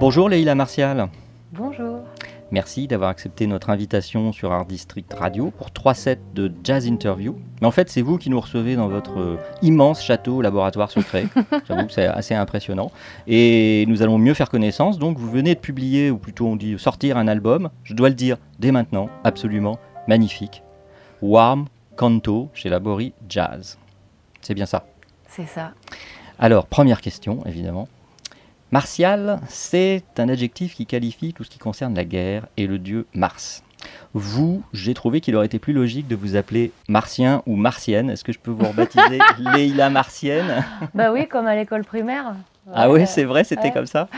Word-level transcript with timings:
Bonjour 0.00 0.28
Leïla 0.30 0.54
Martial. 0.54 1.08
Bonjour. 1.52 1.98
Merci 2.50 2.86
d'avoir 2.86 3.10
accepté 3.10 3.46
notre 3.46 3.68
invitation 3.68 4.32
sur 4.32 4.50
Art 4.50 4.64
District 4.64 5.12
Radio 5.12 5.50
pour 5.50 5.72
trois 5.72 5.92
sets 5.92 6.20
de 6.34 6.50
jazz 6.64 6.86
interview. 6.86 7.36
Mais 7.60 7.66
en 7.66 7.70
fait, 7.70 7.90
c'est 7.90 8.00
vous 8.00 8.16
qui 8.16 8.30
nous 8.30 8.40
recevez 8.40 8.76
dans 8.76 8.88
votre 8.88 9.20
euh, 9.20 9.36
immense 9.60 10.02
château 10.02 10.40
laboratoire 10.40 10.90
secret. 10.90 11.26
J'avoue 11.68 11.86
que 11.86 11.92
c'est 11.92 12.06
assez 12.06 12.34
impressionnant. 12.34 12.92
Et 13.26 13.84
nous 13.88 14.02
allons 14.02 14.18
mieux 14.18 14.34
faire 14.34 14.48
connaissance. 14.48 14.98
Donc, 14.98 15.18
vous 15.18 15.30
venez 15.30 15.54
de 15.54 15.60
publier, 15.60 16.10
ou 16.10 16.16
plutôt 16.16 16.46
on 16.46 16.56
dit 16.56 16.78
sortir 16.78 17.18
un 17.18 17.28
album, 17.28 17.68
je 17.84 17.94
dois 17.94 18.08
le 18.08 18.14
dire 18.14 18.38
dès 18.58 18.72
maintenant, 18.72 19.10
absolument 19.24 19.78
magnifique. 20.08 20.62
Warm 21.20 21.66
Canto 21.96 22.48
chez 22.54 22.70
Labori 22.70 23.12
Jazz. 23.28 23.78
C'est 24.42 24.54
bien 24.54 24.66
ça. 24.66 24.84
C'est 25.28 25.46
ça. 25.46 25.72
Alors, 26.38 26.66
première 26.66 27.00
question, 27.00 27.42
évidemment. 27.46 27.88
Martial, 28.72 29.40
c'est 29.48 30.02
un 30.18 30.28
adjectif 30.28 30.74
qui 30.74 30.86
qualifie 30.86 31.32
tout 31.32 31.44
ce 31.44 31.50
qui 31.50 31.58
concerne 31.58 31.94
la 31.94 32.04
guerre 32.04 32.46
et 32.56 32.66
le 32.66 32.78
dieu 32.78 33.06
Mars. 33.14 33.62
Vous, 34.14 34.62
j'ai 34.72 34.94
trouvé 34.94 35.20
qu'il 35.20 35.36
aurait 35.36 35.46
été 35.46 35.58
plus 35.58 35.72
logique 35.72 36.08
de 36.08 36.16
vous 36.16 36.36
appeler 36.36 36.72
Martien 36.88 37.42
ou 37.46 37.56
Martienne. 37.56 38.10
Est-ce 38.10 38.24
que 38.24 38.32
je 38.32 38.38
peux 38.38 38.50
vous 38.50 38.66
rebaptiser 38.66 39.18
Leïla 39.38 39.90
Martienne? 39.90 40.64
Bah 40.94 41.12
oui, 41.12 41.28
comme 41.28 41.46
à 41.46 41.54
l'école 41.54 41.84
primaire. 41.84 42.34
Ah 42.72 42.90
oui, 42.90 43.06
c'est 43.06 43.24
vrai, 43.24 43.44
c'était 43.44 43.64
ouais. 43.64 43.72
comme 43.72 43.86
ça 43.86 44.08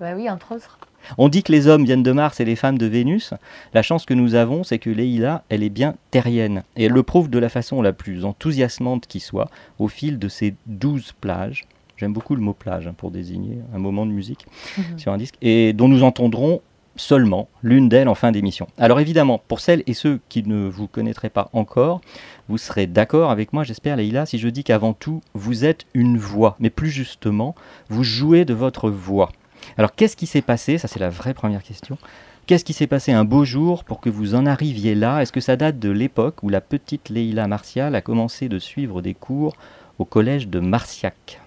Bah 0.00 0.12
oui, 0.14 0.30
entre 0.30 0.54
autres. 0.54 0.78
On 1.16 1.28
dit 1.28 1.42
que 1.42 1.52
les 1.52 1.66
hommes 1.66 1.84
viennent 1.84 2.02
de 2.02 2.12
Mars 2.12 2.40
et 2.40 2.44
les 2.44 2.56
femmes 2.56 2.76
de 2.78 2.86
Vénus. 2.86 3.32
La 3.72 3.82
chance 3.82 4.04
que 4.04 4.14
nous 4.14 4.34
avons, 4.34 4.64
c'est 4.64 4.78
que 4.78 4.90
Leïla, 4.90 5.44
elle 5.48 5.62
est 5.62 5.70
bien 5.70 5.94
terrienne. 6.10 6.62
Et 6.76 6.84
elle 6.84 6.92
le 6.92 7.02
prouve 7.02 7.30
de 7.30 7.38
la 7.38 7.48
façon 7.48 7.80
la 7.80 7.92
plus 7.92 8.24
enthousiasmante 8.24 9.06
qui 9.06 9.20
soit, 9.20 9.48
au 9.78 9.88
fil 9.88 10.18
de 10.18 10.28
ces 10.28 10.54
douze 10.66 11.12
plages. 11.20 11.64
J'aime 11.96 12.12
beaucoup 12.12 12.34
le 12.36 12.42
mot 12.42 12.52
plage 12.52 12.86
hein, 12.86 12.94
pour 12.96 13.10
désigner 13.10 13.58
un 13.74 13.78
moment 13.78 14.06
de 14.06 14.12
musique 14.12 14.46
Mhm. 14.76 14.98
sur 14.98 15.12
un 15.12 15.16
disque, 15.18 15.34
et 15.42 15.72
dont 15.72 15.88
nous 15.88 16.02
entendrons 16.02 16.60
seulement 16.94 17.48
l'une 17.62 17.88
d'elles 17.88 18.08
en 18.08 18.16
fin 18.16 18.32
d'émission. 18.32 18.66
Alors 18.76 18.98
évidemment, 18.98 19.40
pour 19.46 19.60
celles 19.60 19.84
et 19.86 19.94
ceux 19.94 20.18
qui 20.28 20.42
ne 20.42 20.68
vous 20.68 20.88
connaîtraient 20.88 21.28
pas 21.30 21.48
encore, 21.52 22.00
vous 22.48 22.58
serez 22.58 22.88
d'accord 22.88 23.30
avec 23.30 23.52
moi, 23.52 23.62
j'espère, 23.62 23.96
Leïla, 23.96 24.26
si 24.26 24.38
je 24.38 24.48
dis 24.48 24.64
qu'avant 24.64 24.94
tout, 24.94 25.20
vous 25.34 25.64
êtes 25.64 25.86
une 25.94 26.18
voix, 26.18 26.56
mais 26.58 26.70
plus 26.70 26.90
justement, 26.90 27.54
vous 27.88 28.02
jouez 28.02 28.44
de 28.44 28.52
votre 28.54 28.90
voix. 28.90 29.30
Alors 29.76 29.94
qu'est-ce 29.94 30.16
qui 30.16 30.26
s'est 30.26 30.42
passé? 30.42 30.78
Ça 30.78 30.88
c'est 30.88 31.00
la 31.00 31.10
vraie 31.10 31.34
première 31.34 31.62
question. 31.62 31.98
Qu'est-ce 32.46 32.64
qui 32.64 32.72
s'est 32.72 32.86
passé 32.86 33.12
un 33.12 33.24
beau 33.24 33.44
jour 33.44 33.84
pour 33.84 34.00
que 34.00 34.08
vous 34.08 34.34
en 34.34 34.46
arriviez 34.46 34.94
là? 34.94 35.20
Est-ce 35.20 35.32
que 35.32 35.40
ça 35.40 35.56
date 35.56 35.78
de 35.78 35.90
l'époque 35.90 36.42
où 36.42 36.48
la 36.48 36.62
petite 36.62 37.10
Leïla 37.10 37.46
Martial 37.46 37.94
a 37.94 38.00
commencé 38.00 38.48
de 38.48 38.58
suivre 38.58 39.02
des 39.02 39.12
cours 39.12 39.54
au 39.98 40.06
collège 40.06 40.48
de 40.48 40.58
Marciac? 40.58 41.40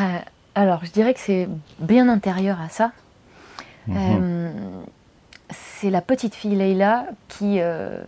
Euh, 0.00 0.18
Alors, 0.54 0.86
je 0.86 0.90
dirais 0.90 1.12
que 1.12 1.20
c'est 1.20 1.48
bien 1.80 2.08
intérieur 2.08 2.62
à 2.62 2.70
ça. 2.70 2.92
Mhm. 3.88 3.96
Euh, 3.98 4.82
c'est 5.50 5.90
la 5.90 6.00
petite 6.00 6.34
fille 6.34 6.56
Leïla 6.56 7.06
qui, 7.28 7.60
euh, 7.60 8.02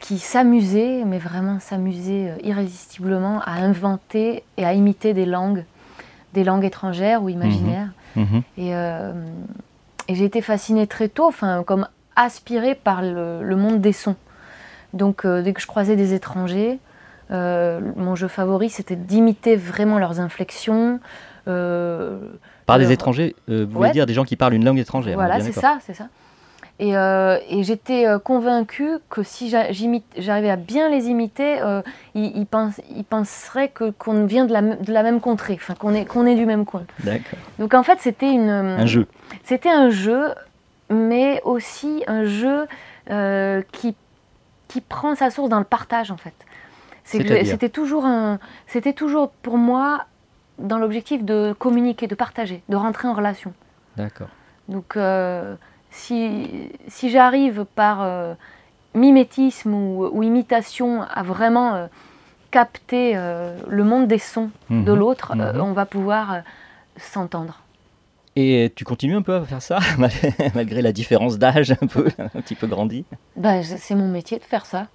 qui 0.00 0.18
s'amusait, 0.18 1.04
mais 1.06 1.18
vraiment 1.18 1.60
s'amusait 1.60 2.34
irrésistiblement 2.42 3.40
à 3.42 3.52
inventer 3.52 4.42
et 4.56 4.64
à 4.64 4.72
imiter 4.72 5.14
des 5.14 5.24
langues, 5.24 5.64
des 6.36 6.44
langues 6.44 6.64
étrangères 6.66 7.22
ou 7.22 7.28
imaginaires. 7.30 7.88
Mhm. 8.14 8.42
Et, 8.58 8.74
euh, 8.76 9.12
et 10.08 10.14
j'ai 10.14 10.24
été 10.24 10.42
fascinée 10.42 10.86
très 10.86 11.08
tôt, 11.08 11.26
enfin, 11.26 11.64
comme 11.66 11.88
aspirée 12.14 12.74
par 12.74 13.00
le, 13.02 13.42
le 13.42 13.56
monde 13.56 13.80
des 13.80 13.92
sons. 13.92 14.16
Donc, 14.92 15.24
euh, 15.24 15.42
dès 15.42 15.52
que 15.54 15.60
je 15.62 15.66
croisais 15.66 15.96
des 15.96 16.12
étrangers, 16.12 16.78
euh, 17.30 17.80
mon 17.96 18.14
jeu 18.14 18.28
favori, 18.28 18.68
c'était 18.68 18.96
d'imiter 18.96 19.56
vraiment 19.56 19.98
leurs 19.98 20.20
inflexions. 20.20 21.00
Par 21.46 22.78
des 22.78 22.84
leur- 22.84 22.92
étrangers, 22.92 23.34
vous 23.48 23.54
voulez 23.66 23.76
Ouais. 23.88 23.90
dire 23.92 24.04
des 24.06 24.14
gens 24.14 24.24
qui 24.24 24.36
parlent 24.36 24.54
une 24.54 24.64
langue 24.64 24.78
étrangère 24.78 25.12
est 25.12 25.14
Voilà, 25.14 25.40
c'est 25.40 25.52
ça, 25.52 25.78
c'est 25.80 25.94
ça. 25.94 26.08
Et, 26.78 26.94
euh, 26.96 27.38
et 27.48 27.62
j'étais 27.62 28.06
euh, 28.06 28.18
convaincue 28.18 28.98
que 29.08 29.22
si 29.22 29.48
j'arrivais 29.48 30.50
à 30.50 30.56
bien 30.56 30.90
les 30.90 31.08
imiter, 31.08 31.60
euh, 31.62 31.80
ils, 32.14 32.36
ils 32.36 32.46
pense- 32.46 32.80
ils 32.94 33.04
penseraient 33.04 33.68
que- 33.70 33.90
qu'on 33.90 34.26
vient 34.26 34.44
de 34.44 34.52
la, 34.52 34.58
m- 34.58 34.76
de 34.82 34.92
la 34.92 35.02
même 35.02 35.20
contrée, 35.20 35.54
enfin 35.58 35.74
qu'on 35.74 35.94
est, 35.94 36.04
qu'on 36.04 36.26
est 36.26 36.34
du 36.34 36.44
même 36.44 36.66
coin. 36.66 36.84
D'accord. 37.02 37.38
Donc 37.58 37.72
en 37.72 37.82
fait, 37.82 37.98
c'était 38.00 38.30
une, 38.30 38.50
Un 38.50 38.84
jeu. 38.84 39.06
c'était 39.42 39.70
un 39.70 39.88
jeu, 39.88 40.26
mais 40.90 41.40
aussi 41.44 42.04
un 42.08 42.24
jeu 42.24 42.66
euh, 43.10 43.62
qui, 43.72 43.94
qui 44.68 44.82
prend 44.82 45.14
sa 45.14 45.30
source 45.30 45.48
dans 45.48 45.58
le 45.60 45.64
partage 45.64 46.10
en 46.10 46.18
fait. 46.18 46.34
C'est 47.04 47.18
que 47.22 47.28
C'est-à-dire 47.28 47.52
C'était 47.52 47.68
toujours, 47.70 48.04
un- 48.04 48.38
c'était 48.66 48.92
toujours 48.92 49.30
pour 49.30 49.56
moi 49.56 50.04
dans 50.58 50.76
l'objectif 50.76 51.24
de 51.24 51.54
communiquer, 51.58 52.06
de 52.06 52.14
partager, 52.14 52.62
de 52.68 52.76
rentrer 52.76 53.08
en 53.08 53.14
relation. 53.14 53.54
D'accord. 53.96 54.28
Donc 54.68 54.96
euh, 54.98 55.54
si, 55.96 56.48
si 56.88 57.10
j'arrive 57.10 57.64
par 57.74 58.02
euh, 58.02 58.34
mimétisme 58.94 59.74
ou, 59.74 60.06
ou 60.12 60.22
imitation 60.22 61.02
à 61.02 61.22
vraiment 61.22 61.74
euh, 61.74 61.86
capter 62.50 63.12
euh, 63.16 63.58
le 63.68 63.84
monde 63.84 64.06
des 64.06 64.18
sons 64.18 64.50
de 64.70 64.76
Mhm. 64.92 64.98
l'autre, 64.98 65.34
Mhm. 65.34 65.60
on 65.60 65.72
va 65.72 65.86
pouvoir 65.86 66.42
s'entendre. 66.96 67.60
Et 68.38 68.70
tu 68.76 68.84
continues 68.84 69.16
un 69.16 69.22
peu 69.22 69.34
à 69.34 69.44
faire 69.44 69.62
ça, 69.62 69.78
mal- 69.98 70.10
malgré 70.54 70.82
la 70.82 70.92
différence 70.92 71.38
d'âge 71.38 71.72
un 71.72 71.86
peu, 71.86 72.08
un 72.18 72.40
petit 72.42 72.54
peu 72.54 72.66
grandi? 72.66 73.04
Bah, 73.36 73.62
c'est 73.62 73.78
c'est 73.78 73.94
mon 73.94 74.08
métier 74.08 74.38
de 74.38 74.44
faire 74.44 74.66
ça. 74.66 74.88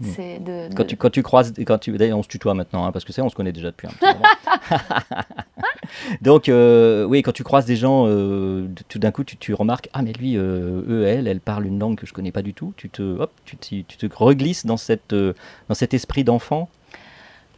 Mm. 0.00 0.04
C'est 0.14 0.38
de, 0.38 0.68
de- 0.68 0.74
Quand 0.74 0.84
tu, 0.84 0.96
quand 0.96 1.10
tu 1.10 1.22
croises, 1.22 1.52
quand 1.66 1.78
tu, 1.78 1.92
d'ailleurs 1.98 2.18
on 2.18 2.22
se 2.22 2.28
tutoie 2.28 2.54
maintenant, 2.54 2.86
hein, 2.86 2.92
parce 2.92 3.04
que 3.04 3.12
ça 3.12 3.22
on 3.22 3.28
se 3.28 3.34
connaît 3.34 3.52
déjà 3.52 3.70
depuis 3.70 3.86
un 3.88 3.90
petit 3.90 4.06
moment. 4.06 4.78
Donc 6.22 6.48
euh, 6.48 7.04
oui, 7.04 7.22
quand 7.22 7.32
tu 7.32 7.44
croises 7.44 7.66
des 7.66 7.76
gens, 7.76 8.04
euh, 8.06 8.66
tout 8.88 8.98
d'un 8.98 9.10
coup 9.10 9.24
tu, 9.24 9.36
tu 9.36 9.52
remarques, 9.54 9.88
ah 9.92 10.02
mais 10.02 10.12
lui, 10.12 10.36
euh, 10.36 10.82
eux, 10.88 11.04
elle, 11.06 11.28
elle 11.28 11.40
parle 11.40 11.66
une 11.66 11.78
langue 11.78 11.96
que 11.96 12.06
je 12.06 12.12
connais 12.12 12.32
pas 12.32 12.42
du 12.42 12.54
tout. 12.54 12.72
Tu 12.76 12.88
te, 12.88 13.02
hop, 13.02 13.30
tu, 13.44 13.84
te 13.84 14.06
reglisses 14.14 14.64
dans, 14.66 14.76
cette, 14.76 15.14
dans 15.14 15.74
cet 15.74 15.94
esprit 15.94 16.24
d'enfant. 16.24 16.68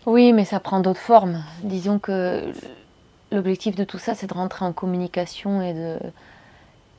Oui, 0.06 0.32
mais 0.32 0.44
ça 0.44 0.60
prend 0.60 0.80
d'autres 0.80 1.00
formes. 1.00 1.42
Disons 1.62 1.98
que 1.98 2.52
l'objectif 3.32 3.74
de 3.76 3.84
tout 3.84 3.98
ça, 3.98 4.14
c'est 4.14 4.26
de 4.26 4.34
rentrer 4.34 4.64
en 4.64 4.72
communication 4.72 5.62
et 5.62 5.72
de, 5.72 5.96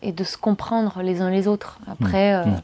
et 0.02 0.12
de 0.12 0.24
se 0.24 0.38
comprendre 0.38 1.02
les 1.04 1.22
uns 1.22 1.30
les 1.30 1.48
autres. 1.48 1.80
Après, 1.88 2.34
euh, 2.36 2.46
Mm. 2.46 2.62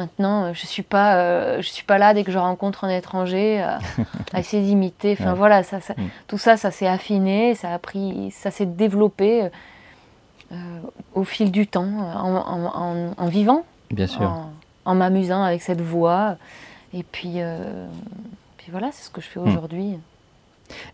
Maintenant, 0.00 0.44
euh, 0.44 0.50
je 0.54 0.66
suis 0.66 0.82
pas, 0.82 1.16
euh, 1.16 1.60
je 1.62 1.68
suis 1.68 1.84
pas 1.84 1.98
là 1.98 2.14
dès 2.14 2.24
que 2.24 2.32
je 2.32 2.38
rencontre 2.38 2.84
un 2.84 2.88
étranger 2.90 3.60
à, 3.60 3.78
à 4.32 4.40
essayer 4.40 4.62
d'imiter. 4.62 5.16
Enfin 5.18 5.32
Ouais. 5.32 5.36
voilà, 5.38 5.62
ça, 5.62 5.80
ça- 5.80 5.94
Mm. 5.96 6.08
tout 6.26 6.38
ça, 6.38 6.56
ça 6.56 6.70
s'est 6.70 6.86
affiné, 6.86 7.54
ça 7.54 7.72
a 7.74 7.78
pris, 7.78 8.30
ça 8.30 8.50
s'est 8.50 8.66
développé 8.66 9.44
euh, 9.44 9.48
euh, 10.52 10.56
au 11.14 11.24
fil 11.24 11.50
du 11.52 11.66
temps, 11.66 11.84
en, 11.86 12.34
en- 12.36 12.72
en- 12.74 13.14
en 13.16 13.26
vivant, 13.28 13.64
Bien 13.90 14.06
sûr. 14.06 14.22
en, 14.84 14.94
m'amusant 14.94 15.42
avec 15.42 15.62
cette 15.62 15.80
voix. 15.80 16.36
Et 16.94 17.02
puis, 17.04 17.34
euh, 17.36 17.86
puis 18.56 18.68
voilà, 18.72 18.88
c'est 18.92 19.04
ce 19.04 19.10
que 19.10 19.20
je 19.20 19.26
fais 19.28 19.38
Mm. 19.40 19.46
aujourd'hui. 19.48 19.98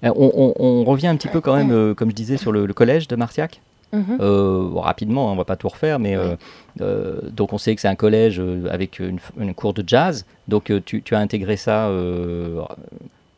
Euh, 0.05 0.13
on, 0.17 0.31
on- 0.35 0.55
on 0.59 0.85
revient 0.85 1.07
un 1.09 1.17
petit 1.17 1.29
peu 1.29 1.41
quand 1.41 1.55
même, 1.57 1.71
euh, 1.73 1.95
comme 1.95 2.11
je 2.11 2.15
disais, 2.17 2.37
sur 2.37 2.51
le, 2.53 2.67
le 2.67 2.75
collège 2.75 3.09
de 3.09 3.17
Marciac? 3.17 3.61
Mhm. 3.93 4.19
Euh, 4.21 4.69
bon, 4.69 4.81
rapidement, 4.81 5.29
hein, 5.29 5.33
on 5.33 5.37
va 5.37 5.45
pas 5.45 5.57
tout 5.57 5.69
refaire, 5.69 5.99
mais 5.99 6.17
euh, 6.17 6.35
euh, 6.81 7.21
donc 7.31 7.53
on 7.53 7.59
sait 7.59 7.75
que 7.75 7.81
c'est 7.81 7.89
un 7.89 7.95
collège 7.95 8.43
avec 8.71 8.99
une, 8.99 9.19
cour 9.55 9.73
de 9.75 9.85
jazz. 9.87 10.27
Donc 10.49 10.73
tu, 10.85 11.03
tu 11.03 11.15
as 11.15 11.19
intégré 11.19 11.57
ça. 11.57 11.89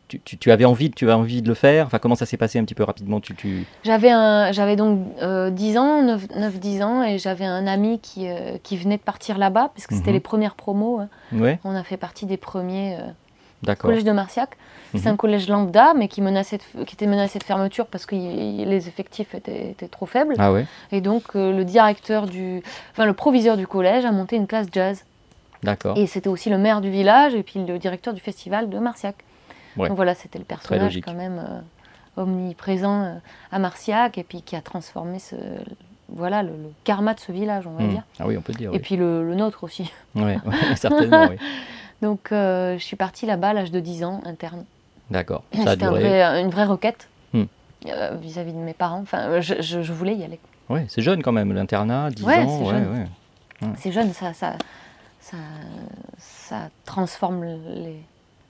tu, 0.09 0.21
tu- 0.21 0.39
tu 0.39 0.51
avais 0.51 0.65
envie, 0.65 0.91
tu 0.91 1.11
as 1.11 1.19
envie 1.19 1.43
de 1.43 1.49
le 1.49 1.55
faire? 1.55 1.85
Enfin, 1.87 1.99
comment 1.99 2.15
ça 2.15 2.25
s'est 2.25 2.39
passé 2.39 2.59
un 2.59 2.65
petit 2.65 2.75
peu 2.75 2.83
rapidement? 2.85 3.21
Tu. 3.21 3.67
J'avais 3.85 4.11
un, 4.11 4.53
j'avais 4.53 4.75
donc 4.77 5.01
euh, 5.21 5.51
10 5.51 5.77
ans, 5.77 6.03
9-10 6.03 6.83
ans, 6.83 7.03
et 7.03 7.19
j'avais 7.19 7.45
un 7.45 7.67
ami 7.67 7.99
qui, 8.01 8.27
qui 8.63 8.77
venait 8.79 8.97
de 8.97 9.03
partir 9.03 9.37
là-bas, 9.37 9.71
puisque 9.75 9.93
c'était 9.93 10.09
Mhm. 10.11 10.15
les 10.15 10.21
premières 10.21 10.55
promos. 10.55 11.01
hein. 11.01 11.09
Ouais, 11.33 11.61
On 11.65 11.75
a 11.75 11.83
fait 11.85 11.99
partie 11.99 12.25
des 12.25 12.39
premiers 12.39 12.97
d'accord. 13.63 13.91
collèges 13.91 14.05
de 14.05 14.13
Marciac. 14.13 14.57
C'est 14.95 15.05
Mhm. 15.07 15.13
un 15.13 15.17
collège 15.17 15.49
lambda, 15.49 15.93
mais 15.95 16.09
qui, 16.09 16.23
menaçait 16.23 16.57
de 16.59 16.63
f- 16.63 16.85
qui 16.87 16.95
était 16.95 17.07
menacé 17.07 17.39
de 17.39 17.45
fermeture 17.45 17.87
parce 17.87 18.07
que 18.07 18.15
y- 18.15 18.65
les 18.65 18.89
effectifs 18.89 19.35
étaient, 19.35 19.71
étaient 19.73 19.89
trop 19.89 20.07
faibles. 20.07 20.35
Ah 20.39 20.51
ouais. 20.53 20.67
Et 20.93 21.01
donc, 21.01 21.25
euh, 21.37 21.53
le 21.55 21.65
directeur 21.65 22.27
du. 22.27 22.63
Enfin, 22.93 23.05
le 23.05 23.13
proviseur 23.13 23.57
du 23.57 23.67
collège 23.67 24.05
a 24.05 24.13
monté 24.13 24.37
une 24.37 24.47
classe 24.47 24.67
jazz. 24.73 25.05
D'accord. 25.63 25.99
Et 25.99 26.07
c'était 26.07 26.29
aussi 26.29 26.49
le 26.51 26.57
maire 26.59 26.81
du 26.81 26.91
village 26.91 27.35
et 27.35 27.43
puis 27.43 27.63
le 27.65 27.79
directeur 27.79 28.15
du 28.15 28.21
festival 28.21 28.71
de 28.71 28.79
Marciac. 28.79 29.17
Ouais. 29.77 29.89
Donc 29.89 29.97
voilà, 29.97 30.15
c'était 30.15 30.39
le 30.39 30.45
personnage 30.45 31.01
quand 31.05 31.13
même 31.15 31.39
euh, 32.17 32.23
omniprésent 32.23 33.03
euh, 33.05 33.15
à 33.53 33.59
Marciac 33.59 34.19
et 34.19 34.23
puis 34.25 34.43
qui 34.43 34.57
a 34.57 34.61
transformé 34.61 35.19
ce, 35.19 35.37
voilà, 36.09 36.43
le, 36.43 36.51
le 36.51 36.73
karma 36.85 37.15
de 37.15 37.21
ce 37.21 37.33
village, 37.33 37.67
on 37.67 37.73
va 37.73 37.85
Hmm. 37.85 37.91
dire. 37.91 38.03
Ah 38.19 38.25
oui, 38.27 38.37
on 38.37 38.41
peut 38.41 38.53
dire. 38.55 38.71
Et 38.73 38.79
puis 38.79 38.97
le, 38.97 39.25
le 39.25 39.35
nôtre 39.35 39.65
aussi. 39.65 39.91
oui. 40.15 40.23
Ouais, 40.23 40.39
certainement, 40.77 41.27
oui. 41.29 41.37
Donc 42.03 42.31
euh, 42.33 42.79
je 42.79 42.85
suis 42.85 42.97
partie 42.97 43.27
là-bas 43.27 43.49
à 43.49 43.53
l'âge 43.55 43.71
de 43.73 43.81
10 43.81 44.05
ans, 44.05 44.21
interne. 44.25 44.65
D'accord. 45.11 45.43
C'était 45.53 45.85
un 45.85 45.91
vrai- 45.91 46.41
une 46.43 46.51
vraie 46.51 46.65
requête 46.67 47.09
Hmm. 47.33 47.45
euh, 47.89 48.17
vis-à-vis 48.21 48.53
de 48.53 48.59
mes 48.59 48.73
parents. 48.75 49.01
Enfin, 49.01 49.41
je, 49.41 49.55
je- 49.61 49.83
je 49.83 49.93
voulais 49.93 50.15
y 50.15 50.25
aller. 50.25 50.39
Ouais, 50.69 50.85
c'est 50.89 51.03
jeune 51.03 51.23
quand 51.23 51.33
même, 51.33 51.53
l'internat, 51.53 52.11
10 52.11 52.25
Ouais, 52.25 52.39
ans. 52.43 52.59
c'est 52.59 52.65
ouais, 52.65 52.71
jeune. 52.71 52.93
ouais. 53.63 53.69
C'est 53.79 53.93
jeune, 53.93 54.13
ça, 54.13 54.33
ça, 54.35 54.55
ça, 55.21 55.37
ça 56.19 56.69
transforme 56.85 57.45
les. 57.45 57.97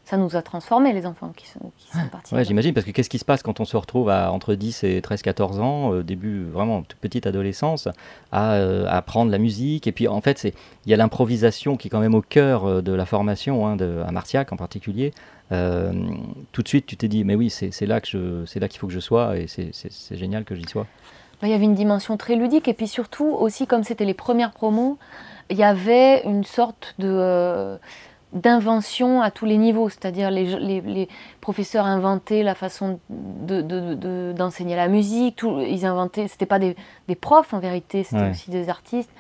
Ça 0.05 0.16
nous 0.16 0.37
a 0.37 0.40
transformés, 0.43 0.94
les 0.94 1.05
enfants 1.05 1.32
qui 1.37 1.46
sont, 1.46 1.70
qui 1.76 1.88
sont 1.90 2.08
partis. 2.10 2.34
Ouais, 2.34 2.43
j'imagine, 2.43 2.72
parce 2.72 2.87
que 2.87 2.93
qu'est-ce 2.93 3.11
qui 3.11 3.19
se 3.19 3.26
passe 3.26 3.43
quand 3.43 3.61
on 3.61 3.66
se 3.66 3.76
retrouve 3.76 4.08
à 4.08 4.32
entre 4.32 4.54
10 4.54 4.82
et 4.84 5.02
13, 5.02 5.20
14 5.20 5.61
ans, 5.61 5.93
euh, 5.93 6.02
début 6.02 6.44
vraiment 6.44 6.81
toute 6.81 6.99
petite 6.99 7.26
adolescence, 7.26 7.88
à, 8.32 8.52
euh, 8.54 8.87
apprendre 8.88 9.31
la 9.31 9.37
musique? 9.37 9.87
Et 9.87 9.93
puis 9.93 10.08
en 10.08 10.22
fait, 10.22 10.44
il 10.87 10.90
y 10.90 10.94
a 10.94 10.96
l'improvisation 10.96 11.76
qui 11.76 11.88
est 11.88 11.90
quand 11.90 12.00
même 12.00 12.14
au 12.14 12.22
cœur 12.22 12.64
euh, 12.64 12.81
de 12.81 12.93
la 12.93 13.04
formation, 13.04 13.66
hein, 13.66 13.76
de, 13.76 14.02
à 14.06 14.11
Martiac 14.11 14.50
en 14.50 14.56
particulier. 14.56 15.12
Euh, 15.53 15.93
tout 16.53 16.62
de 16.62 16.69
suite, 16.69 16.87
tu 16.87 16.97
t'es 16.97 17.09
dit, 17.09 17.25
mais 17.25 17.35
oui, 17.35 17.49
c'est 17.50 17.87
là 17.87 18.00
que 18.00 18.06
je- 18.09 18.45
c'est 18.47 18.61
là 18.61 18.69
qu'il 18.69 18.79
faut 18.81 18.87
que 18.87 18.93
je 18.93 19.00
sois, 19.00 19.39
et 19.39 19.47
c'est- 19.47 19.73
génial 20.17 20.45
que 20.45 20.55
j'y 20.55 20.67
sois. 20.69 20.87
Bah, 21.41 21.47
Il 21.49 21.50
y 21.50 21.55
avait 21.55 21.65
une 21.65 21.75
dimension 21.75 22.17
très 22.17 22.35
ludique 22.37 22.69
et 22.69 22.75
puis 22.75 22.89
surtout 22.89 23.27
aussi 23.27 23.67
comme 23.67 23.85
c'était 23.85 24.05
les 24.05 24.15
premières 24.15 24.50
promos, 24.53 24.99
il 25.50 25.56
y 25.56 25.62
avait 25.65 26.23
une 26.25 26.45
sorte 26.45 26.95
de 26.99 27.09
euh, 27.09 27.77
d'invention 28.35 29.23
à 29.23 29.31
tous 29.31 29.47
les 29.47 29.56
niveaux, 29.56 29.89
c'est-à-dire 29.89 30.31
les, 30.31 30.45
les- 30.59 30.83
les 30.83 31.09
professeurs 31.41 31.87
inventaient 31.87 32.43
la 32.43 32.55
façon 32.55 33.00
de- 33.09 33.62
de- 33.62 33.95
de- 33.95 34.35
d'enseigner 34.37 34.77
la 34.77 34.89
musique, 34.89 35.37
tout, 35.37 35.61
ils 35.61 35.87
inventaient, 35.87 36.29
c'était 36.29 36.45
pas 36.45 36.59
des, 36.59 36.77
des 37.09 37.15
profs 37.15 37.55
en 37.55 37.59
vérité, 37.59 38.05
c'était 38.05 38.21
Ouais. 38.25 38.31
aussi 38.31 38.50
des 38.50 38.69
artistes. 38.69 39.11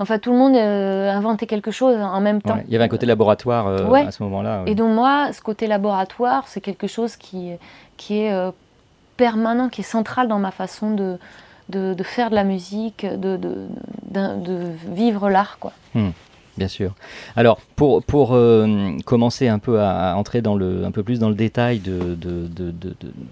Enfin, 0.00 0.18
tout 0.18 0.32
le 0.32 0.38
monde 0.38 0.56
euh, 0.56 1.10
inventait 1.12 1.46
quelque 1.46 1.70
chose 1.70 1.94
en 2.00 2.20
même 2.20 2.40
temps. 2.42 2.54
Ouais, 2.56 2.64
Il 2.66 2.72
y 2.72 2.76
avait 2.76 2.84
un 2.86 2.88
côté 2.88 3.04
laboratoire 3.06 3.66
euh, 3.68 3.84
Ouais. 3.86 4.06
à 4.06 4.10
ce 4.10 4.22
moment-là. 4.24 4.62
ouais. 4.64 4.70
Et 4.72 4.74
donc 4.74 4.92
moi, 4.94 5.32
ce 5.32 5.40
côté 5.42 5.66
laboratoire, 5.66 6.48
c'est 6.48 6.60
quelque 6.62 6.86
chose 6.86 7.16
qui, 7.16 7.50
qui 7.98 8.20
est 8.22 8.32
euh, 8.32 8.50
permanent, 9.18 9.68
qui 9.68 9.82
est 9.82 9.84
central 9.84 10.26
dans 10.26 10.38
ma 10.38 10.50
façon 10.50 10.90
de, 10.92 11.18
de, 11.68 11.92
de 11.94 12.02
faire 12.02 12.30
de 12.30 12.34
la 12.34 12.44
musique, 12.44 13.04
de, 13.06 13.36
de, 13.36 13.68
vivre 14.92 15.28
l'art. 15.30 15.58
quoi. 15.60 15.72
Bien 16.56 16.68
sûr. 16.68 16.92
Alors, 17.36 17.60
pour, 17.76 18.02
pour 18.02 18.34
euh, 18.34 18.90
commencer 19.06 19.48
un 19.48 19.58
peu 19.58 19.80
à, 19.80 20.12
à 20.12 20.14
entrer 20.16 20.42
dans 20.42 20.56
le, 20.56 20.84
un 20.84 20.90
peu 20.90 21.02
plus 21.02 21.18
dans 21.18 21.28
le 21.28 21.34
détail 21.34 21.78
de, 21.78 22.14
de, 22.16 22.48
de, 22.48 22.72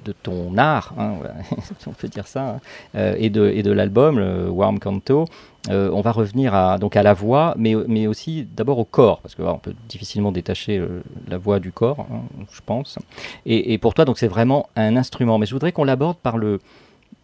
de, 0.05 0.12
ton 0.23 0.56
art, 0.56 0.94
hein, 0.99 1.14
on 1.87 1.91
peut 1.93 2.09
dire 2.09 2.26
ça, 2.26 2.43
hein, 2.49 2.61
euh, 2.94 3.14
et 3.19 3.29
de, 3.29 3.49
et 3.49 3.62
de 3.62 3.73
l'album, 3.73 4.19
le 4.19 4.49
Warm 4.49 4.79
Canto, 4.79 5.26
euh, 5.69 5.91
on 5.93 6.00
va 6.00 6.12
revenir 6.12 6.55
à, 6.55 6.79
donc 6.79 6.97
à 6.97 7.03
la 7.03 7.12
voix, 7.12 7.55
mais, 7.59 7.75
mais 7.87 8.06
aussi 8.06 8.47
d'abord 8.56 8.79
au 8.79 8.85
corps, 8.85 9.20
parce 9.20 9.35
qu'on 9.35 9.59
peut 9.59 9.75
difficilement 9.88 10.32
détacher 10.32 10.79
euh, 10.79 11.03
la 11.29 11.38
voix 11.38 11.61
du 11.61 11.73
corps, 11.73 12.06
hein, 12.11 12.23
je 12.53 12.61
pense. 12.65 12.99
Et, 13.47 13.79
pour 13.79 13.94
toi, 13.94 14.05
donc 14.05 14.19
c'est 14.19 14.29
vraiment 14.29 14.69
un 14.76 14.97
instrument. 14.97 15.38
Mais 15.38 15.47
je 15.47 15.53
voudrais 15.53 15.73
qu'on 15.73 15.85
l'aborde 15.85 16.17
par 16.19 16.38
le, 16.38 16.61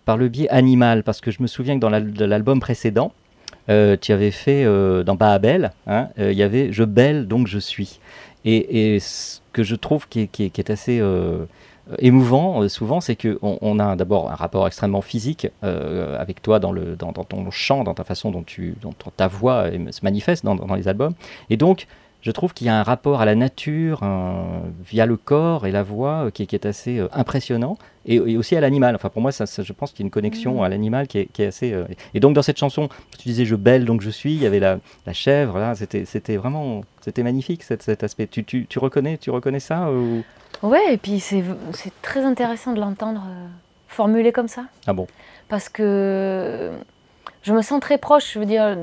par 0.05 0.17
le 0.17 0.29
biais 0.29 0.49
animal, 0.49 1.03
parce 1.03 1.21
que 1.21 1.31
je 1.31 1.43
me 1.43 1.47
souviens 1.47 1.75
que 1.77 1.81
dans 1.81 1.91
l'album 2.27 2.61
précédent, 2.61 3.13
euh, 3.71 3.97
tu 3.99 4.13
avais 4.13 4.31
fait 4.31 4.65
dans 5.05 5.15
Baabel, 5.15 5.73
hein, 5.87 6.09
il 6.19 6.33
y 6.33 6.43
avait 6.43 6.71
Je 6.73 6.85
belle 6.85 7.27
donc 7.27 7.47
je 7.47 7.59
suis. 7.59 8.01
Et, 8.45 8.99
ce 9.01 9.41
que 9.53 9.63
je 9.63 9.75
trouve 9.75 10.07
qui 10.09 10.29
est, 10.39 10.71
assez 10.71 11.01
émouvant 11.99 12.63
euh, 12.63 12.69
souvent, 12.69 13.01
c'est 13.01 13.17
qu'on 13.17 13.59
on 13.61 13.79
a 13.79 13.97
d'abord 13.97 14.31
un 14.31 14.35
rapport 14.35 14.67
extrêmement 14.67 15.03
physique 15.03 15.49
euh, 15.63 16.19
avec 16.21 16.41
toi 16.43 16.59
dans, 16.59 16.73
le, 16.73 16.97
dans, 16.97 17.13
dans 17.13 17.25
ton 17.25 17.51
chant, 17.51 17.85
dans 17.85 17.95
ta 17.95 18.05
façon 18.05 18.31
dont, 18.31 18.43
tu, 18.43 18.75
dont 18.83 18.93
ta 19.17 19.29
voix 19.29 19.65
euh, 19.67 19.91
se 19.93 20.01
manifeste 20.03 20.45
dans, 20.45 20.55
dans 20.55 20.75
les 20.75 20.89
albums. 20.89 21.15
Et 21.51 21.57
donc, 21.57 21.87
je 22.23 22.31
trouve 22.31 22.55
qu'il 22.55 22.67
y 22.67 22.71
a 22.71 22.79
un 22.81 22.83
rapport 22.83 23.21
à 23.21 23.27
la 23.27 23.35
nature 23.35 24.01
via 24.87 25.05
le 25.05 25.17
corps 25.19 25.67
et 25.67 25.73
la 25.73 25.83
voix 25.83 26.25
euh, 26.27 26.31
qui, 26.31 26.45
est- 26.45 26.47
qui 26.47 26.57
est 26.57 26.65
assez 26.65 26.99
euh, 26.99 27.09
impressionnant 27.13 27.77
et, 28.07 28.15
et 28.15 28.39
aussi 28.39 28.57
à 28.57 28.63
l'animal. 28.63 28.95
Enfin, 28.95 29.11
pour 29.11 29.21
moi, 29.21 29.31
ça, 29.31 29.45
ça- 29.45 29.63
je 29.63 29.73
pense 29.75 29.91
qu'il 29.93 30.01
y 30.01 30.05
a 30.05 30.07
une 30.07 30.11
connexion 30.11 30.63
à 30.63 30.71
l'animal 30.71 31.07
qui 31.07 31.19
est, 31.19 31.27
qui 31.27 31.43
est 31.43 31.47
assez. 31.49 31.73
euh, 31.75 31.85
et 32.15 32.21
donc, 32.21 32.33
dans 32.35 32.41
cette 32.41 32.57
chanson, 32.59 32.89
tu 33.19 33.29
disais 33.29 33.45
je 33.45 33.57
belle 33.57 33.85
donc 33.85 34.01
je 34.01 34.09
suis, 34.09 34.33
il 34.35 34.41
y 34.43 34.47
avait 34.47 34.59
la, 34.59 34.79
la 35.07 35.13
chèvre, 35.13 35.59
là, 35.59 35.75
c'était, 35.75 36.07
c'était 36.07 36.37
vraiment, 36.39 36.81
c'était 37.03 37.23
magnifique 37.23 37.63
cet, 37.63 37.83
cet 37.83 38.03
aspect. 38.03 38.27
Tu, 38.27 38.43
tu, 38.43 38.67
tu 38.67 38.79
reconnais, 38.79 39.19
tu 39.19 39.29
reconnais 39.31 39.61
ça 39.61 39.91
ou... 39.93 40.23
Ouais, 40.63 40.95
et 40.95 40.97
puis 40.97 41.21
c'est, 41.21 41.43
très 42.03 42.25
intéressant 42.25 42.73
de 42.73 42.81
l'entendre 42.81 43.23
euh, 43.29 43.47
formulé 43.89 44.33
comme 44.33 44.49
ça. 44.49 44.65
Ah 44.87 44.93
bon? 44.93 45.07
Parce 45.49 45.69
que 45.69 46.73
je 47.43 47.53
me 47.53 47.61
sens 47.63 47.81
très 47.81 47.99
proche. 47.99 48.33
Je 48.35 48.39
veux 48.39 48.47
dire, 48.47 48.77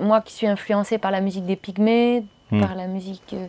moi 0.00 0.20
qui 0.22 0.32
suis 0.32 0.46
influencée 0.46 0.98
par 0.98 1.10
la 1.10 1.20
musique 1.20 1.46
des 1.46 1.56
Pygmées, 1.56 2.24
Hmm. 2.50 2.60
par 2.62 2.74
la 2.76 2.86
musique, 2.86 3.34
euh, 3.34 3.46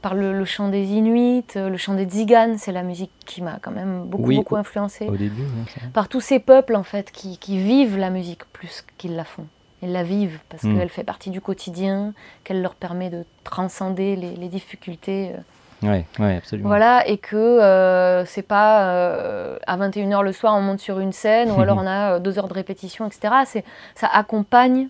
par 0.00 0.14
le, 0.14 0.32
le 0.32 0.44
chant 0.46 0.70
des 0.70 0.84
Inuits, 0.92 1.44
euh, 1.56 1.68
le 1.68 1.76
chant 1.76 1.92
des 1.92 2.06
Tziganes, 2.06 2.56
c'est 2.56 2.72
la 2.72 2.82
musique 2.82 3.10
qui 3.26 3.42
m'a 3.42 3.58
quand 3.60 3.72
même 3.72 4.04
beaucoup, 4.04 4.22
Oui, 4.24 4.36
beaucoup 4.36 4.54
au- 4.54 4.56
influencée. 4.56 5.06
Au 5.06 5.16
début, 5.18 5.42
hein, 5.42 5.66
ça. 5.68 5.82
Par 5.92 6.08
tous 6.08 6.22
ces 6.22 6.38
peuples, 6.38 6.74
en 6.76 6.82
fait, 6.82 7.10
qui, 7.12 7.36
qui 7.36 7.58
vivent 7.58 7.98
la 7.98 8.08
musique 8.08 8.46
plus 8.54 8.86
qu'ils 8.96 9.16
la 9.16 9.24
font. 9.24 9.44
Ils 9.82 9.92
la 9.92 10.02
vivent 10.02 10.38
parce 10.48 10.62
Hmm. 10.62 10.78
qu'elle 10.78 10.88
fait 10.88 11.04
partie 11.04 11.28
du 11.28 11.42
quotidien, 11.42 12.14
qu'elle 12.42 12.62
leur 12.62 12.74
permet 12.74 13.10
de 13.10 13.26
transcender 13.44 14.16
les, 14.16 14.34
les 14.34 14.48
difficultés. 14.48 15.32
euh, 15.34 15.40
Ouais, 15.82 16.04
absolument. 16.36 16.68
voilà, 16.68 17.06
et 17.08 17.18
que 17.18 17.36
euh, 17.36 18.24
c'est 18.24 18.42
pas 18.42 18.86
euh, 18.86 19.58
à 19.66 19.76
21h 19.76 20.22
le 20.22 20.32
soir 20.32 20.54
on 20.54 20.60
monte 20.60 20.78
sur 20.80 21.00
une 21.00 21.12
scène 21.12 21.50
ou 21.50 21.60
alors 21.60 21.78
on 21.78 21.86
a 21.86 22.12
euh, 22.14 22.18
deux 22.20 22.38
heures 22.38 22.48
de 22.48 22.54
répétition, 22.54 23.06
etc. 23.06 23.34
C'est, 23.46 23.64
ça 23.94 24.06
accompagne 24.06 24.88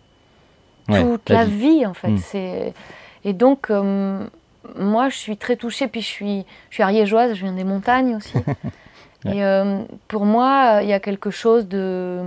Ouais, 0.89 1.01
toute 1.03 1.31
la, 1.31 1.45
vie. 1.45 1.87
en 1.87 1.95
fait. 1.95 2.09
Mm. 2.09 2.19
C'est, 2.19 2.75
et 3.25 3.33
donc, 3.33 3.71
euh, 3.71 4.27
moi 4.77 5.09
je 5.09 5.17
suis 5.17 5.37
très 5.37 5.57
touchée, 5.57 5.87
puis 5.89 6.01
je 6.01 6.07
suis, 6.07 6.45
je 6.71 6.75
suis 6.75 6.83
ariégeoise, 6.83 7.35
je 7.35 7.43
viens 7.43 7.53
des 7.53 7.65
montagnes 7.65 8.17
aussi. 8.17 8.35
Et 9.25 9.41
pour 10.09 10.25
moi, 10.25 10.81
il 10.83 10.89
y 10.89 10.93
a 10.93 10.99
quelque 10.99 11.31
chose 11.31 11.69
de. 11.69 12.23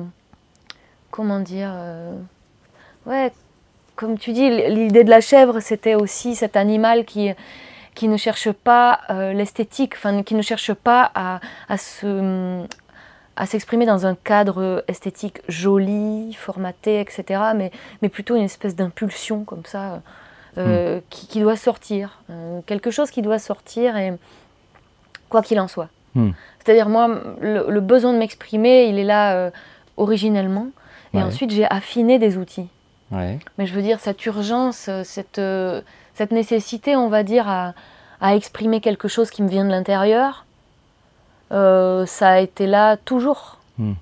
Comment 1.12 1.42
dire 1.42 1.74
Ouais, 3.06 3.34
comme 3.98 4.18
tu 4.18 4.32
dis, 4.32 4.50
l'idée 4.50 5.04
de 5.04 5.10
la 5.10 5.20
chèvre, 5.20 5.60
c'était 5.60 5.96
aussi 5.96 6.36
cet 6.36 6.56
animal 6.56 7.04
qui, 7.04 7.32
qui 7.96 8.08
ne 8.08 8.18
cherche 8.18 8.52
pas 8.52 9.00
euh, 9.10 9.34
l'esthétique, 9.34 9.94
enfin, 9.96 10.22
qui 10.24 10.36
ne 10.36 10.42
cherche 10.42 10.74
pas 10.74 11.12
à, 11.16 11.40
à 11.70 11.78
se 11.78 12.64
à 13.38 13.46
s'exprimer 13.46 13.86
dans 13.86 14.06
un 14.06 14.16
cadre 14.16 14.86
esthétique 14.88 15.42
joli, 15.50 16.34
formaté, 16.36 17.02
etc., 17.02 17.42
mais, 17.54 17.70
mais 18.02 18.08
plutôt 18.08 18.38
une 18.38 18.44
espèce 18.44 18.78
d'impulsion 18.78 19.44
comme 19.44 19.66
ça, 19.66 20.02
euh, 20.58 21.02
qui, 21.10 21.28
qui 21.28 21.42
doit 21.42 21.58
sortir, 21.58 22.22
euh, 22.30 22.62
quelque 22.66 22.92
chose 22.92 23.12
qui 23.12 23.22
doit 23.22 23.38
sortir, 23.40 23.98
et 23.98 24.14
quoi 25.28 25.42
qu'il 25.42 25.60
en 25.60 25.68
soit. 25.68 25.90
Hmm. 26.14 26.32
C'est-à-dire, 26.64 26.88
moi, 26.88 27.10
le, 27.42 27.66
le 27.70 27.82
besoin 27.82 28.14
de 28.14 28.20
m'exprimer, 28.20 28.86
il 28.86 28.98
est 28.98 29.04
là 29.04 29.34
euh, 29.36 29.52
originellement, 29.98 30.68
et 31.14 31.18
Ouais. 31.18 31.24
ensuite 31.24 31.52
j'ai 31.52 31.66
affiné 31.66 32.20
des 32.20 32.38
outils. 32.38 32.70
Ouais. 33.12 33.40
Mais 33.58 33.66
je 33.66 33.74
veux 33.74 33.82
dire, 33.82 34.00
cette 34.00 34.26
urgence, 34.26 34.90
cette, 35.04 35.42
cette 36.16 36.32
nécessité, 36.32 36.96
on 36.96 37.10
va 37.10 37.24
dire, 37.24 37.48
à, 37.48 37.74
à 38.22 38.36
exprimer 38.36 38.82
quelque 38.82 39.08
chose 39.08 39.30
qui 39.30 39.44
me 39.44 39.50
vient 39.50 39.66
de 39.66 39.70
l'intérieur, 39.70 40.46
euh, 41.52 42.06
ça 42.06 42.30
a 42.30 42.40
été 42.40 42.66
là 42.68 42.98
toujours. 42.98 43.60
Hmm. 43.78 43.94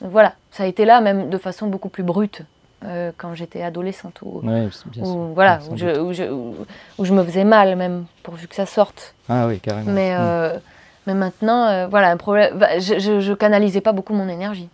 Voilà, 0.00 0.32
ça 0.50 0.62
a 0.62 0.66
été 0.66 0.84
là 0.84 1.00
même 1.00 1.28
de 1.28 1.36
façon 1.36 1.66
beaucoup 1.66 1.90
plus 1.90 2.02
brute 2.04 2.42
euh, 2.84 3.10
quand 3.18 3.34
j'étais 3.34 3.62
adolescente. 3.62 4.22
Ou, 4.22 4.40
Ouais, 4.42 4.68
ou 5.02 5.34
voilà, 5.34 5.58
où 5.70 5.76
je, 5.76 6.00
où, 6.00 6.12
je, 6.14 6.22
où- 6.24 7.04
je 7.04 7.12
me 7.12 7.22
faisais 7.22 7.44
mal 7.44 7.76
même, 7.76 8.06
pourvu 8.22 8.48
que 8.48 8.54
ça 8.54 8.64
sorte. 8.64 9.14
Ah 9.28 9.46
oui, 9.46 9.60
carrément. 9.60 9.92
Mais, 9.92 10.12
Mm. 10.12 10.20
euh, 10.20 10.58
mais 11.06 11.14
maintenant, 11.14 11.88
voilà, 11.88 12.10
un 12.10 12.16
problème. 12.16 12.56
bah, 12.58 12.78
je, 12.78 12.98
je, 13.20 13.32
canalisais 13.34 13.80
pas 13.82 13.92
beaucoup 13.92 14.14
mon 14.14 14.28
énergie. 14.28 14.68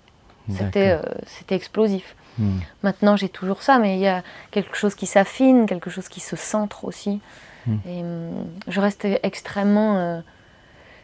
C'était 0.52 0.96
c'était 1.26 1.56
explosif. 1.56 2.14
Mm. 2.38 2.58
Maintenant, 2.82 3.16
j'ai 3.16 3.28
toujours 3.28 3.62
ça, 3.62 3.78
mais 3.78 3.96
il 3.96 4.00
y 4.00 4.08
a 4.08 4.22
quelque 4.50 4.76
chose 4.76 4.94
qui 4.94 5.06
s'affine, 5.06 5.66
quelque 5.66 5.90
chose 5.90 6.08
qui 6.08 6.20
se 6.20 6.36
centre 6.36 6.84
aussi. 6.84 7.20
Mm. 7.66 7.76
Et 7.88 8.00
hum, 8.02 8.46
je 8.68 8.80
reste 8.80 9.06
extrêmement 9.22 9.96
euh, 9.98 10.20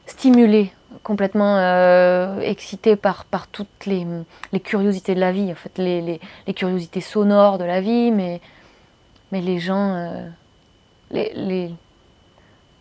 stimulée, 0.07 0.73
complètement 1.03 1.57
euh, 1.59 2.41
excitée 2.41 2.97
par, 2.97 3.25
par 3.25 3.47
toutes 3.47 3.87
les, 3.87 4.07
les 4.53 4.61
curiosités 4.61 5.15
de 5.15 5.21
la 5.21 5.33
vie, 5.33 5.51
en 5.51 5.55
fait, 5.55 5.79
les, 5.79 6.01
les, 6.03 6.21
les 6.47 6.55
curiosités 6.55 7.01
sonores 7.01 7.59
de 7.59 7.65
la 7.65 7.81
vie, 7.81 8.11
mais, 8.11 8.41
mais 9.31 9.41
les 9.41 9.59
gens, 9.59 9.95
euh, 9.95 10.29
les, 11.11 11.71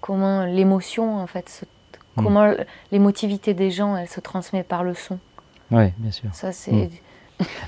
comment 0.02 0.46
l'émotion, 0.46 1.18
en 1.18 1.28
fait, 1.28 1.50
se- 1.50 1.66
Mm. 2.18 2.24
comment 2.26 2.54
l'émotivité 2.92 3.54
des 3.54 3.72
gens, 3.72 3.96
elle 3.96 4.10
se 4.10 4.20
transmet 4.20 4.64
par 4.64 4.84
le 4.84 4.94
son. 4.94 5.18
Ouais, 5.72 5.94
bien 5.98 6.12
sûr. 6.12 6.30
Ça, 6.34 6.52
c'est. 6.52 6.90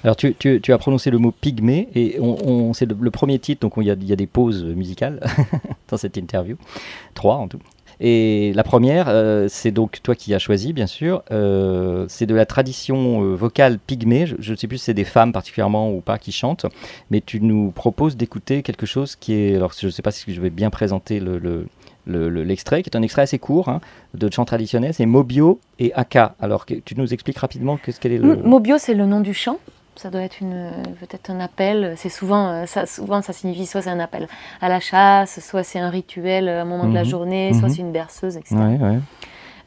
Alors 0.04 0.16
tu, 0.16 0.36
tu- 0.36 0.60
tu 0.62 0.74
as 0.74 0.78
prononcé 0.78 1.10
le 1.12 1.18
mot 1.18 1.32
pygmée 1.32 1.90
et 1.96 2.18
on, 2.20 2.74
c'est 2.74 2.86
le, 2.86 3.12
premier 3.12 3.40
titre, 3.40 3.62
donc 3.62 3.74
il 3.78 3.84
y, 3.84 4.06
y 4.06 4.14
a 4.14 4.16
des 4.16 4.28
pauses 4.28 4.64
musicales 4.64 5.20
dans 5.90 5.98
cette 5.98 6.18
interview, 6.18 6.58
trois 7.14 7.36
en 7.36 7.48
tout. 7.48 7.60
Et 8.00 8.52
la 8.56 8.64
première, 8.64 9.06
euh, 9.08 9.46
c'est 9.50 9.72
donc 9.72 10.00
toi 10.02 10.16
qui 10.16 10.34
as 10.34 10.40
choisi, 10.40 10.74
bien 10.74 10.88
sûr, 10.88 11.22
euh, 11.32 12.06
c'est 12.10 12.26
de 12.26 12.34
la 12.36 12.46
tradition 12.46 13.24
euh, 13.24 13.36
vocale 13.36 13.78
pygmée. 13.78 14.26
Je 14.40 14.52
ne 14.52 14.58
sais 14.58 14.68
plus 14.68 14.80
si 14.80 14.86
c'est 14.86 14.94
des 14.96 15.04
femmes 15.04 15.32
particulièrement 15.32 15.92
ou 15.92 16.02
pas 16.02 16.18
qui 16.18 16.32
chantent, 16.32 16.66
mais 17.12 17.22
tu 17.22 17.40
nous 17.40 17.72
proposes 17.72 18.18
d'écouter 18.18 18.64
quelque 18.64 18.86
chose 18.88 19.16
qui 19.16 19.34
est, 19.36 19.56
alors 19.56 19.72
je 19.80 19.86
ne 19.86 19.92
sais 19.92 20.02
pas 20.02 20.12
si 20.12 20.34
je 20.34 20.42
vais 20.42 20.50
bien 20.50 20.70
présenter 20.72 21.20
le- 21.20 21.68
le- 22.06 22.30
le- 22.30 22.44
l'extrait, 22.44 22.84
qui 22.84 22.90
est 22.90 22.98
un 22.98 23.02
extrait 23.02 23.22
assez 23.24 23.40
court 23.40 23.70
hein, 23.70 23.80
de 24.14 24.30
chant 24.32 24.46
traditionnel, 24.46 24.94
c'est 24.94 25.06
Mobio 25.06 25.60
et 25.80 25.94
Aka. 25.94 26.36
Alors 26.40 26.66
que- 26.66 26.74
tu 26.76 26.96
nous 26.98 27.14
expliques 27.14 27.38
rapidement 27.38 27.78
qu'est-ce 27.78 28.00
qu'elle 28.00 28.12
est 28.14 28.18
le... 28.18 28.36
Mobio, 28.38 28.78
c'est 28.78 28.94
le 28.94 29.06
nom 29.06 29.22
du 29.22 29.34
chant. 29.34 29.58
Ça 29.96 30.10
doit 30.10 30.22
être 30.22 30.40
peut-être 31.00 31.30
un 31.30 31.40
appel. 31.40 31.94
C'est 31.98 32.10
souvent, 32.10 32.48
euh, 32.50 32.66
ça, 32.66 32.88
souvent, 32.88 33.22
ça 33.22 33.32
signifie 33.32 33.68
soit 33.68 33.84
c'est 33.84 33.92
un 33.92 34.00
appel 34.00 34.28
à 34.60 34.68
la 34.68 34.80
chasse, 34.80 35.40
soit 35.40 35.62
c'est 35.64 35.78
un 35.80 35.90
rituel 35.92 36.50
à 36.50 36.62
un 36.62 36.66
moment 36.66 36.88
de 36.88 36.94
la 36.96 37.04
Mhm. 37.04 37.10
journée, 37.10 37.54
soit 37.54 37.68
Mhm. 37.68 37.74
c'est 37.76 37.82
une 37.82 37.92
berceuse, 37.92 38.36
etc. 38.38 38.56
Ouais, 38.56 38.78
ouais. 38.80 39.00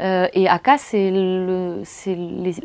Euh, 0.00 0.26
et 0.35 0.49
Aka, 0.49 0.78
c'est 0.78 1.11
le, 1.12 1.83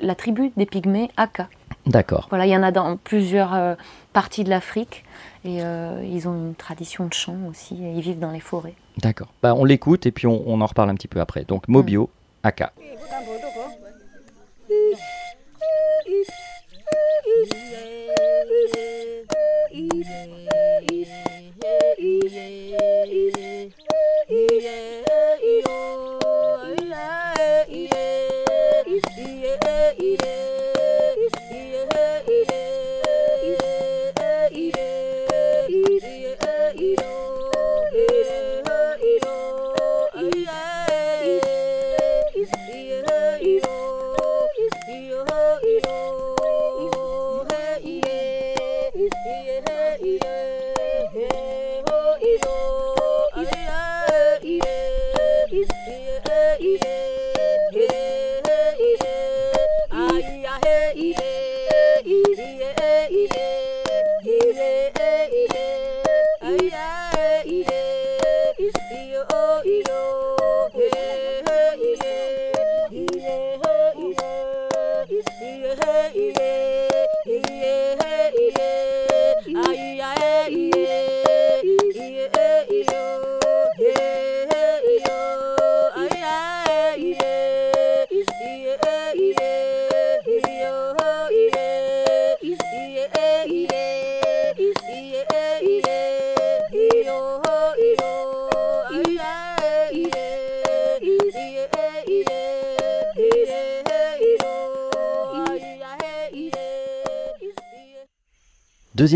la 0.02 0.16
tribu 0.16 0.52
des 0.58 0.66
pygmées 0.66 1.10
Aka. 1.18 1.48
D'accord. 1.86 2.28
Voilà, 2.30 2.46
il 2.46 2.50
y 2.52 2.58
en 2.58 2.64
a 2.64 2.72
dans 2.72 2.98
plusieurs 2.98 3.54
euh, 3.54 3.76
parties 4.14 4.44
de 4.44 4.50
l'Afrique 4.50 5.04
et 5.46 5.64
euh, 5.64 6.04
ils 6.08 6.28
ont 6.28 6.34
une 6.34 6.56
tradition 6.56 7.06
de 7.06 7.14
chant 7.14 7.36
aussi. 7.50 7.76
Et 7.84 7.92
ils 7.94 8.02
vivent 8.02 8.20
dans 8.20 8.32
les 8.32 8.40
forêts. 8.40 8.74
D'accord. 8.98 9.34
Bah, 9.42 9.56
on 9.56 9.64
l'écoute 9.64 10.06
et 10.06 10.12
puis 10.12 10.28
on, 10.28 10.44
on 10.46 10.62
en 10.62 10.66
reparle 10.66 10.90
un 10.90 10.96
petit 10.96 11.08
peu 11.08 11.20
après. 11.20 11.44
Donc 11.46 11.68
Mobio, 11.68 12.10
Aka. 12.44 12.72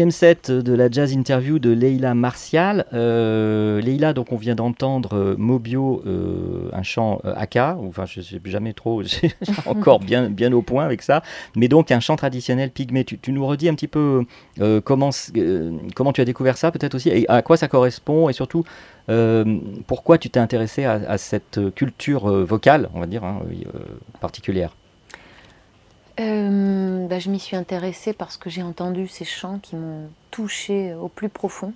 Deuxième 0.06 0.36
set 0.36 0.52
de 0.52 0.74
la 0.74 0.88
jazz 0.92 1.14
interview 1.14 1.58
de 1.58 1.72
Leila 1.72 2.14
Martial. 2.14 2.86
Euh, 2.94 3.82
Leila, 3.82 4.14
donc 4.14 4.32
on 4.32 4.36
vient 4.36 4.54
d'entendre 4.54 5.18
euh, 5.18 5.36
Mobio, 5.36 6.04
euh, 6.06 6.70
un 6.74 6.84
chant 6.84 7.22
Aka, 7.24 7.76
enfin 7.80 8.06
je 8.06 8.20
ne 8.20 8.24
sais 8.24 8.40
jamais 8.46 8.74
trop, 8.74 9.02
encore 9.66 10.00
bien, 10.00 10.30
bien 10.30 10.54
au 10.54 10.62
point 10.62 10.86
avec 10.86 11.02
ça, 11.02 11.24
mais 11.56 11.68
donc 11.68 11.90
un 11.90 12.00
chant 12.00 12.18
traditionnel 12.18 12.70
pygmée. 12.70 13.04
Tu, 13.04 13.18
nous 13.32 13.48
redis 13.48 13.68
un 13.68 13.74
petit 13.74 13.88
peu 13.88 14.26
comment, 14.84 15.10
comment 15.96 16.14
tu 16.14 16.22
as 16.22 16.26
découvert 16.26 16.58
ça 16.58 16.70
peut-être 16.70 16.94
aussi, 16.94 17.10
et 17.10 17.28
à 17.28 17.42
quoi 17.42 17.58
ça 17.58 17.68
correspond, 17.68 18.30
et 18.30 18.34
surtout 18.34 18.64
pourquoi 19.88 20.20
tu 20.20 20.30
t'es 20.30 20.40
intéressé 20.40 20.86
à, 20.86 21.18
cette 21.18 21.60
culture 21.74 22.30
vocale, 22.46 22.90
on 22.94 23.00
va 23.00 23.08
dire, 23.08 23.24
hein, 23.24 23.40
particulière? 24.22 24.70
Euh, 26.20 27.08
bah, 27.08 27.20
je 27.20 27.30
m'y 27.30 27.40
suis 27.40 27.56
intéressée 27.58 28.14
parce 28.14 28.38
que 28.38 28.50
j'ai 28.50 28.64
entendu 28.64 29.08
ces 29.08 29.26
chants 29.26 29.60
qui 29.60 29.76
m'ont 29.76 30.10
touchée 30.32 30.94
au 30.94 31.08
plus 31.10 31.30
profond. 31.30 31.74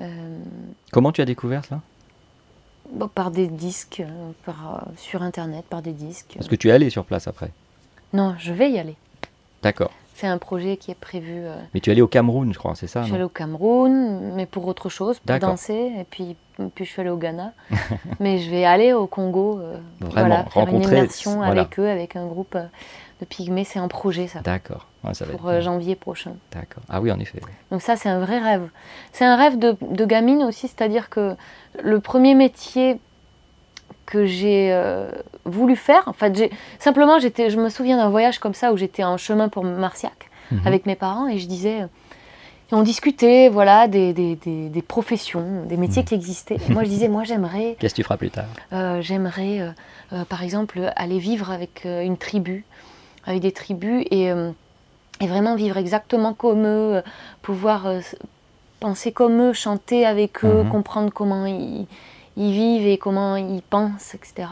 Euh, 0.00 0.38
Comment 0.92 1.12
tu 1.12 1.20
as 1.20 1.26
découvert 1.26 1.64
ça? 1.64 1.80
bah, 2.92 3.08
par 3.14 3.30
des 3.30 3.46
disques, 3.46 4.00
euh, 4.04 4.30
par, 4.44 4.88
sur 4.96 5.22
internet, 5.22 5.64
par 5.68 5.82
des 5.82 5.92
disques. 5.92 6.32
Parce 6.34 6.48
que 6.48 6.56
tu 6.56 6.68
es 6.68 6.72
allé 6.72 6.90
sur 6.90 7.04
place 7.04 7.28
après. 7.28 7.50
Non, 8.12 8.34
je 8.38 8.52
vais 8.52 8.70
y 8.70 8.78
aller. 8.78 8.96
D'accord. 9.62 9.92
C'est 10.14 10.26
un 10.26 10.38
projet 10.38 10.76
qui 10.76 10.90
est 10.90 10.94
prévu. 10.98 11.32
euh, 11.44 11.56
Mais 11.72 11.80
tu 11.80 11.90
es 11.90 11.92
allé 11.92 12.02
au 12.02 12.08
Cameroun, 12.08 12.52
je 12.52 12.58
crois, 12.58 12.74
c'est 12.74 12.86
ça 12.88 13.02
je 13.02 13.06
suis 13.06 13.14
allée 13.14 13.24
au 13.24 13.28
Cameroun, 13.28 14.32
mais 14.34 14.46
pour 14.46 14.66
autre 14.66 14.88
chose, 14.88 15.18
pour 15.20 15.38
danser. 15.38 15.92
Et 15.98 16.04
puis, 16.04 16.36
puis 16.74 16.84
je 16.84 16.90
suis 16.90 17.00
allée 17.00 17.10
au 17.10 17.16
Ghana. 17.16 17.52
mais 18.20 18.38
je 18.38 18.50
vais 18.50 18.64
aller 18.64 18.92
au 18.92 19.06
Congo. 19.06 19.60
euh, 19.60 19.78
Vraiment, 20.00 20.10
voilà, 20.28 20.44
faire 20.44 20.62
une 20.62 20.74
rencontrer, 20.74 20.96
immersion 20.96 21.36
voilà. 21.36 21.60
avec 21.62 21.78
eux, 21.78 21.88
avec 21.88 22.16
un 22.16 22.26
groupe 22.26 22.56
de 23.20 23.24
pygmées. 23.24 23.64
C'est 23.64 23.78
un 23.78 23.88
projet, 23.88 24.26
ça. 24.26 24.40
D'accord. 24.40 24.86
Ouais, 25.04 25.12
Pour 25.36 25.50
être 25.50 25.58
euh, 25.58 25.60
janvier 25.60 25.94
prochain. 25.94 26.32
D'accord. 26.52 26.82
Ah 26.88 27.00
oui, 27.00 27.10
en 27.12 27.18
effet. 27.20 27.40
oui. 27.44 27.50
Donc 27.70 27.82
ça, 27.82 27.96
c'est 27.96 28.08
un 28.08 28.18
vrai 28.20 28.38
rêve. 28.38 28.68
C'est 29.12 29.24
un 29.24 29.36
rêve 29.36 29.58
de, 29.58 29.76
de 29.90 30.04
gamine 30.04 30.42
aussi, 30.42 30.68
c'est-à-dire 30.68 31.08
que 31.10 31.34
le 31.82 32.00
premier 32.00 32.34
métier 32.34 32.98
que 34.06 34.26
j'ai 34.26 34.72
euh, 34.72 35.10
voulu 35.44 35.76
faire, 35.76 36.02
en 36.06 36.12
fait, 36.12 36.34
j'ai- 36.36 36.50
simplement, 36.78 37.18
j'étais, 37.18 37.48
je 37.50 37.58
me 37.58 37.68
souviens 37.68 37.96
d'un 37.96 38.08
voyage 38.08 38.38
comme 38.40 38.54
ça 38.54 38.72
où 38.72 38.76
j'étais 38.76 39.04
en 39.04 39.16
chemin 39.16 39.48
pour 39.48 39.64
Marciac 39.64 40.30
Mhm. 40.50 40.66
avec 40.66 40.84
mes 40.86 40.96
parents 40.96 41.28
et 41.28 41.38
je 41.38 41.46
disais, 41.46 41.78
et 41.78 42.74
on 42.74 42.82
discutait, 42.82 43.48
voilà, 43.48 43.86
des, 43.88 44.12
des- 44.12 44.34
des- 44.36 44.68
des 44.68 44.82
professions, 44.82 45.64
des 45.66 45.76
métiers 45.76 46.02
qui 46.04 46.14
existaient. 46.14 46.56
Et 46.68 46.72
moi, 46.72 46.82
je 46.84 46.88
disais, 46.88 47.08
moi, 47.08 47.22
j'aimerais 47.24 47.76
Qu'est-ce 47.80 47.94
que 47.94 47.96
tu 47.96 48.02
feras 48.04 48.16
plus 48.16 48.30
tard? 48.30 48.46
euh, 48.72 49.00
J'aimerais, 49.00 49.60
euh, 49.60 49.70
euh, 50.12 50.24
par 50.24 50.42
exemple, 50.42 50.92
aller 50.96 51.18
vivre 51.20 51.50
avec 51.52 51.86
euh, 51.86 52.02
une 52.02 52.16
tribu, 52.16 52.64
avec 53.24 53.40
des 53.40 53.52
tribus, 53.52 54.04
et, 54.10 54.30
euh, 54.30 54.50
et 55.20 55.26
vraiment 55.26 55.54
vivre 55.56 55.76
exactement 55.76 56.32
comme 56.34 56.64
eux, 56.66 56.96
euh, 56.96 57.02
pouvoir 57.42 57.86
euh, 57.86 58.00
penser 58.80 59.12
comme 59.12 59.40
eux, 59.40 59.52
chanter 59.52 60.06
avec 60.06 60.44
eux, 60.44 60.62
Mhm. 60.64 60.70
comprendre 60.70 61.12
comment 61.12 61.44
ils, 61.46 61.86
ils 62.36 62.52
vivent 62.52 62.86
et 62.86 62.96
comment 62.98 63.36
ils 63.36 63.62
pensent, 63.62 64.14
etc. 64.14 64.48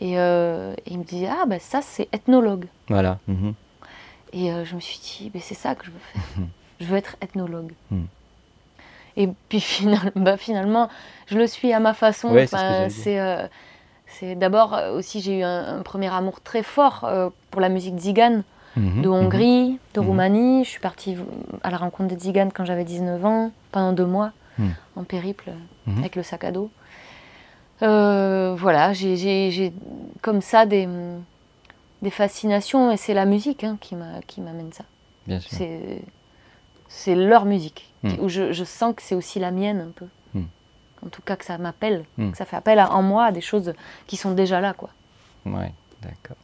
Et, 0.00 0.18
euh, 0.18 0.72
et 0.86 0.92
il 0.92 0.98
me 0.98 1.04
disait, 1.04 1.28
ah, 1.30 1.44
ben 1.46 1.60
ça, 1.60 1.82
c'est 1.82 2.08
ethnologue. 2.12 2.66
Voilà. 2.88 3.18
mhm. 3.28 3.54
Et 4.32 4.52
euh, 4.52 4.64
je 4.64 4.74
me 4.76 4.80
suis 4.80 4.98
dit, 4.98 5.30
ben, 5.30 5.42
c'est 5.42 5.54
ça 5.54 5.74
que 5.74 5.84
je 5.84 5.90
veux 5.90 5.98
faire. 5.98 6.22
je 6.80 6.86
veux 6.86 6.96
être 6.96 7.16
ethnologue. 7.20 7.72
Et 9.16 9.28
puis 9.48 9.60
final- 9.60 10.12
bah, 10.16 10.36
finalement, 10.36 10.88
je 11.26 11.36
le 11.36 11.46
suis 11.46 11.72
à 11.72 11.80
ma 11.80 11.94
façon. 11.94 12.30
Ouais, 12.30 12.46
c'est 12.46 13.50
c'est 14.18 14.34
d'abord 14.34 14.74
euh, 14.74 14.96
aussi, 14.96 15.20
j'ai 15.20 15.38
eu 15.40 15.42
un, 15.42 15.78
un 15.78 15.82
premier 15.82 16.12
amour 16.12 16.40
très 16.40 16.62
fort 16.62 17.04
euh, 17.04 17.30
pour 17.50 17.60
la 17.60 17.68
musique 17.68 17.98
zigane 17.98 18.42
Mhm, 18.76 19.02
de 19.02 19.08
mhm. 19.08 19.14
Hongrie, 19.14 19.78
de 19.94 20.00
Mhm. 20.00 20.06
Roumanie. 20.06 20.64
Je 20.64 20.70
suis 20.70 20.80
partie 20.80 21.16
à 21.64 21.70
la 21.70 21.76
rencontre 21.76 22.14
des 22.14 22.20
ziganes 22.20 22.52
quand 22.52 22.64
j'avais 22.64 22.84
19 22.84 23.24
ans, 23.24 23.50
pendant 23.72 23.92
deux 23.92 24.06
mois, 24.06 24.30
en 24.96 25.02
périple 25.04 25.50
avec 25.98 26.14
le 26.16 26.22
sac 26.22 26.44
à 26.44 26.52
dos. 26.52 26.70
Euh, 27.82 28.54
voilà, 28.58 28.92
j'ai- 28.92 29.72
comme 30.22 30.40
ça 30.42 30.66
des, 30.66 30.86
des 32.02 32.10
fascinations 32.10 32.90
et 32.92 32.96
c'est 32.96 33.14
la 33.14 33.24
musique 33.24 33.64
hein, 33.64 33.76
qui 33.80 33.96
m'a- 33.96 34.20
qui 34.26 34.40
m'amène 34.40 34.72
ça. 34.72 34.84
Bien 35.26 35.40
sûr. 35.40 35.56
C'est 36.88 37.14
leur 37.14 37.44
musique, 37.44 37.92
où 38.20 38.28
je, 38.28 38.52
je 38.52 38.64
sens 38.64 38.94
que 38.94 39.02
c'est 39.02 39.14
aussi 39.14 39.38
la 39.40 39.50
mienne 39.50 39.80
un 39.80 39.92
peu. 39.94 40.06
En 41.04 41.08
tout 41.08 41.22
cas, 41.22 41.36
que 41.36 41.44
ça 41.44 41.56
m'appelle, 41.58 42.04
que 42.18 42.36
ça 42.36 42.44
fait 42.44 42.56
appel 42.56 42.78
à- 42.78 42.92
en 42.92 43.02
moi 43.02 43.24
à 43.26 43.32
des 43.32 43.40
choses 43.40 43.72
qui 44.06 44.16
sont 44.16 44.32
déjà 44.32 44.60
là, 44.60 44.72
quoi. 44.74 44.90
Ouais, 45.46 45.72
d'accord. 46.02 46.36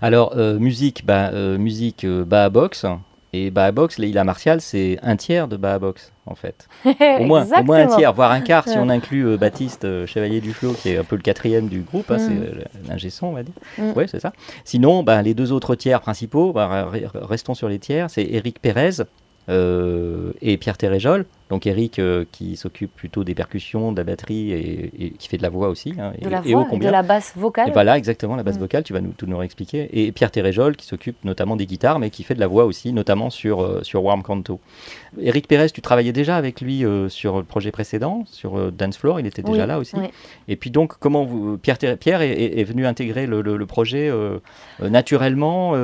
Alors, 0.00 0.32
euh, 0.36 0.58
musique, 0.58 1.04
bah, 1.04 1.30
euh, 1.32 1.58
musique 1.58 2.04
euh, 2.04 2.24
Baha 2.24 2.48
Box. 2.50 2.86
Et 3.32 3.50
Baha 3.50 3.72
Box, 3.72 3.98
Leila 3.98 4.24
Martial, 4.24 4.62
c'est 4.62 4.98
un 5.02 5.16
tiers 5.16 5.46
de 5.48 5.56
Baha 5.58 5.78
Box, 5.80 6.10
en 6.24 6.34
fait. 6.36 6.68
Au 6.84 7.24
moins, 7.24 7.44
au 7.60 7.62
moins 7.64 7.80
un 7.80 7.86
tiers, 7.88 8.12
voire 8.14 8.30
un 8.30 8.40
quart, 8.40 8.66
si 8.66 8.78
on 8.78 8.88
inclut 8.88 9.26
euh, 9.26 9.36
Baptiste 9.36 9.84
euh, 9.84 10.06
Chevalier 10.06 10.40
du 10.40 10.54
Flot, 10.54 10.72
qui 10.72 10.90
est 10.90 10.96
un 10.96 11.04
peu 11.04 11.16
le 11.16 11.22
quatrième 11.22 11.68
du 11.68 11.80
groupe, 11.80 12.10
hein, 12.10 12.16
Mm. 12.16 12.18
c'est 12.20 12.32
euh, 12.32 12.62
l'ingé 12.88 13.10
son, 13.10 13.26
on 13.26 13.32
va 13.32 13.42
dire. 13.42 13.52
Mm. 13.76 13.92
Oui, 13.96 14.04
c'est 14.08 14.20
ça. 14.20 14.32
Sinon, 14.64 15.02
bah, 15.02 15.20
les 15.20 15.34
deux 15.34 15.52
autres 15.52 15.74
tiers 15.74 16.00
principaux, 16.00 16.52
bah, 16.52 16.88
re- 16.90 17.08
re- 17.08 17.24
restons 17.24 17.54
sur 17.54 17.68
les 17.68 17.78
tiers, 17.80 18.08
c'est 18.08 18.24
Eric 18.24 18.62
Pérez 18.62 19.02
et 19.48 20.56
Pierre 20.56 20.76
Téréjol. 20.78 21.24
Donc 21.48 21.66
Eric 21.66 21.98
euh, 22.00 22.24
qui 22.32 22.56
s'occupe 22.56 22.92
plutôt 22.94 23.22
des 23.22 23.34
percussions, 23.34 23.92
de 23.92 23.96
la 23.98 24.04
batterie 24.04 24.50
et, 24.52 24.90
et 24.98 25.10
qui 25.10 25.28
fait 25.28 25.36
de 25.36 25.42
la 25.42 25.48
voix 25.48 25.68
aussi. 25.68 25.94
hein, 25.98 26.12
De 26.20 26.26
et, 26.26 26.30
la 26.30 26.42
et 26.44 26.52
voix, 26.52 26.64
de 26.64 26.68
combien. 26.68 26.90
la 26.90 27.02
basse 27.02 27.34
vocale. 27.36 27.68
Et 27.68 27.72
voilà, 27.72 27.96
exactement, 27.96 28.34
la 28.34 28.42
basse 28.42 28.56
Mm. 28.56 28.60
vocale, 28.60 28.82
tu 28.82 28.92
vas 28.92 29.00
nous, 29.00 29.12
tout 29.12 29.26
nous 29.26 29.38
réexpliquer. 29.38 29.88
Et 29.92 30.10
Pierre 30.12 30.30
Téréjol 30.32 30.74
qui 30.76 30.86
s'occupe 30.86 31.16
notamment 31.24 31.54
des 31.56 31.66
guitares, 31.66 31.98
mais 32.00 32.10
qui 32.10 32.24
fait 32.24 32.34
de 32.34 32.40
la 32.40 32.48
voix 32.48 32.64
aussi, 32.64 32.92
notamment 32.92 33.30
sur, 33.30 33.62
euh, 33.62 33.80
sur 33.84 34.02
Warm 34.02 34.22
Canto. 34.22 34.60
Eric 35.20 35.46
Pérez, 35.46 35.70
tu 35.70 35.80
travaillais 35.82 36.12
déjà 36.12 36.36
avec 36.36 36.60
lui 36.60 36.84
euh, 36.84 37.08
sur 37.08 37.36
le 37.38 37.44
projet 37.44 37.70
précédent, 37.70 38.24
sur 38.26 38.72
Dance 38.72 38.98
Floor, 38.98 39.20
il 39.20 39.26
était 39.26 39.42
déjà 39.42 39.62
Oui, 39.62 39.68
là 39.68 39.78
aussi. 39.78 39.94
oui. 39.96 40.06
Et 40.48 40.56
puis 40.56 40.70
donc, 40.70 40.98
comment 40.98 41.24
vous, 41.24 41.58
Pierre, 41.58 41.78
Théré- 41.78 41.96
Pierre 41.96 42.22
est, 42.22 42.32
est- 42.32 42.58
est 42.60 42.64
venu 42.64 42.86
intégrer 42.86 43.26
le, 43.26 43.40
le- 43.40 43.56
le 43.56 43.66
projet 43.66 44.10
naturellement 44.80 45.74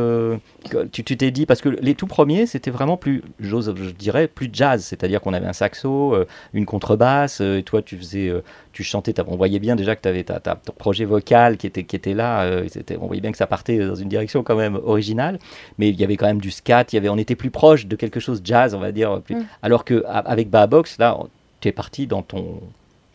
tu 0.92 1.04
t'es 1.04 1.30
dit, 1.30 1.46
parce 1.46 1.60
que 1.60 1.68
les 1.68 1.94
tout 1.94 2.06
premiers, 2.06 2.46
c'était 2.46 2.70
vraiment 2.70 2.96
plus, 2.96 3.22
j'ose, 3.40 3.74
je 3.76 3.90
dirais, 3.90 4.28
plus 4.28 4.48
jazz, 4.52 4.84
c'est-à-dire 4.84 5.20
qu'on 5.20 5.32
avait 5.34 5.46
un 5.52 5.54
saxo, 5.54 6.14
euh, 6.14 6.26
une 6.54 6.66
contrebasse, 6.66 7.40
euh, 7.40 7.58
et 7.58 7.62
toi 7.62 7.82
tu 7.82 7.96
faisais, 7.96 8.28
euh, 8.28 8.42
tu 8.72 8.82
chantais, 8.82 9.14
on 9.26 9.36
voyait 9.36 9.58
bien 9.58 9.76
déjà 9.76 9.94
que 9.94 10.00
tu 10.02 10.08
avais 10.08 10.24
ta, 10.24 10.40
ta- 10.40 10.56
ton 10.56 10.72
projet 10.72 11.04
vocal 11.04 11.56
qui 11.58 11.66
était, 11.66 11.84
qui 11.84 11.94
était 11.94 12.14
là, 12.14 12.62
on 13.00 13.06
voyait 13.06 13.20
bien 13.20 13.30
que 13.32 13.38
ça 13.38 13.46
partait 13.46 13.78
dans 13.78 13.94
une 13.94 14.08
direction 14.08 14.42
quand 14.42 14.56
même 14.56 14.76
originale, 14.84 15.38
mais 15.78 15.88
il 15.90 16.00
y 16.00 16.04
avait 16.04 16.16
quand 16.16 16.26
même 16.26 16.40
du 16.40 16.50
scat, 16.50 16.86
il 16.92 16.96
y 16.96 16.98
avait, 16.98 17.08
on 17.10 17.18
était 17.18 17.36
plus 17.36 17.50
proche 17.50 17.86
de 17.86 17.96
quelque 17.96 18.18
chose 18.20 18.40
jazz, 18.42 18.74
on 18.74 18.80
va 18.80 18.92
dire, 18.92 19.20
plus- 19.20 19.36
Mm. 19.36 19.44
alors 19.62 19.84
que 19.84 20.04
avec 20.06 20.48
Box, 20.50 20.98
là, 20.98 21.16
tu 21.60 21.68
es 21.68 21.72
parti 21.72 22.06
dans 22.06 22.22
ton 22.22 22.60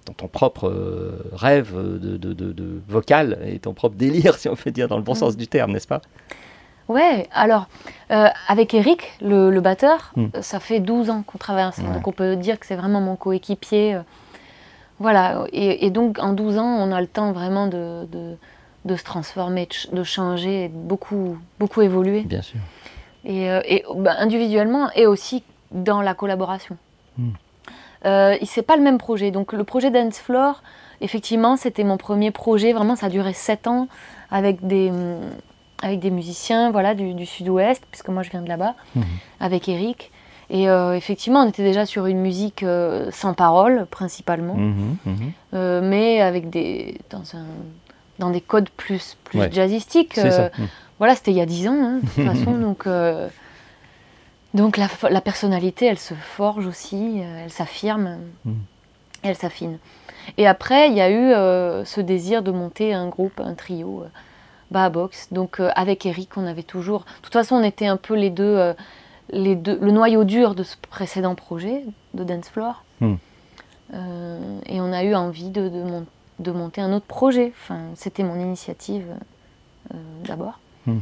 dans 0.05 0.13
ton 0.13 0.29
propre 0.29 0.71
rêve 1.33 1.75
de, 1.75 2.15
de- 2.15 2.31
de- 2.31 2.53
de 2.53 2.79
vocal 2.87 3.39
et 3.45 3.59
ton 3.59 3.73
propre 3.73 3.97
délire, 3.97 4.35
si 4.39 4.47
on 4.47 4.55
peut 4.55 4.71
dire, 4.71 4.87
dans 4.87 4.95
le 4.95 5.03
bon 5.03 5.11
Mm. 5.11 5.15
sens 5.15 5.35
du 5.35 5.47
terme, 5.47 5.73
n'est-ce 5.73 5.87
pas? 5.87 6.01
Ouais, 6.87 7.27
alors, 7.33 7.67
euh, 8.11 8.27
avec 8.47 8.73
Eric, 8.73 9.13
le, 9.21 9.49
le 9.51 9.61
batteur, 9.61 10.11
Mm. 10.15 10.25
euh, 10.35 10.41
ça 10.41 10.59
fait 10.59 10.79
12 10.79 11.09
ans 11.09 11.23
qu'on 11.25 11.37
travaille 11.37 11.65
ensemble. 11.65 11.89
Ouais. 11.89 11.93
Donc 11.95 12.07
on 12.07 12.11
peut 12.13 12.35
dire 12.37 12.59
que 12.59 12.65
c'est 12.65 12.75
vraiment 12.77 13.01
mon 13.01 13.15
coéquipier. 13.15 13.95
euh, 13.95 14.01
voilà, 14.99 15.43
et, 15.53 15.85
et 15.85 15.91
donc 15.91 16.17
en 16.19 16.33
12 16.33 16.57
ans, 16.57 16.65
on 16.65 16.91
a 16.91 16.99
le 17.01 17.07
temps 17.07 17.31
vraiment 17.31 17.67
de, 17.67 18.05
de, 18.11 18.35
de 18.85 18.95
se 18.95 19.03
transformer, 19.03 19.65
de, 19.67 19.73
ch- 19.73 19.89
de 19.91 20.03
changer, 20.03 20.65
et 20.65 20.69
de 20.69 20.73
beaucoup, 20.75 21.37
beaucoup 21.59 21.81
évoluer. 21.81 22.21
Bien 22.21 22.41
sûr. 22.41 22.59
Et, 23.25 23.51
euh, 23.51 23.61
et, 23.65 23.83
bah, 23.95 24.15
individuellement 24.17 24.89
et 24.95 25.05
aussi 25.05 25.43
dans 25.71 26.01
la 26.01 26.13
collaboration. 26.13 26.77
Mm. 27.17 27.29
Euh, 28.05 28.37
c'est 28.45 28.61
pas 28.61 28.77
le 28.77 28.81
même 28.83 28.97
projet. 28.97 29.29
Donc 29.31 29.51
le 29.53 29.63
projet 29.63 29.91
Dance 29.91 30.17
Floor, 30.19 30.63
effectivement, 31.01 31.57
c'était 31.57 31.83
mon 31.83 31.97
premier 31.97 32.31
projet. 32.31 32.71
Vraiment, 32.73 32.95
ça 32.95 33.07
a 33.07 33.09
duré 33.09 33.33
7 33.33 33.67
ans 33.67 33.87
avec 34.31 34.65
des, 34.65 34.91
avec 35.81 35.99
des 35.99 36.09
musiciens 36.11 36.71
voilà, 36.71 36.95
du, 36.95 37.13
du 37.13 37.25
sud-ouest, 37.25 37.83
puisque 37.91 38.09
moi 38.09 38.23
je 38.23 38.29
viens 38.31 38.41
de 38.41 38.49
là-bas, 38.49 38.75
Mhm. 38.95 39.03
avec 39.39 39.69
Eric. 39.69 40.11
Et 40.49 40.69
euh, 40.69 40.95
effectivement, 40.95 41.41
on 41.41 41.49
était 41.49 41.63
déjà 41.63 41.85
sur 41.85 42.05
une 42.05 42.19
musique 42.21 42.63
euh, 42.63 43.09
sans 43.11 43.33
parole, 43.33 43.85
principalement, 43.91 44.55
Mhm, 44.55 44.95
mhm. 45.05 45.31
euh, 45.53 45.81
mais 45.83 46.21
avec 46.21 46.49
des, 46.49 46.97
dans, 47.09 47.35
un, 47.35 47.45
dans 48.17 48.29
des 48.29 48.39
codes 48.41 48.69
plus, 48.69 49.17
plus 49.25 49.39
Ouais. 49.39 49.51
jazzistiques. 49.51 50.19
Voilà, 50.99 51.15
c'était 51.15 51.31
il 51.31 51.37
y 51.37 51.41
a 51.41 51.45
10 51.45 51.67
ans, 51.67 51.73
hein, 51.79 51.99
de 52.01 52.07
toute 52.09 52.25
façon. 52.25 52.57
donc, 52.57 52.87
donc 54.53 54.77
la, 54.77 54.87
la 55.09 55.21
personnalité, 55.21 55.85
elle 55.85 55.99
se 55.99 56.13
forge 56.13 56.65
aussi, 56.65 57.19
elle 57.43 57.51
s'affirme, 57.51 58.17
elle 59.23 59.35
s'affine. 59.35 59.77
Et 60.37 60.47
après, 60.47 60.89
il 60.89 60.95
y 60.95 61.01
a 61.01 61.11
eu 61.11 61.85
ce 61.85 62.01
désir 62.01 62.41
de 62.41 62.51
monter 62.51 62.93
un 62.93 63.07
groupe, 63.07 63.39
un 63.43 63.53
trio, 63.53 64.05
euh, 64.69 64.73
Baha 64.73 64.89
Box. 64.89 65.27
Donc 65.31 65.59
euh, 65.59 65.69
avec 65.75 66.05
Eric, 66.05 66.37
on 66.37 66.45
avait 66.45 66.63
toujours. 66.63 67.01
De 67.01 67.21
toute 67.23 67.33
façon, 67.33 67.55
on 67.55 67.63
était 67.63 67.87
un 67.87 67.97
peu 67.97 68.15
les 68.15 68.29
deux, 68.29 68.43
euh, 68.43 68.73
les 69.29 69.55
deux, 69.55 69.77
le 69.81 69.91
noyau 69.91 70.23
dur 70.23 70.55
de 70.55 70.63
ce 70.63 70.75
précédent 70.89 71.35
projet 71.35 71.83
de 72.13 72.23
Dance 72.23 72.49
Floor. 72.49 72.83
Mm. 73.01 73.13
Euh, 73.93 74.59
et 74.65 74.81
on 74.81 74.91
a 74.91 75.03
eu 75.03 75.15
envie 75.15 75.49
de, 75.49 75.69
de, 75.69 75.83
mon- 75.83 76.05
de 76.39 76.51
monter 76.51 76.81
un 76.81 76.91
autre 76.93 77.05
projet. 77.05 77.53
Enfin, 77.61 77.79
c'était 77.95 78.23
mon 78.23 78.39
initiative 78.39 79.05
d'abord. 80.25 80.59
Mm. 80.85 80.97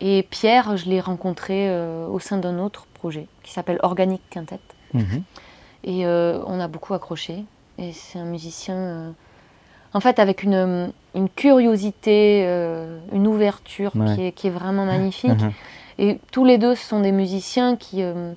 Et 0.00 0.22
Pierre, 0.22 0.76
je 0.76 0.88
l'ai 0.88 1.00
rencontré 1.00 1.74
au 2.08 2.18
sein 2.20 2.36
d'un 2.36 2.58
autre 2.58 2.86
projet 2.94 3.26
qui 3.42 3.52
s'appelle 3.52 3.80
Organic 3.82 4.20
Quintet. 4.30 4.60
Mhm. 4.94 5.22
Et 5.82 6.06
on 6.06 6.60
a 6.60 6.68
beaucoup 6.68 6.94
accroché. 6.94 7.44
Et 7.78 7.92
c'est 7.92 8.18
un 8.20 8.24
musicien, 8.24 9.14
en 9.94 10.00
fait, 10.00 10.18
avec 10.18 10.42
une, 10.42 10.92
une 11.14 11.28
curiosité, 11.28 12.44
euh, 12.46 12.98
une 13.12 13.26
ouverture 13.26 13.92
Ouais. 13.96 14.14
qui, 14.14 14.22
est, 14.26 14.32
qui 14.32 14.46
est 14.48 14.50
vraiment 14.50 14.84
magnifique. 14.84 15.30
Mhm. 15.40 15.52
Et 15.98 16.20
tous 16.30 16.44
les 16.44 16.58
deux, 16.58 16.74
ce 16.74 16.84
sont 16.86 17.00
des 17.00 17.12
musiciens 17.12 17.76
qui, 17.76 18.02
euh, 18.02 18.32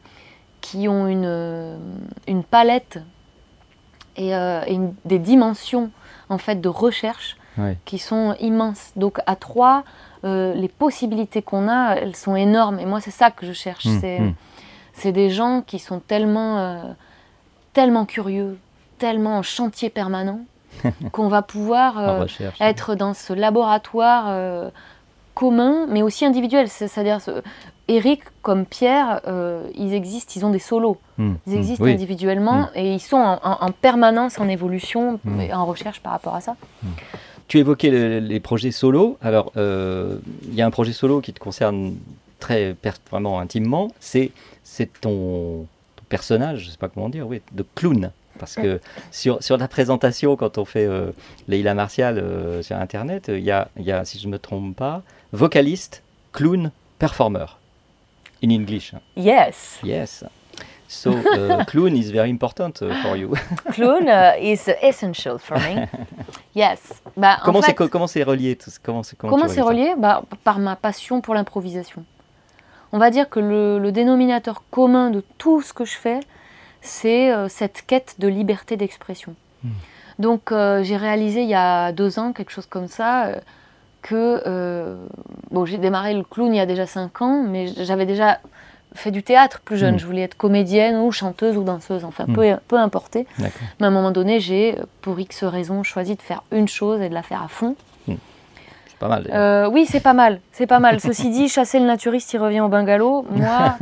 qui 0.62 0.88
ont 0.88 1.08
une, 1.08 1.26
euh, 1.26 1.78
une 2.28 2.44
palette 2.44 3.00
et, 4.18 4.36
euh, 4.36 4.64
et 4.68 4.74
une- 4.74 4.94
des 5.06 5.20
dimensions 5.20 5.92
en 6.30 6.38
fait 6.38 6.60
de 6.62 6.70
recherche 6.70 7.38
Ouais. 7.58 7.78
qui 7.86 7.98
sont 8.00 8.34
immenses. 8.40 8.92
Donc 8.96 9.20
à 9.26 9.36
trois, 9.36 9.84
les 10.24 10.70
possibilités 10.70 11.42
qu'on 11.42 11.68
a, 11.68 11.96
elles 11.96 12.16
sont 12.16 12.36
énormes. 12.36 12.80
Et 12.80 12.86
moi, 12.86 13.02
c'est 13.02 13.12
ça 13.12 13.30
que 13.32 13.46
je 13.46 13.52
cherche. 13.54 13.88
C'est, 14.00 14.20
mm. 14.20 14.34
c'est 14.94 15.12
des 15.12 15.30
gens 15.32 15.62
qui 15.66 15.80
sont 15.80 16.00
tellement, 16.00 16.94
tellement 17.74 18.06
curieux, 18.06 18.58
tellement 19.00 19.38
en 19.40 19.42
chantier 19.42 19.90
permanent, 19.90 20.40
qu'on 21.12 21.28
va 21.28 21.42
pouvoir 21.42 21.98
euh, 22.00 22.26
être 22.60 22.96
dans 22.96 23.14
ce 23.14 23.34
laboratoire 23.34 24.26
euh, 24.30 24.70
commun, 25.34 25.86
mais 25.90 26.02
aussi 26.02 26.26
individuel. 26.26 26.68
C'est- 26.68 26.88
C'est-à-dire, 26.88 27.22
ce- 27.22 27.42
Eric 27.88 28.22
comme 28.42 28.66
Pierre, 28.66 29.22
euh, 29.28 29.68
ils 29.76 29.94
existent, 29.94 30.34
ils 30.36 30.46
ont 30.46 30.50
des 30.52 30.60
solos. 30.60 30.98
Mm, 31.18 31.34
Ils 31.48 31.54
mm. 31.54 31.58
existent 31.58 31.84
Oui. 31.84 31.92
individuellement 31.94 32.70
et 32.76 32.94
ils 32.94 33.00
sont 33.02 33.18
en, 33.18 33.40
en- 33.44 33.58
en 33.66 33.72
permanence 33.72 34.40
en 34.40 34.48
évolution 34.48 35.20
et 35.42 35.54
en 35.54 35.66
recherche 35.66 36.00
par 36.02 36.14
rapport 36.14 36.36
à 36.36 36.42
ça. 36.42 36.56
Tu 37.48 37.58
évoquais 37.60 37.90
le- 37.90 38.20
les 38.20 38.40
projets 38.40 38.72
solo. 38.72 39.18
Alors, 39.22 39.52
il 39.58 40.54
y 40.54 40.62
a 40.62 40.66
un 40.66 40.72
projet 40.72 40.94
solo 40.94 41.20
qui 41.22 41.34
te 41.34 41.40
concerne 41.40 41.96
très 42.40 42.76
vraiment 43.10 43.40
intimement. 43.40 43.90
C'est 44.00 44.32
ton, 45.02 45.66
ton 45.96 46.04
personnage, 46.08 46.66
je 46.66 46.70
sais 46.72 46.78
pas 46.78 46.88
comment 46.88 47.10
dire, 47.10 47.28
oui, 47.28 47.42
de 47.52 47.66
clown. 47.76 48.12
Parce 48.42 48.56
que 48.56 48.82
sur, 49.12 49.42
sur 49.42 49.56
la 49.58 49.68
présentation, 49.70 50.36
quand 50.36 50.58
on 50.58 50.66
fait 50.66 50.86
euh, 50.88 51.12
Leila 51.48 51.74
Martial 51.76 52.18
euh, 52.18 52.62
sur 52.62 52.76
Internet, 52.76 53.30
il 53.30 53.40
y 53.44 53.52
a, 53.52 53.70
y 53.78 53.92
a, 53.92 54.04
si 54.04 54.20
je 54.20 54.26
ne 54.28 54.32
me 54.34 54.40
trompe 54.40 54.76
pas, 54.76 55.04
vocaliste, 55.32 56.02
clown, 56.34 56.72
performer. 57.00 57.46
In 58.44 58.50
English. 58.50 58.94
Yes, 59.16 59.80
Yes. 59.84 60.26
So, 60.88 61.12
uh, 61.12 61.64
clown 61.68 61.96
is 61.96 62.12
very 62.12 62.30
important 62.30 62.82
uh, 62.82 62.92
for 63.04 63.16
you. 63.16 63.34
clown 63.74 64.10
uh, 64.10 64.34
is 64.42 64.68
essential 64.82 65.38
for 65.40 65.58
me. 65.60 65.88
Yes. 66.56 66.80
Bah, 67.16 67.38
en 67.42 67.46
comment 67.46 67.62
c'est 67.62 67.74
co- 67.76 67.88
comment 67.88 68.08
c'est 68.08 68.24
relié 68.24 68.58
tout- 68.58 68.72
Comment 68.84 69.04
c'est 69.04 69.16
comment 69.18 69.32
Comment 69.32 69.48
c'est 69.48 69.62
relié? 69.62 69.94
Bah, 69.98 70.24
Par 70.44 70.60
ma 70.60 70.76
passion 70.76 71.22
pour 71.22 71.34
l'improvisation. 71.34 72.04
On 72.92 72.98
va 72.98 73.10
dire 73.10 73.30
que 73.30 73.40
le, 73.40 73.80
le 73.80 73.92
dénominateur 73.94 74.64
commun 74.70 75.12
de 75.12 75.24
tout 75.38 75.62
ce 75.62 75.72
que 75.72 75.86
je 75.86 75.96
fais, 75.96 76.20
c'est 76.82 77.32
euh, 77.32 77.48
cette 77.48 77.84
quête 77.86 78.16
de 78.20 78.28
liberté 78.28 78.78
d'expression. 78.78 79.36
Hmm. 79.64 79.70
Donc 80.20 80.52
euh, 80.52 80.84
j'ai 80.84 80.98
réalisé 80.98 81.42
il 81.44 81.50
y 81.50 81.56
a 81.56 81.92
deux 81.92 82.20
ans, 82.20 82.34
quelque 82.34 82.52
chose 82.52 82.66
comme 82.66 82.88
ça, 82.88 83.26
euh, 83.26 83.36
que... 84.02 84.98
bon, 85.52 85.66
j'ai 85.66 85.78
démarré 85.78 86.14
le 86.14 86.24
clown 86.24 86.54
il 86.54 86.58
y 86.58 86.60
a 86.60 86.66
déjà 86.66 86.88
cinq 86.88 87.22
ans, 87.22 87.44
mais 87.48 87.68
j'avais 87.68 88.08
déjà 88.08 88.40
fait 88.94 89.12
du 89.12 89.24
théâtre 89.24 89.62
plus 89.64 89.78
jeune. 89.78 89.96
Hmm. 89.96 90.00
Je 90.00 90.06
voulais 90.06 90.22
être 90.24 90.36
comédienne 90.36 90.98
ou 90.98 91.12
chanteuse 91.12 91.56
ou 91.56 91.64
danseuse, 91.64 92.04
enfin 92.04 92.26
Hmm. 92.28 92.34
peu, 92.34 92.56
peu 92.68 92.78
importe. 92.78 93.18
Mais 93.40 93.50
à 93.80 93.86
un 93.86 93.92
moment 93.92 94.12
donné, 94.12 94.40
j'ai, 94.40 94.76
pour 95.02 95.20
X 95.20 95.44
raisons, 95.44 95.84
choisi 95.84 96.16
de 96.16 96.22
faire 96.22 96.44
une 96.52 96.68
chose 96.68 97.00
et 97.02 97.10
de 97.10 97.14
la 97.14 97.24
faire 97.24 97.44
à 97.44 97.48
fond. 97.48 97.76
Pas 99.02 99.08
mal. 99.10 99.28
Euh, 99.34 99.68
oui, 99.68 99.86
c'est 99.90 100.00
pas 100.00 100.14
mal, 100.14 100.40
c'est 100.52 100.68
pas 100.68 100.80
mal. 100.80 101.00
Ceci 101.02 101.32
dit, 101.32 101.50
chasser 101.50 101.80
le 101.80 101.86
naturiste, 101.88 102.32
il 102.34 102.38
revient 102.38 102.62
au 102.62 102.68
bungalow. 102.70 103.26
Moi, 103.32 103.76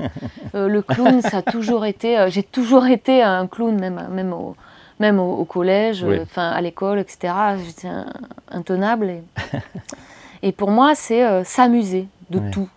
euh, 0.55 0.67
le 0.69 0.81
clown, 0.81 1.21
ça 1.21 1.37
a 1.37 1.41
toujours 1.41 1.85
été. 1.85 2.17
euh, 2.17 2.29
j'ai 2.29 2.41
toujours 2.41 2.85
été 2.87 3.21
un 3.21 3.45
clown, 3.45 3.77
même, 3.77 4.07
même, 4.11 4.31
au, 4.31 4.55
même 5.01 5.19
au, 5.19 5.33
au 5.33 5.43
collège, 5.43 6.03
Oui. 6.07 6.17
enfin 6.23 6.47
à 6.49 6.61
l'école, 6.61 6.99
etc. 6.99 7.33
J'étais 7.65 7.89
intenable. 8.49 9.09
Et, 9.09 9.23
et 10.41 10.51
pour 10.53 10.71
moi, 10.71 10.95
c'est 10.95 11.43
s'amuser 11.43 12.07
de 12.29 12.39
tout, 12.51 12.69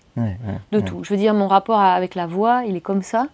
de 0.73 0.81
tout. 0.81 1.05
Je 1.05 1.11
veux 1.15 1.19
dire, 1.21 1.35
mon 1.35 1.47
rapport 1.47 1.79
à- 1.79 1.95
avec 1.95 2.17
la 2.17 2.27
voix, 2.27 2.63
il 2.67 2.75
est 2.75 2.81
comme 2.81 3.03
ça. 3.03 3.27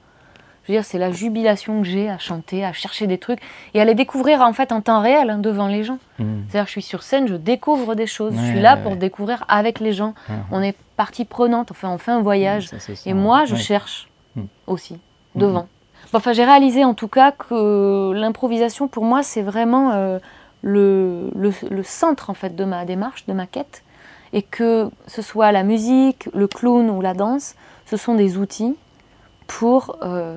Je 0.69 0.73
veux 0.75 0.79
dire, 0.81 0.85
c'est 0.85 0.99
la 0.99 1.11
jubilation 1.11 1.81
que 1.81 1.87
j'ai 1.89 2.11
à 2.11 2.19
chanter, 2.19 2.63
à 2.63 2.75
chercher 2.75 3.07
des 3.07 3.17
trucs 3.17 3.41
et 3.73 3.81
à 3.81 3.87
les 3.87 3.95
découvrir 3.95 4.43
en 4.43 4.53
fait 4.53 4.71
en 4.71 4.83
temps 4.83 5.01
réel 5.01 5.31
hein, 5.31 5.39
devant 5.39 5.67
les 5.67 5.83
gens. 5.83 5.97
Mm. 6.19 6.25
C'est-à-dire, 6.51 6.67
je 6.67 6.73
suis 6.73 6.83
sur 6.83 7.03
scène, 7.03 7.27
je 7.27 7.37
découvre 7.37 7.95
des 7.95 8.07
choses. 8.07 8.35
je 8.39 8.45
suis 8.51 8.61
là 8.61 8.77
ouais, 8.77 8.83
pour 8.83 8.93
ouais. 8.93 8.99
découvrir 8.99 9.45
avec 9.49 9.81
les 9.81 9.95
gens. 9.95 10.13
Mhm. 10.29 10.37
On 10.53 10.63
est 10.63 10.77
partie 10.99 11.25
prenante. 11.25 11.71
Enfin, 11.71 11.89
on 11.89 11.97
fait 11.97 12.11
un 12.11 12.21
voyage. 12.21 12.67
Ça, 12.69 12.77
Et 13.07 13.15
moi, 13.15 13.47
je 13.47 13.57
cherche 13.57 14.09
Mm. 14.37 14.43
aussi 14.67 14.99
devant. 15.37 15.67
Bon, 16.13 16.19
Enfin, 16.19 16.35
j'ai 16.35 16.45
réalisé 16.45 16.85
en 16.85 16.93
tout 16.93 17.09
cas 17.09 17.33
que 17.33 18.13
l'improvisation, 18.13 18.89
pour 18.89 19.05
moi, 19.05 19.23
c'est 19.23 19.41
vraiment 19.43 19.93
euh, 19.93 20.19
le, 20.61 21.31
le- 21.35 21.55
le 21.71 21.83
centre 21.83 22.29
en 22.29 22.35
fait 22.35 22.55
de 22.55 22.65
ma 22.65 22.85
démarche, 22.85 23.25
de 23.25 23.33
ma 23.33 23.47
quête, 23.47 23.83
et 24.35 24.43
que 24.43 24.91
ce 25.07 25.23
soit 25.23 25.51
la 25.51 25.63
musique, 25.63 26.29
le 26.35 26.47
clown 26.47 26.91
ou 26.91 27.01
la 27.01 27.15
danse, 27.15 27.55
ce 27.87 27.97
sont 27.97 28.15
des 28.15 28.37
outils 28.37 28.77
pour 29.47 29.97
euh, 30.03 30.37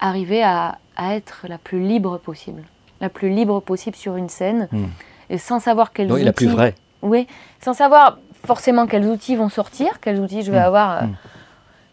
arriver 0.00 0.42
à, 0.42 0.78
à 0.96 1.14
être 1.14 1.46
la 1.48 1.58
plus 1.58 1.80
libre 1.80 2.18
possible, 2.18 2.62
la 3.00 3.08
plus 3.08 3.30
libre 3.30 3.60
possible 3.60 3.96
sur 3.96 4.16
une 4.16 4.28
scène, 4.28 4.68
Mm. 4.72 4.84
et 5.30 5.38
sans 5.38 5.60
savoir 5.60 5.92
quels 5.92 6.08
Oui, 6.08 6.14
outils. 6.16 6.24
la 6.24 6.32
plus 6.32 6.48
vraie. 6.48 6.74
Oui, 7.02 7.26
sans 7.62 7.74
savoir 7.74 8.18
forcément 8.44 8.86
quels 8.86 9.06
outils 9.06 9.36
vont 9.36 9.48
sortir, 9.48 10.00
quels 10.00 10.20
outils 10.20 10.42
je 10.42 10.50
vais 10.52 10.58
Mm. 10.60 10.62
avoir. 10.62 10.90
euh, 11.02 11.06
Mm. 11.06 11.14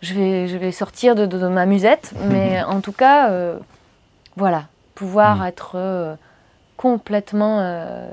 Je, 0.02 0.14
vais, 0.14 0.48
je 0.48 0.58
vais 0.58 0.72
sortir 0.72 1.16
de, 1.16 1.26
de- 1.26 1.40
de 1.40 1.48
ma 1.48 1.66
musette, 1.66 2.14
mais 2.30 2.62
en 2.64 2.80
tout 2.82 2.92
cas, 2.92 3.30
euh, 3.32 3.58
voilà, 4.36 4.66
pouvoir 4.94 5.44
être 5.48 5.72
euh, 5.76 6.16
complètement 6.78 7.60
euh, 7.62 8.08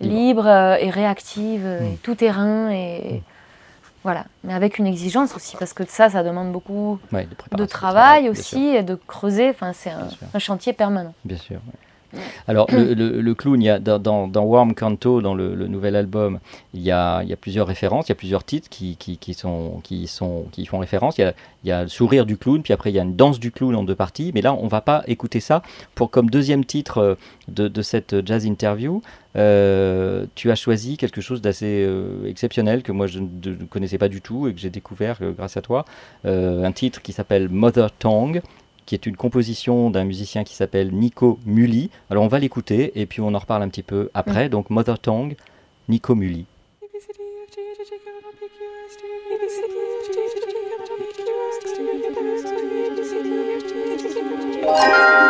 Libre. 0.00 0.46
euh, 0.46 0.76
et 0.80 0.90
réactive, 0.90 1.62
euh, 1.64 1.92
et 1.92 1.96
tout 2.02 2.14
terrain, 2.16 2.70
et 2.70 3.22
voilà. 4.02 4.24
Mais 4.44 4.54
avec 4.54 4.78
une 4.78 4.86
exigence 4.86 5.36
aussi, 5.36 5.56
parce 5.58 5.72
que 5.72 5.84
ça, 5.86 6.08
ça 6.08 6.22
demande 6.22 6.52
beaucoup 6.52 6.98
Ouais, 7.12 7.28
de, 7.52 7.64
travail 7.66 8.28
aussi, 8.28 8.68
et 8.68 8.82
de 8.82 8.94
creuser. 8.94 9.50
Enfin, 9.50 9.72
c'est 9.72 9.90
un, 9.90 10.38
chantier 10.38 10.72
permanent. 10.72 11.14
Bien 11.24 11.36
sûr. 11.36 11.56
ouais. 11.56 11.89
Alors, 12.48 12.66
le, 12.70 13.32
clown, 13.34 13.60
il 13.60 13.66
y 13.66 13.70
a, 13.70 13.78
dans, 13.78 14.28
Warm 14.34 14.74
Canto, 14.74 15.20
dans 15.20 15.34
le, 15.34 15.66
nouvel 15.66 15.96
album, 15.96 16.40
il 16.74 16.82
y, 16.82 16.90
a, 16.90 17.22
plusieurs 17.40 17.66
références, 17.66 18.08
il 18.08 18.10
y 18.10 18.12
a 18.12 18.16
plusieurs 18.16 18.44
titres 18.44 18.68
qui, 18.68 18.96
sont, 19.34 19.80
qui, 19.82 20.06
font 20.06 20.78
référence. 20.78 21.18
Il 21.18 21.32
y, 21.64 21.72
a, 21.72 21.82
le 21.82 21.88
sourire 21.88 22.26
du 22.26 22.36
clown, 22.36 22.62
puis 22.62 22.72
après 22.72 22.90
il 22.90 22.96
y 22.96 22.98
a 22.98 23.02
une 23.02 23.16
danse 23.16 23.38
du 23.38 23.50
clown 23.52 23.74
en 23.74 23.84
deux 23.84 23.94
parties. 23.94 24.32
Mais 24.34 24.42
là, 24.42 24.54
on 24.54 24.66
va 24.66 24.80
pas 24.80 25.02
écouter 25.06 25.40
ça. 25.40 25.62
Pour 25.94 26.10
comme 26.10 26.30
deuxième 26.30 26.64
titre 26.64 26.98
euh, 26.98 27.14
de, 27.48 27.82
cette 27.82 28.26
jazz 28.26 28.44
interview, 28.44 29.02
euh, 29.36 30.26
tu 30.34 30.50
as 30.50 30.56
choisi 30.56 30.96
quelque 30.96 31.20
chose 31.20 31.40
d'assez 31.40 31.84
euh, 31.86 32.26
exceptionnel 32.26 32.82
que 32.82 32.90
moi 32.90 33.06
je 33.06 33.20
ne 33.20 33.64
connaissais 33.68 33.98
pas 33.98 34.08
du 34.08 34.20
tout 34.20 34.48
et 34.48 34.54
que 34.54 34.60
j'ai 34.60 34.70
découvert 34.70 35.18
grâce 35.36 35.56
à 35.56 35.62
toi. 35.62 35.84
Un 36.24 36.72
titre 36.72 37.02
qui 37.02 37.12
s'appelle 37.12 37.48
Mother 37.48 37.90
Tongue 37.92 38.42
qui 38.90 38.96
est 38.96 39.06
une 39.06 39.16
composition 39.16 39.88
d'un 39.88 40.02
musicien 40.02 40.42
qui 40.42 40.56
s'appelle 40.56 40.92
Nico 40.92 41.38
Mully. 41.46 41.90
Alors 42.10 42.24
on 42.24 42.26
va 42.26 42.40
l'écouter 42.40 42.90
et 43.00 43.06
puis 43.06 43.20
on 43.20 43.32
en 43.36 43.38
reparle 43.38 43.62
un 43.62 43.68
petit 43.68 43.84
peu 43.84 44.10
après. 44.14 44.48
Donc 44.48 44.68
Mother 44.68 44.98
Tongue, 44.98 45.36
Nico 45.88 46.16
Mully. 46.16 46.44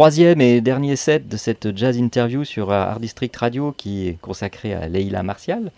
Troisième 0.02 0.42
et 0.42 0.62
dernier 0.62 0.96
set 0.96 1.28
de 1.28 1.38
cette 1.38 1.78
jazz 1.78 1.96
interview 1.96 2.44
sur 2.44 2.72
Art 2.72 3.00
District 3.00 3.38
Radio 3.38 3.72
qui 3.72 4.08
est 4.08 4.20
consacré 4.20 4.74
à 4.74 4.88
Leila 4.88 5.22
Martial. 5.22 5.72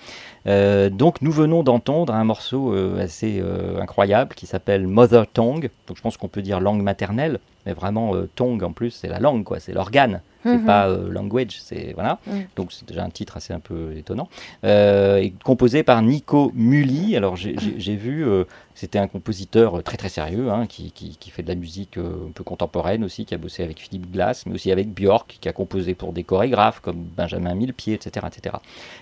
Euh, 0.47 0.89
donc 0.89 1.21
nous 1.21 1.33
venons 1.33 1.61
d'entendre 1.61 2.13
un 2.13 2.23
morceau 2.23 2.73
euh, 2.73 3.03
assez 3.03 3.41
euh, 3.41 3.81
incroyable 3.81 4.33
qui 4.33 4.45
s'appelle 4.45 4.87
Mother 4.87 5.27
Tongue. 5.27 5.69
Donc 5.87 5.97
je 5.97 6.01
pense 6.01 6.15
qu'on 6.15 6.29
peut 6.29 6.41
dire 6.41 6.61
langue 6.61 6.81
maternelle, 6.81 7.39
mais 7.65 7.73
vraiment 7.73 8.13
tongue 8.33 8.63
en 8.63 8.71
plus 8.71 8.91
c'est 8.91 9.09
la 9.09 9.19
langue 9.19 9.43
quoi, 9.43 9.59
c'est 9.59 9.73
l'organe. 9.73 10.21
C'est 10.43 10.57
Mhm. 10.57 10.65
pas 10.65 10.87
language, 10.87 11.57
c'est 11.61 11.93
voilà. 11.93 12.19
Mm. 12.27 12.31
Donc 12.57 12.71
c'est 12.73 12.87
déjà 12.87 13.03
un 13.03 13.09
titre 13.09 13.37
assez 13.37 13.53
un 13.53 13.59
peu 13.59 13.95
étonnant. 13.95 14.27
Euh, 14.65 15.17
et 15.17 15.31
composé 15.43 15.83
par 15.83 16.01
Nico 16.01 16.51
Mully. 16.53 17.15
Alors 17.15 17.35
j'ai- 17.37 17.55
vu, 17.95 18.25
euh, 18.27 18.43
c'était 18.75 18.99
un 18.99 19.07
compositeur 19.07 19.81
très 19.83 19.97
très 19.97 20.09
sérieux 20.09 20.49
hein, 20.51 20.65
qui, 20.67 20.91
qui- 20.91 21.15
qui 21.17 21.29
fait 21.29 21.43
de 21.43 21.47
la 21.47 21.55
musique 21.55 21.97
euh, 21.97 22.27
un 22.27 22.31
peu 22.31 22.43
contemporaine 22.43 23.03
aussi, 23.03 23.25
qui 23.25 23.33
a 23.33 23.37
bossé 23.37 23.63
avec 23.63 23.79
Philippe 23.79 24.11
Glass, 24.11 24.45
mais 24.45 24.55
aussi 24.55 24.71
avec 24.71 24.89
Björk, 24.93 25.37
qui 25.39 25.47
a 25.47 25.53
composé 25.53 25.93
pour 25.95 26.11
des 26.11 26.23
chorégraphes 26.23 26.79
comme 26.81 26.97
Benjamin 27.15 27.53
Millepied, 27.55 27.93
etc., 27.93 28.25
etc. 28.27 28.55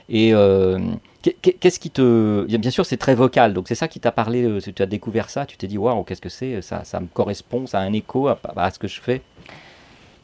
Et 0.09 0.33
euh, 0.33 0.77
qu'est- 1.21 1.37
qu'est- 1.41 1.53
qu'est-ce 1.53 1.79
qui 1.79 1.89
te, 1.89 2.45
bien 2.57 2.71
sûr 2.71 2.85
c'est 2.85 2.97
très 2.97 3.15
vocal, 3.15 3.53
donc 3.53 3.67
c'est 3.67 3.75
ça 3.75 3.87
qui 3.87 3.99
t'a 3.99 4.11
parlé. 4.11 4.43
euh, 4.43 4.59
Tu 4.59 4.81
as 4.83 4.85
découvert 4.85 5.29
ça, 5.29 5.45
tu 5.45 5.57
t'es 5.57 5.67
dit 5.67 5.77
waouh 5.77 6.03
qu'est-ce 6.03 6.21
que 6.21 6.29
c'est, 6.29 6.61
ça, 6.61 6.83
ça 6.83 6.99
me 6.99 7.07
correspond, 7.07 7.65
ça 7.65 7.79
a 7.79 7.81
un 7.83 7.93
écho 7.93 8.27
à, 8.27 8.37
à 8.57 8.69
ce 8.71 8.77
que 8.79 8.87
je 8.87 8.99
fais? 9.01 9.21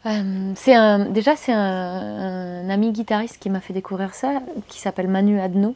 Euh, 0.08 0.52
c'est 0.56 0.74
un, 0.74 1.06
déjà, 1.06 1.36
c'est 1.36 1.54
un, 1.54 2.64
un 2.64 2.70
ami 2.70 2.92
guitariste 2.92 3.38
qui 3.40 3.50
m'a 3.50 3.60
fait 3.60 3.74
découvrir 3.74 4.14
ça, 4.14 4.40
qui 4.68 4.80
s'appelle 4.80 5.08
Manu 5.08 5.40
Adno. 5.40 5.76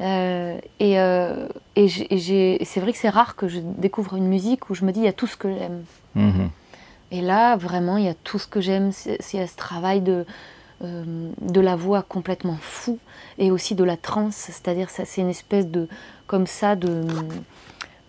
Euh, 0.00 0.58
et 0.78 0.98
euh, 0.98 1.46
et 1.76 1.88
c'est 1.88 2.80
vrai 2.80 2.92
que 2.92 2.98
c'est 2.98 3.10
rare 3.10 3.36
que 3.36 3.48
je 3.48 3.60
découvre 3.60 4.16
une 4.16 4.28
musique 4.28 4.70
où 4.70 4.74
je 4.74 4.84
me 4.84 4.92
dis 4.92 5.00
il 5.00 5.04
y 5.04 5.08
a 5.08 5.12
tout 5.12 5.26
ce 5.26 5.36
que 5.36 5.52
j'aime. 5.52 5.84
Mhm. 6.14 6.50
Et 7.12 7.20
là, 7.20 7.56
vraiment, 7.56 7.96
il 7.96 8.04
y 8.04 8.08
a 8.08 8.14
tout 8.14 8.38
ce 8.38 8.46
que 8.46 8.60
j'aime. 8.60 8.92
C'est 8.92 9.20
ce 9.20 9.56
travail 9.56 10.00
de, 10.00 10.24
de 10.80 11.60
la 11.60 11.76
voix 11.76 12.02
complètement 12.02 12.56
fou 12.60 12.98
et 13.38 13.50
aussi 13.50 13.74
de 13.74 13.84
la 13.84 13.96
trance. 13.96 14.36
C'est-à-dire, 14.36 14.90
ça, 14.90 15.04
c'est 15.04 15.20
une 15.20 15.28
espèce 15.28 15.66
de, 15.66 15.88
comme 16.26 16.46
ça, 16.46 16.76
de, 16.76 17.04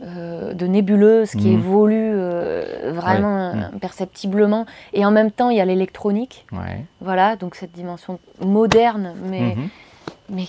euh, 0.01 0.53
de 0.53 0.65
nébuleuse 0.65 1.31
qui 1.31 1.49
Mhm. 1.49 1.59
évolue 1.59 2.11
euh, 2.15 2.91
vraiment 2.95 3.51
Ouais. 3.51 3.59
euh, 3.59 3.75
imperceptiblement. 3.75 4.65
Et 4.93 5.05
en 5.05 5.11
même 5.11 5.31
temps, 5.31 5.49
il 5.51 5.57
y 5.57 5.61
a 5.61 5.65
l'électronique. 5.65 6.45
Ouais. 6.51 6.85
Voilà, 7.01 7.35
donc 7.35 7.55
cette 7.55 7.71
dimension 7.71 8.19
moderne, 8.43 9.13
mais, 9.23 9.55
Mhm. 9.55 9.69
mais, 10.29 10.47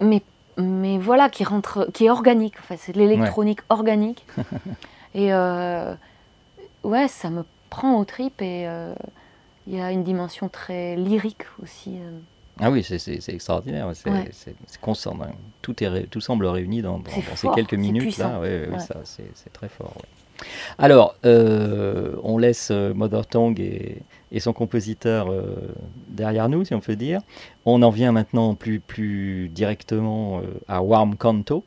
mais, 0.00 0.22
mais 0.58 0.98
voilà, 0.98 1.28
qui 1.28 1.44
rentre, 1.44 1.88
qui 1.92 2.06
est 2.06 2.10
organique. 2.10 2.54
En 2.58 2.62
fait, 2.62 2.76
c'est 2.76 2.92
de 2.92 2.98
l'électronique 2.98 3.60
organique. 3.68 4.26
et 5.14 5.32
euh, 5.32 5.94
ouais, 6.82 7.06
ça 7.08 7.30
me 7.30 7.44
prend 7.70 7.98
aux 7.98 8.04
tripes 8.04 8.42
et 8.42 8.66
il 9.68 9.76
y 9.76 9.80
a 9.80 9.92
une 9.92 10.02
dimension 10.02 10.48
très 10.48 10.96
lyrique 10.96 11.44
aussi. 11.62 11.98
Ah 12.62 12.70
oui, 12.70 12.82
c'est- 12.84 12.98
extraordinaire. 13.28 13.90
C'est 13.94 14.08
Ouais. 14.10 14.30
constant, 14.80 15.18
hein. 15.22 15.32
tout, 15.62 15.82
est 15.82 16.06
tout 16.08 16.20
semble 16.20 16.46
réuni 16.46 16.80
dans, 16.80 17.02
ces 17.34 17.48
quelques 17.48 17.70
c'est 17.70 17.76
minutes. 17.76 18.02
puissant. 18.02 18.28
Là. 18.34 18.40
Ouais, 18.40 18.48
ouais, 18.48 18.64
oui, 18.68 18.74
Ouais. 18.74 18.80
ça, 18.80 18.96
c'est 19.04 19.52
très 19.52 19.68
fort. 19.68 19.94
Alors, 20.78 21.14
euh, 21.24 22.16
on 22.24 22.38
laisse 22.38 22.70
euh, 22.72 22.92
Mother 22.94 23.26
Tongue 23.26 23.60
et, 23.60 23.98
et 24.32 24.40
son 24.40 24.52
compositeur 24.52 25.30
euh, 25.30 25.54
derrière 26.08 26.48
nous, 26.48 26.64
si 26.64 26.74
on 26.74 26.80
peut 26.80 26.96
dire. 26.96 27.20
On 27.64 27.82
en 27.82 27.90
vient 27.90 28.10
maintenant 28.12 28.54
plus, 28.54 28.80
plus 28.80 29.48
directement 29.48 30.38
euh, 30.40 30.44
à 30.68 30.82
Warm 30.82 31.16
Canto. 31.16 31.64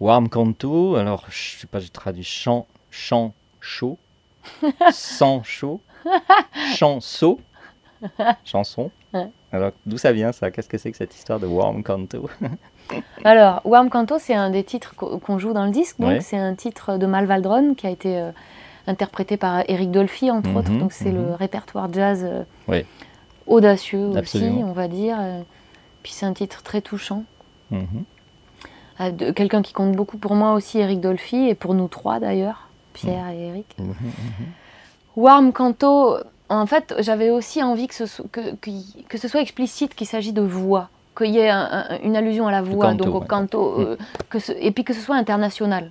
Warm 0.00 0.28
Canto, 0.28 0.96
alors 0.96 1.24
je 1.30 1.58
sais 1.60 1.66
pas, 1.66 1.80
j'ai 1.80 1.88
traduit 1.88 2.22
chant, 2.22 2.66
chant 2.90 3.32
chaud, 3.60 3.98
sang 4.92 5.42
chaud, 5.42 5.80
chanson, 6.74 7.38
chanson. 8.44 8.90
Ouais. 9.24 9.28
Alors, 9.52 9.70
d'où 9.86 9.96
ça 9.98 10.12
vient 10.12 10.32
ça? 10.32 10.50
Qu'est-ce 10.50 10.68
que 10.68 10.76
c'est 10.78 10.90
que 10.90 10.96
cette 10.96 11.14
histoire 11.14 11.40
de 11.40 11.46
Warm 11.46 11.82
Canto? 11.82 12.28
Alors, 13.24 13.60
Warm 13.64 13.88
Canto, 13.90 14.18
c'est 14.18 14.34
un 14.34 14.50
des 14.50 14.64
titres 14.64 14.94
qu'o- 14.94 15.18
qu'on 15.18 15.38
joue 15.38 15.52
dans 15.52 15.64
le 15.64 15.70
disque. 15.70 15.98
Donc, 15.98 16.10
Ouais. 16.10 16.20
c'est 16.20 16.36
un 16.36 16.54
titre 16.54 16.98
de 16.98 17.06
Mal 17.06 17.26
Valdron 17.26 17.74
qui 17.74 17.86
a 17.86 17.90
été 17.90 18.18
euh, 18.18 18.30
interprété 18.86 19.36
par 19.36 19.62
Eric 19.68 19.90
Dolphy, 19.90 20.30
entre 20.30 20.50
Mhm, 20.50 20.56
autres. 20.56 20.72
Donc, 20.78 20.92
c'est 20.92 21.10
le 21.12 21.20
mhm. 21.20 21.34
répertoire 21.34 21.92
jazz 21.92 22.24
euh, 22.24 22.42
Ouais. 22.68 22.84
audacieux 23.46 24.10
Absolument. 24.16 24.54
aussi, 24.56 24.64
on 24.64 24.72
va 24.72 24.88
dire. 24.88 25.16
Euh, 25.20 25.40
Puis, 26.02 26.12
c'est 26.12 26.26
un 26.26 26.32
titre 26.34 26.62
très 26.62 26.80
touchant. 26.82 27.24
Mhm. 27.70 28.04
Ah, 28.98 29.10
Quelqu'un 29.10 29.62
qui 29.62 29.72
compte 29.72 29.92
beaucoup 29.92 30.18
pour 30.18 30.34
moi 30.34 30.52
aussi, 30.54 30.78
Eric 30.78 31.00
Dolphy, 31.00 31.48
et 31.48 31.54
pour 31.54 31.74
nous 31.74 31.88
trois 31.88 32.18
d'ailleurs, 32.20 32.68
Pierre 32.92 33.28
et 33.30 33.48
Eric. 33.48 33.76
Warm 35.16 35.52
Canto, 35.52 36.16
en 36.48 36.66
fait, 36.66 36.94
j'avais 37.00 37.30
aussi 37.30 37.62
envie 37.62 37.86
que 37.88 37.94
ce, 37.94 38.06
so- 38.06 38.26
que, 38.30 38.54
que, 38.56 38.70
que 39.08 39.18
ce 39.18 39.28
soit 39.28 39.40
explicite 39.40 39.94
qu'il 39.94 40.06
s'agit 40.06 40.32
de 40.32 40.42
voix, 40.42 40.88
qu'il 41.16 41.30
y 41.34 41.38
ait 41.38 41.48
un- 41.50 41.86
un- 41.90 41.98
une 42.02 42.16
allusion 42.16 42.46
à 42.46 42.50
la 42.52 42.62
voix, 42.62 42.86
canto, 42.90 43.04
donc 43.04 43.14
au 43.14 43.20
ouais. 43.20 43.26
canto, 43.26 43.80
euh, 43.80 43.96
que 44.30 44.38
ce- 44.38 44.52
et 44.52 44.70
puis 44.70 44.84
que 44.84 44.92
ce 44.94 45.00
soit 45.00 45.16
international, 45.16 45.90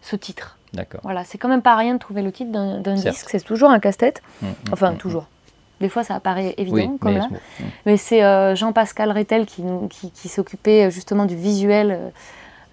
ce 0.00 0.16
titre. 0.16 0.58
D'accord. 0.72 1.00
Voilà, 1.04 1.22
c'est 1.24 1.36
quand 1.38 1.48
même 1.48 1.62
pas 1.62 1.76
rien 1.76 1.94
de 1.94 1.98
trouver 1.98 2.22
le 2.22 2.32
titre 2.32 2.50
d'un 2.50 2.94
disque, 2.94 3.28
c'est 3.30 3.44
toujours 3.44 3.70
un 3.70 3.78
casse-tête. 3.78 4.22
Mhm, 4.40 4.54
Enfin, 4.72 4.90
mhm, 4.92 4.96
toujours. 4.96 5.26
Des 5.80 5.88
fois, 5.88 6.02
ça 6.04 6.14
apparaît 6.14 6.54
évident, 6.58 6.76
Oui, 6.76 6.98
comme 6.98 7.12
mais 7.12 7.18
là. 7.18 7.28
Mais 7.86 7.96
c'est 7.96 8.22
euh, 8.24 8.54
Jean-Pascal 8.54 9.10
Rétel 9.10 9.46
qui, 9.46 9.62
qui, 9.90 10.10
qui 10.12 10.28
s'occupait 10.28 10.86
euh, 10.86 10.90
justement 10.90 11.26
du 11.26 11.34
visuel, 11.36 11.90
euh, 11.90 12.08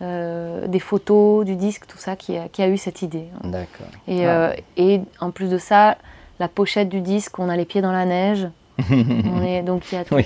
euh, 0.02 0.68
des 0.68 0.80
photos, 0.80 1.44
du 1.46 1.56
disque, 1.56 1.86
tout 1.88 1.98
ça, 1.98 2.16
qui 2.16 2.38
a, 2.38 2.48
qui 2.48 2.62
a 2.62 2.68
eu 2.70 2.78
cette 2.78 3.02
idée. 3.02 3.26
D'accord. 3.44 3.88
Et, 4.08 4.26
Ah. 4.26 4.30
euh, 4.30 4.54
et 4.78 5.02
en 5.20 5.32
plus 5.32 5.50
de 5.50 5.58
ça, 5.58 5.98
la 6.40 6.48
pochette 6.48 6.90
du 6.90 7.02
disque, 7.02 7.38
on 7.40 7.50
a 7.50 7.56
les 7.58 7.66
pieds 7.66 7.82
dans 7.82 7.92
la 7.92 8.06
neige. 8.06 8.48
On 8.90 9.44
est, 9.44 9.62
donc 9.62 9.92
il 9.92 9.96
y 9.96 9.98
a 9.98 10.06
tout 10.06 10.16
Oui. 10.16 10.26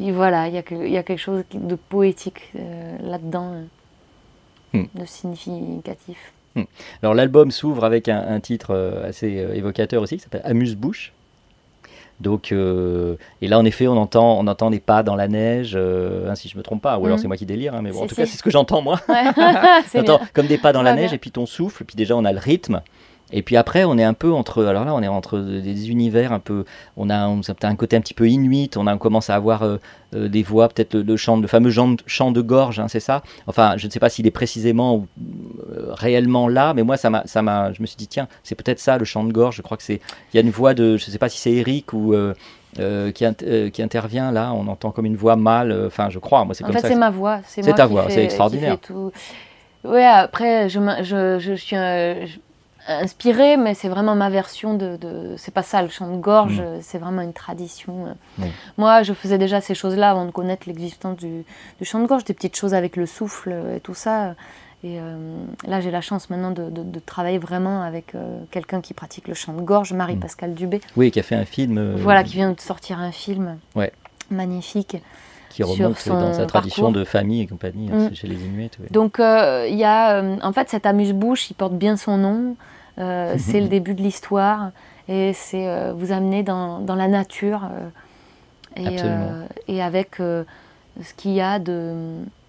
et 0.00 0.12
voilà, 0.12 0.46
il 0.48 0.54
y, 0.54 0.58
a 0.58 0.62
que- 0.62 0.74
il 0.74 0.92
y 0.92 0.96
a 0.96 1.02
quelque 1.02 1.18
chose 1.20 1.42
de 1.52 1.74
poétique 1.74 2.52
euh, 2.58 2.96
là-dedans, 3.02 3.52
euh, 3.54 3.64
Hmm. 4.74 4.84
de 4.94 5.06
significatif. 5.06 6.18
Alors 7.02 7.14
l'album 7.14 7.50
s'ouvre 7.50 7.84
avec 7.84 8.06
un, 8.08 8.18
un 8.20 8.38
titre 8.38 8.72
euh, 8.74 9.08
assez 9.08 9.38
euh, 9.38 9.54
évocateur 9.54 10.02
aussi, 10.02 10.16
qui 10.18 10.22
s'appelle 10.22 10.42
Amuse-bouche. 10.44 11.12
Donc, 12.20 12.52
euh, 12.52 13.16
et 13.40 13.48
là 13.48 13.58
en 13.58 13.64
effet, 13.64 13.86
on 13.86 13.96
entend, 13.96 14.38
on 14.38 14.46
entend 14.46 14.70
des 14.70 14.80
pas 14.80 15.02
dans 15.02 15.16
la 15.16 15.26
neige, 15.28 15.72
euh, 15.74 16.28
hein, 16.28 16.34
si 16.34 16.48
je 16.50 16.58
me 16.58 16.62
trompe 16.62 16.82
pas, 16.82 16.98
ou 16.98 17.06
alors 17.06 17.16
Mhm. 17.16 17.22
c'est 17.22 17.28
moi 17.28 17.36
qui 17.38 17.46
délire, 17.46 17.74
hein, 17.74 17.80
mais 17.82 17.92
bon, 17.92 18.02
en 18.02 18.06
tout 18.08 18.14
cas 18.16 18.26
c'est 18.26 18.36
ce 18.36 18.42
que 18.42 18.50
j'entends 18.50 18.82
moi. 18.82 19.00
Ouais, 19.08 19.22
c'est 19.86 19.98
On 19.98 20.02
entend 20.02 20.18
bien. 20.18 20.28
comme 20.34 20.46
des 20.48 20.58
pas 20.58 20.72
dans 20.74 20.82
la 20.82 20.92
neige, 20.94 21.10
bien. 21.10 21.14
et 21.14 21.18
puis 21.18 21.30
ton 21.30 21.46
souffle, 21.46 21.84
puis 21.84 21.96
déjà 21.96 22.14
on 22.16 22.24
a 22.26 22.32
le 22.32 22.38
rythme. 22.40 22.82
Et 23.30 23.42
puis 23.42 23.56
après, 23.58 23.84
on 23.84 23.98
est 23.98 24.04
un 24.04 24.14
peu 24.14 24.32
entre. 24.32 24.64
Alors 24.64 24.86
là, 24.86 24.94
on 24.94 25.02
est 25.02 25.08
entre 25.08 25.38
des 25.38 25.90
univers 25.90 26.32
un 26.32 26.38
peu. 26.38 26.64
On 26.96 27.10
a 27.10 27.16
un, 27.16 27.40
un 27.62 27.76
côté 27.76 27.94
un 27.96 28.00
petit 28.00 28.14
peu 28.14 28.26
inuit. 28.28 28.70
On, 28.76 28.86
a, 28.86 28.94
on 28.94 28.98
commence 28.98 29.28
à 29.28 29.34
avoir 29.34 29.62
euh, 29.64 29.76
euh, 30.14 30.28
des 30.28 30.42
voix, 30.42 30.68
peut-être 30.68 30.94
le, 30.94 31.02
le 31.02 31.16
chant, 31.18 31.36
le 31.36 31.46
fameux 31.46 31.70
chant, 31.70 31.88
de- 31.88 32.02
chant 32.06 32.32
de 32.32 32.40
gorge, 32.40 32.80
hein, 32.80 32.88
c'est 32.88 33.00
ça? 33.00 33.22
Enfin, 33.46 33.74
je 33.76 33.86
ne 33.86 33.92
sais 33.92 34.00
pas 34.00 34.08
s'il 34.08 34.26
est 34.26 34.30
précisément 34.30 34.94
ou 34.96 35.06
euh, 35.72 35.92
réellement 35.92 36.48
là, 36.48 36.72
mais 36.72 36.82
moi, 36.84 36.96
ça 36.96 37.10
m'a, 37.10 37.22
ça 37.26 37.42
m'a. 37.42 37.72
Je 37.74 37.82
me 37.82 37.86
suis 37.86 37.96
dit, 37.98 38.06
tiens, 38.08 38.28
c'est 38.44 38.54
peut-être 38.54 38.78
ça 38.80 38.96
le 38.96 39.04
chant 39.04 39.24
de 39.24 39.32
gorge. 39.32 39.56
Je 39.56 39.62
crois 39.62 39.76
que 39.76 39.82
c'est. 39.82 40.00
Il 40.32 40.36
y 40.36 40.38
a 40.38 40.42
une 40.42 40.50
voix 40.50 40.72
de. 40.72 40.96
Je 40.96 41.06
ne 41.06 41.10
sais 41.10 41.18
pas 41.18 41.28
si 41.28 41.38
c'est 41.38 41.52
Eric 41.52 41.92
ou. 41.92 42.14
euh, 42.14 42.32
qui, 43.12 43.24
int- 43.24 43.42
euh, 43.44 43.70
qui 43.70 43.82
intervient 43.82 44.30
là, 44.30 44.52
on 44.54 44.68
entend 44.68 44.90
comme 44.90 45.06
une 45.06 45.16
voix 45.16 45.34
mâle, 45.36 45.72
euh, 45.72 45.86
enfin 45.88 46.10
je 46.10 46.18
crois, 46.18 46.44
moi 46.44 46.54
c'est 46.54 46.62
comme 46.62 46.72
fait, 46.74 46.80
ça. 46.80 46.88
c'est 46.88 46.94
ma 46.94 47.10
voix. 47.10 47.40
C'est 47.44 47.62
ta 47.74 47.86
voix, 47.86 48.06
c'est 48.08 48.22
extraordinaire. 48.24 48.78
tout. 48.78 49.10
Ouais, 49.84 50.04
après, 50.04 50.68
je, 50.68 50.78
je, 51.02 51.38
je 51.40 51.52
suis 51.54 51.74
inspirée, 52.88 53.56
mais 53.56 53.74
c'est 53.74 53.88
vraiment 53.88 54.14
ma 54.14 54.30
version 54.30 54.74
de. 54.74 54.96
de- 54.96 55.34
c'est 55.36 55.52
pas 55.54 55.62
ça, 55.62 55.82
le 55.82 55.88
chant 55.88 56.10
de 56.10 56.16
gorge, 56.16 56.60
Mm. 56.60 56.80
c'est 56.80 56.98
vraiment 56.98 57.22
une 57.22 57.32
tradition. 57.32 58.06
euh. 58.40 58.44
Moi, 58.78 59.02
je 59.02 59.12
faisais 59.12 59.38
déjà 59.38 59.60
ces 59.60 59.74
choses-là 59.74 60.10
avant 60.10 60.24
de 60.24 60.30
connaître 60.30 60.66
l'existence 60.66 61.16
du, 61.16 61.44
du 61.78 61.84
chant 61.84 62.00
de 62.00 62.06
gorge, 62.06 62.24
des 62.24 62.34
petites 62.34 62.56
choses 62.56 62.74
avec 62.74 62.96
le 62.96 63.06
souffle 63.06 63.54
et 63.76 63.80
tout 63.80 63.94
ça. 63.94 64.34
Et 64.84 65.00
euh, 65.00 65.16
là, 65.66 65.80
j'ai 65.80 65.90
la 65.90 66.00
chance 66.00 66.30
maintenant 66.30 66.52
de, 66.52 66.70
de- 66.70 66.82
de 66.84 66.98
travailler 67.00 67.38
vraiment 67.38 67.82
avec 67.82 68.14
euh, 68.14 68.38
quelqu'un 68.52 68.80
qui 68.80 68.94
pratique 68.94 69.26
le 69.28 69.34
chant 69.34 69.52
de 69.52 69.60
gorge, 69.60 69.92
Marie-Pascale 69.92 70.54
Dubé. 70.54 70.80
Oui, 70.96 71.10
qui 71.10 71.18
a 71.18 71.24
fait 71.24 71.34
un 71.34 71.44
film 71.44 71.78
euh, 71.78 71.96
Voilà, 71.98 72.22
qui 72.22 72.34
vient 72.34 72.52
de 72.52 72.60
sortir 72.60 73.00
un 73.00 73.10
film 73.12 73.58
Ouais. 73.74 73.92
magnifique. 74.30 74.96
Qui 75.64 75.82
remonte 75.82 76.08
dans 76.08 76.32
sa 76.32 76.46
tradition 76.46 76.84
parcours. 76.84 76.98
de 77.00 77.04
famille 77.04 77.42
et 77.42 77.46
compagnie, 77.46 77.90
hein, 77.92 78.08
Mm. 78.10 78.14
chez 78.14 78.26
les 78.28 78.36
Inuits. 78.44 78.70
oui. 78.80 78.86
Donc 78.90 79.18
euh, 79.20 79.66
il 79.68 79.76
y 79.76 79.84
a, 79.84 80.16
euh, 80.16 80.36
en 80.42 80.52
fait, 80.52 80.68
cet 80.68 80.86
amuse-bouche, 80.86 81.50
il 81.50 81.54
porte 81.54 81.74
bien 81.74 81.96
son 81.96 82.16
nom. 82.16 82.56
Euh, 82.98 83.34
c'est 83.38 83.60
le 83.60 83.68
début 83.68 83.94
de 83.94 84.02
l'histoire 84.02 84.70
et 85.08 85.32
c'est 85.32 85.92
vous 85.92 86.12
amener 86.12 86.42
dans, 86.42 86.80
dans 86.80 86.94
la 86.94 87.08
nature 87.08 87.62
et, 88.76 89.82
avec 89.82 90.16
ce 90.16 90.44
qu'il 91.16 91.32
y 91.32 91.40
a 91.40 91.58
de 91.58 91.94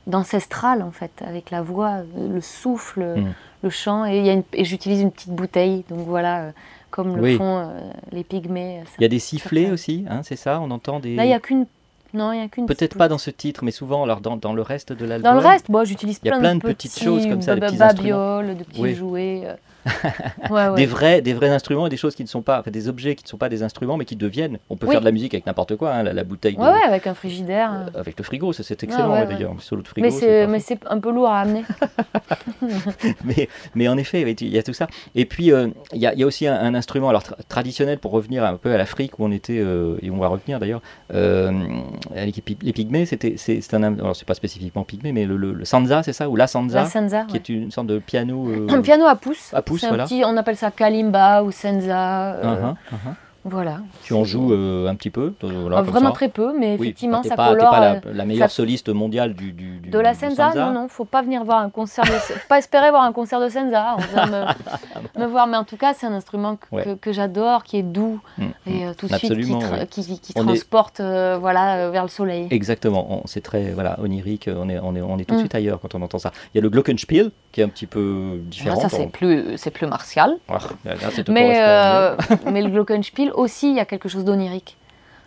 d'ancestral 0.07 0.81
en 0.81 0.89
fait, 0.91 1.11
avec 1.25 1.51
la 1.51 1.61
voix, 1.61 1.97
le 2.17 2.41
souffle, 2.41 3.01
Mm. 3.17 3.33
le 3.61 3.69
chant 3.69 4.05
et, 4.07 4.17
il 4.17 4.25
y 4.25 4.29
a 4.29 4.33
une- 4.33 4.43
et 4.53 4.65
j'utilise 4.65 5.01
une 5.01 5.11
petite 5.11 5.29
bouteille. 5.29 5.83
Donc 5.89 5.99
voilà, 6.07 6.39
euh, 6.45 6.51
comme 6.89 7.15
le 7.15 7.21
Oui. 7.21 7.37
font 7.37 7.59
euh, 7.59 7.65
les 8.11 8.23
pygmées. 8.23 8.81
Il 8.97 9.03
y 9.03 9.05
a 9.05 9.09
des 9.09 9.19
sifflets 9.19 9.69
aussi, 9.69 10.05
hein, 10.09 10.21
c'est 10.23 10.35
ça 10.35 10.61
On 10.61 10.71
entend 10.71 10.99
des. 10.99 11.15
Là, 11.15 11.25
il 11.25 11.27
n'y 11.27 11.33
a 11.35 11.39
qu'une. 11.39 11.67
Non, 12.13 12.31
il 12.33 12.39
y 12.39 12.41
a 12.41 12.47
qu'une. 12.47 12.65
Peut-être 12.65 12.97
pas 12.97 13.07
dans 13.07 13.17
ce 13.17 13.29
titre, 13.29 13.63
mais 13.63 13.71
souvent 13.71 14.03
alors 14.03 14.21
dans, 14.21 14.35
dans 14.37 14.53
le 14.53 14.61
reste 14.61 14.93
de 14.93 15.05
l'album. 15.05 15.31
Dans 15.33 15.39
le 15.39 15.45
reste, 15.45 15.69
bon, 15.69 15.83
j'utilise 15.85 16.19
il 16.23 16.27
y 16.27 16.29
a 16.29 16.33
plein, 16.33 16.39
plein 16.39 16.55
de, 16.55 16.59
de 16.61 16.67
petites 16.73 16.99
choses 16.99 17.27
comme 17.27 17.41
ça, 17.41 17.55
des 17.55 17.61
petits 17.61 17.77
babioles, 17.77 18.57
de 18.57 18.63
petits 18.63 18.81
Oui. 18.81 18.95
jouets. 18.95 19.41
euh. 19.45 19.55
Ouais, 20.49 20.67
ouais. 20.69 20.75
Des 20.75 20.85
vrais, 20.85 21.21
des 21.21 21.33
vrais 21.33 21.49
instruments 21.49 21.87
et 21.87 21.89
des 21.89 21.97
choses 21.97 22.15
qui 22.15 22.23
ne 22.23 22.27
sont 22.27 22.41
pas, 22.41 22.59
enfin, 22.59 22.71
des 22.71 22.87
objets 22.89 23.15
qui 23.15 23.23
ne 23.23 23.29
sont 23.29 23.37
pas 23.37 23.49
des 23.49 23.63
instruments, 23.63 23.97
mais 23.97 24.05
qui 24.05 24.15
deviennent. 24.15 24.57
On 24.69 24.75
peut 24.77 24.85
Oui. 24.87 24.91
faire 24.93 24.99
de 25.01 25.05
la 25.05 25.11
musique 25.11 25.33
avec 25.33 25.45
n'importe 25.45 25.75
quoi, 25.75 25.91
hein, 25.93 26.03
la, 26.03 26.13
la 26.13 26.23
bouteille. 26.23 26.55
de- 26.55 26.61
Ouais, 26.61 26.81
avec 26.85 27.07
un 27.07 27.13
frigidaire. 27.13 27.71
euh, 27.95 27.99
Avec 27.99 28.17
le 28.17 28.23
frigo, 28.23 28.51
c'est 28.53 28.83
excellent 28.83 29.11
ouais, 29.11 29.19
ouais. 29.21 29.25
d'ailleurs. 29.27 29.53
Le 29.53 29.61
solo 29.61 29.81
de 29.81 29.87
frigo. 29.87 30.07
mais 30.49 30.59
c'est 30.59 30.79
un 30.87 30.99
peu 30.99 31.11
lourd 31.11 31.29
à 31.29 31.39
amener. 31.41 31.63
mais, 33.23 33.47
mais 33.75 33.87
en 33.87 33.97
effet, 33.97 34.21
il 34.21 34.47
y 34.49 34.57
a 34.57 34.63
tout 34.63 34.73
ça. 34.73 34.87
Et 35.15 35.25
puis, 35.25 35.51
euh, 35.51 35.67
il 35.93 35.99
y, 36.01 36.07
a, 36.07 36.13
il 36.13 36.19
y 36.19 36.23
a 36.23 36.25
aussi 36.27 36.47
un, 36.47 36.53
un 36.55 36.75
instrument 36.75 37.09
alors, 37.09 37.21
tra- 37.23 37.35
traditionnel 37.47 37.99
pour 37.99 38.11
revenir 38.11 38.43
un 38.43 38.57
peu 38.57 38.73
à 38.73 38.77
l'Afrique 38.77 39.19
où 39.19 39.25
on 39.25 39.31
était, 39.31 39.59
euh, 39.59 39.97
et 40.01 40.09
on 40.11 40.17
va 40.17 40.27
revenir 40.27 40.59
d'ailleurs, 40.59 40.81
euh, 41.13 41.51
les, 42.15 42.31
pygmées, 42.73 43.05
c'était, 43.05 43.35
c'est, 43.37 43.73
un, 43.73 43.83
alors 43.83 44.15
c'est 44.15 44.27
pas 44.27 44.33
spécifiquement 44.33 44.83
pygmée, 44.83 45.11
mais 45.11 45.25
le, 45.25 45.37
le- 45.37 45.53
le 45.53 45.65
sanza, 45.65 46.03
c'est 46.03 46.13
ça 46.13 46.29
Ou 46.29 46.35
la 46.35 46.47
sanza 46.47 46.81
La 46.81 46.85
sanza, 46.85 47.23
Qui 47.25 47.33
ouais. 47.33 47.39
est 47.39 47.49
une 47.49 47.71
sorte 47.71 47.87
de 47.87 47.99
piano. 47.99 48.47
Un 48.69 48.81
piano 48.81 49.05
à 49.05 49.15
pouce. 49.15 49.53
À 49.53 49.61
pouce, 49.69 49.81
C'est 49.81 49.87
un 49.87 49.89
voilà. 49.89 50.03
petit, 50.05 50.23
on 50.25 50.35
appelle 50.37 50.57
ça 50.57 50.71
kalimba 50.71 51.43
ou 51.43 51.51
senza. 51.51 52.33
euh, 52.33 52.43
uh-huh, 52.43 52.75
uh-huh. 52.91 53.15
Voilà. 53.49 53.79
Tu 54.03 54.13
en 54.13 54.23
joues 54.23 54.53
euh, 54.53 54.87
un 54.87 54.95
petit 54.95 55.09
peu 55.09 55.33
euh, 55.43 55.61
voilà, 55.61 55.77
Ah, 55.77 55.79
comme 55.81 55.89
vraiment 55.91 56.09
ça. 56.09 56.13
très 56.15 56.29
peu, 56.29 56.53
mais 56.57 56.75
Oui, 56.79 56.87
effectivement, 56.87 57.23
ça 57.23 57.35
pas, 57.35 57.49
colore. 57.49 57.69
pas 57.71 57.79
la, 57.79 57.91
euh, 57.95 57.99
la 58.13 58.25
meilleure 58.25 58.49
ça- 58.49 58.55
soliste 58.55 58.89
mondiale 58.89 59.33
du, 59.33 59.51
du, 59.51 59.77
du- 59.79 59.89
De 59.89 59.99
la 59.99 60.13
du 60.13 60.19
Senza, 60.19 60.53
non, 60.55 60.71
non, 60.71 60.87
faut 60.87 61.05
pas 61.05 61.21
venir 61.21 61.43
voir 61.43 61.59
un 61.59 61.69
concert 61.69 62.05
de... 62.05 62.11
faut 62.11 62.33
pas 62.47 62.57
espérer 62.59 62.89
voir 62.91 63.03
un 63.03 63.11
concert 63.11 63.39
de 63.41 63.49
Senza, 63.49 63.95
on 63.97 64.01
vient 64.13 64.25
me, 64.27 64.45
me 65.19 65.25
voir, 65.25 65.47
mais 65.47 65.57
en 65.57 65.63
tout 65.63 65.77
cas, 65.77 65.93
c'est 65.93 66.05
un 66.05 66.13
instrument 66.13 66.55
que, 66.57 66.65
Ouais. 66.75 66.83
que- 66.83 66.95
que 66.95 67.11
j'adore, 67.11 67.63
qui 67.63 67.77
est 67.77 67.83
doux, 67.83 68.19
Mm, 68.37 68.43
et 68.67 68.85
euh, 68.85 68.93
tout 68.93 69.07
de 69.07 69.13
suite, 69.15 69.19
qui, 69.21 69.25
Absolument, 69.39 69.59
tra- 69.59 69.79
oui. 69.81 69.87
qui, 69.87 70.03
qui- 70.05 70.19
qui 70.19 70.33
On 70.35 70.41
est- 70.43 70.45
transporte 70.47 70.99
euh, 70.99 71.37
voilà, 71.39 71.77
euh, 71.87 71.89
vers 71.91 72.03
le 72.03 72.09
soleil. 72.09 72.47
Exactement, 72.51 73.07
on- 73.09 73.27
c'est 73.27 73.41
très 73.41 73.71
voilà, 73.71 73.99
onirique, 74.01 74.49
on 74.53 74.69
est, 74.69 74.79
on, 74.79 74.95
est, 74.95 75.01
on 75.01 75.17
est 75.17 75.25
tout 75.25 75.33
de 75.33 75.39
Mm. 75.39 75.41
suite 75.41 75.55
ailleurs 75.55 75.79
quand 75.81 75.95
on 75.95 76.01
entend 76.01 76.19
ça. 76.19 76.31
Il 76.53 76.57
y 76.57 76.59
a 76.59 76.61
le 76.61 76.69
Glockenspiel 76.69 77.31
qui 77.51 77.61
est 77.61 77.63
un 77.63 77.69
petit 77.69 77.87
peu 77.87 78.33
Ah, 78.33 78.37
différent. 78.49 78.79
ça, 78.79 78.89
c'est 78.89 79.01
on- 79.03 79.09
plus, 79.09 79.57
c'est 79.57 79.71
plus 79.71 79.87
martial. 79.87 80.35
Ah, 80.47 80.59
là, 80.85 80.93
Mais, 81.29 81.59
euh, 81.59 82.15
mais 82.51 82.61
le 82.61 82.69
Glockenspiel 82.69 83.31
aussi, 83.39 83.69
il 83.69 83.75
y 83.75 83.79
a 83.79 83.85
quelque 83.85 84.09
chose 84.09 84.25
d'onirique. 84.25 84.77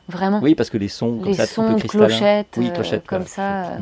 Vraiment. 0.09 0.41
Oui, 0.43 0.55
parce 0.55 0.69
que 0.71 0.79
les 0.79 0.89
sons 0.89 1.19
comme 1.19 1.29
Les 1.29 1.35
ça, 1.35 1.43
un 1.45 1.47
sons 1.47 1.75
peu 1.75 1.89
clochettes, 1.89 2.55
Oui, 2.57 2.69
euh, 2.69 2.75
clochettes, 2.75 3.07
comme 3.07 3.23
voilà. 3.23 3.65
ça. 3.67 3.73
euh. 3.73 3.79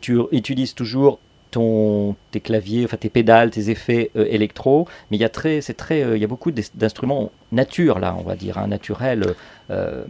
Tu 0.00 0.18
utilises 0.30 0.74
toujours 0.74 1.18
ton, 1.50 2.14
tes 2.30 2.40
claviers, 2.40 2.84
enfin 2.84 2.96
tes 2.96 3.08
pédales, 3.08 3.50
tes 3.50 3.70
effets 3.70 4.10
euh, 4.16 4.26
électro, 4.30 4.86
mais 5.10 5.16
il 5.16 5.20
y 5.20 5.24
a 5.24 5.28
très, 5.28 5.60
c'est 5.60 5.74
très, 5.74 6.02
euh, 6.02 6.16
il 6.16 6.20
y 6.20 6.24
a 6.24 6.28
beaucoup 6.28 6.50
d'instruments 6.74 7.30
nature 7.52 7.98
là, 7.98 8.14
on 8.18 8.22
va 8.22 8.36
dire, 8.36 8.58
hein, 8.58 8.66
naturel. 8.68 9.34
euh, 9.70 10.04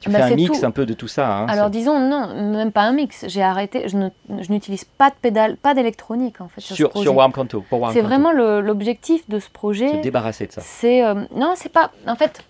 tu 0.00 0.10
Bah, 0.10 0.18
fais 0.18 0.32
un 0.32 0.36
mix 0.36 0.60
tout. 0.60 0.66
un 0.66 0.70
peu 0.70 0.84
de 0.86 0.92
tout 0.94 1.08
ça. 1.08 1.38
hein, 1.38 1.46
Alors 1.48 1.70
disons, 1.70 1.98
non, 1.98 2.34
même 2.52 2.70
pas 2.72 2.82
un 2.82 2.92
mix. 2.92 3.24
J'ai 3.28 3.42
arrêté, 3.42 3.88
je 3.88 3.96
ne- 3.96 4.08
je 4.42 4.52
n'utilise 4.52 4.84
pas 4.84 5.08
de 5.10 5.14
pédale, 5.20 5.56
pas 5.56 5.74
d'électronique 5.74 6.40
en 6.40 6.48
fait. 6.48 6.60
Sur, 6.60 6.92
sur, 6.96 7.14
Warm 7.16 7.32
Canto, 7.32 7.64
C'est 7.92 8.02
vraiment 8.02 8.30
l'objectif 8.32 9.28
de 9.28 9.38
ce 9.38 9.46
se 9.46 9.50
projet. 9.52 10.00
débarrasser 10.02 10.46
de 10.46 10.52
ça. 10.52 10.60
C'est 10.62 11.02
non, 11.34 11.54
c'est 11.56 11.72
pas. 11.72 11.90
En 12.06 12.14
fait, 12.16 12.42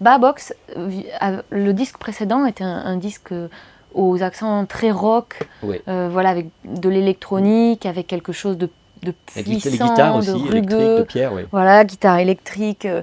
Babox, 0.00 0.54
le 0.76 1.72
disque 1.72 1.98
précédent 1.98 2.46
était 2.46 2.64
un, 2.64 2.84
un 2.84 2.96
disque 2.96 3.32
euh, 3.32 3.48
aux 3.94 4.22
accents 4.22 4.64
très 4.66 4.90
rock, 4.90 5.40
Oui. 5.62 5.80
euh, 5.88 6.08
voilà, 6.10 6.30
avec 6.30 6.46
de 6.64 6.88
l'électronique, 6.88 7.84
avec 7.86 8.06
quelque 8.06 8.32
chose 8.32 8.56
de, 8.56 8.70
de 9.02 9.12
puissant, 9.34 9.70
les 9.70 9.78
guitares 9.78 10.18
de 10.20 10.32
rugueux. 10.32 10.98
de 10.98 11.02
pierre, 11.02 11.32
oui. 11.32 11.42
Voilà, 11.52 11.84
guitare 11.84 12.18
électrique. 12.18 12.86
Euh, 12.86 13.02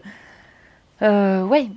euh, 1.03 1.43
ouais, 1.43 1.67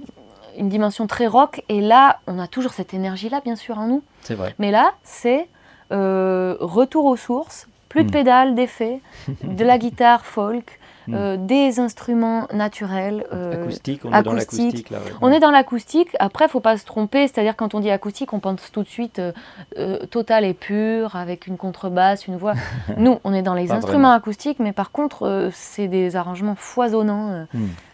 une 0.58 0.68
dimension 0.68 1.06
très 1.06 1.26
rock. 1.26 1.62
Et 1.68 1.80
là, 1.80 2.20
on 2.26 2.38
a 2.38 2.46
toujours 2.46 2.72
cette 2.72 2.94
énergie-là, 2.94 3.40
bien 3.44 3.56
sûr, 3.56 3.78
en 3.78 3.86
nous. 3.86 4.02
C'est 4.22 4.34
vrai. 4.34 4.54
Mais 4.58 4.70
là, 4.70 4.92
c'est 5.02 5.48
euh, 5.92 6.56
retour 6.60 7.04
aux 7.04 7.16
sources, 7.16 7.66
plus 7.88 8.04
de 8.04 8.08
Mm. 8.08 8.12
pédales, 8.12 8.54
d'effets, 8.54 9.00
de 9.42 9.64
la 9.64 9.76
guitare 9.76 10.24
folk, 10.24 10.78
Mm. 11.10 11.14
euh, 11.14 11.36
des 11.36 11.78
instruments 11.80 12.46
naturels. 12.52 13.24
euh, 13.32 13.62
Acoustique, 13.62 14.02
on 14.04 14.08
est 14.12 14.22
dans 14.22 14.30
acoustique. 14.32 14.60
l'acoustique 14.62 14.90
là. 14.90 14.98
ouais. 14.98 15.12
On 15.20 15.30
est 15.32 15.40
dans 15.40 15.50
l'acoustique. 15.50 16.08
Après, 16.18 16.48
faut 16.48 16.60
pas 16.60 16.76
se 16.76 16.84
tromper. 16.84 17.26
C'est-à-dire, 17.28 17.56
quand 17.56 17.74
on 17.74 17.80
dit 17.80 17.90
acoustique, 17.90 18.32
on 18.32 18.40
pense 18.40 18.70
tout 18.72 18.82
de 18.82 18.88
suite 18.88 19.18
euh, 19.18 19.32
euh, 19.78 19.98
total 20.06 20.44
et 20.44 20.54
pur, 20.54 21.16
avec 21.16 21.46
une 21.46 21.56
contrebasse, 21.56 22.26
une 22.26 22.36
voix. 22.36 22.54
Nous, 22.96 23.18
on 23.24 23.34
est 23.34 23.42
dans 23.42 23.54
les 23.54 23.66
Pas 23.68 23.74
instruments 23.74 23.98
vraiment. 24.08 24.12
acoustiques, 24.12 24.58
mais 24.60 24.72
par 24.72 24.90
contre, 24.92 25.50
c'est 25.52 25.88
des 25.88 26.16
arrangements 26.16 26.54
foisonnants, 26.56 27.46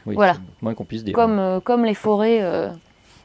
oui, 0.06 0.14
Voilà. 0.14 0.34
moins 0.62 0.74
qu'on 0.74 0.84
puisse 0.84 1.02
dire. 1.04 1.14
comme, 1.14 1.38
euh, 1.38 1.58
comme 1.60 1.84
les 1.84 1.94
forêts 1.94 2.40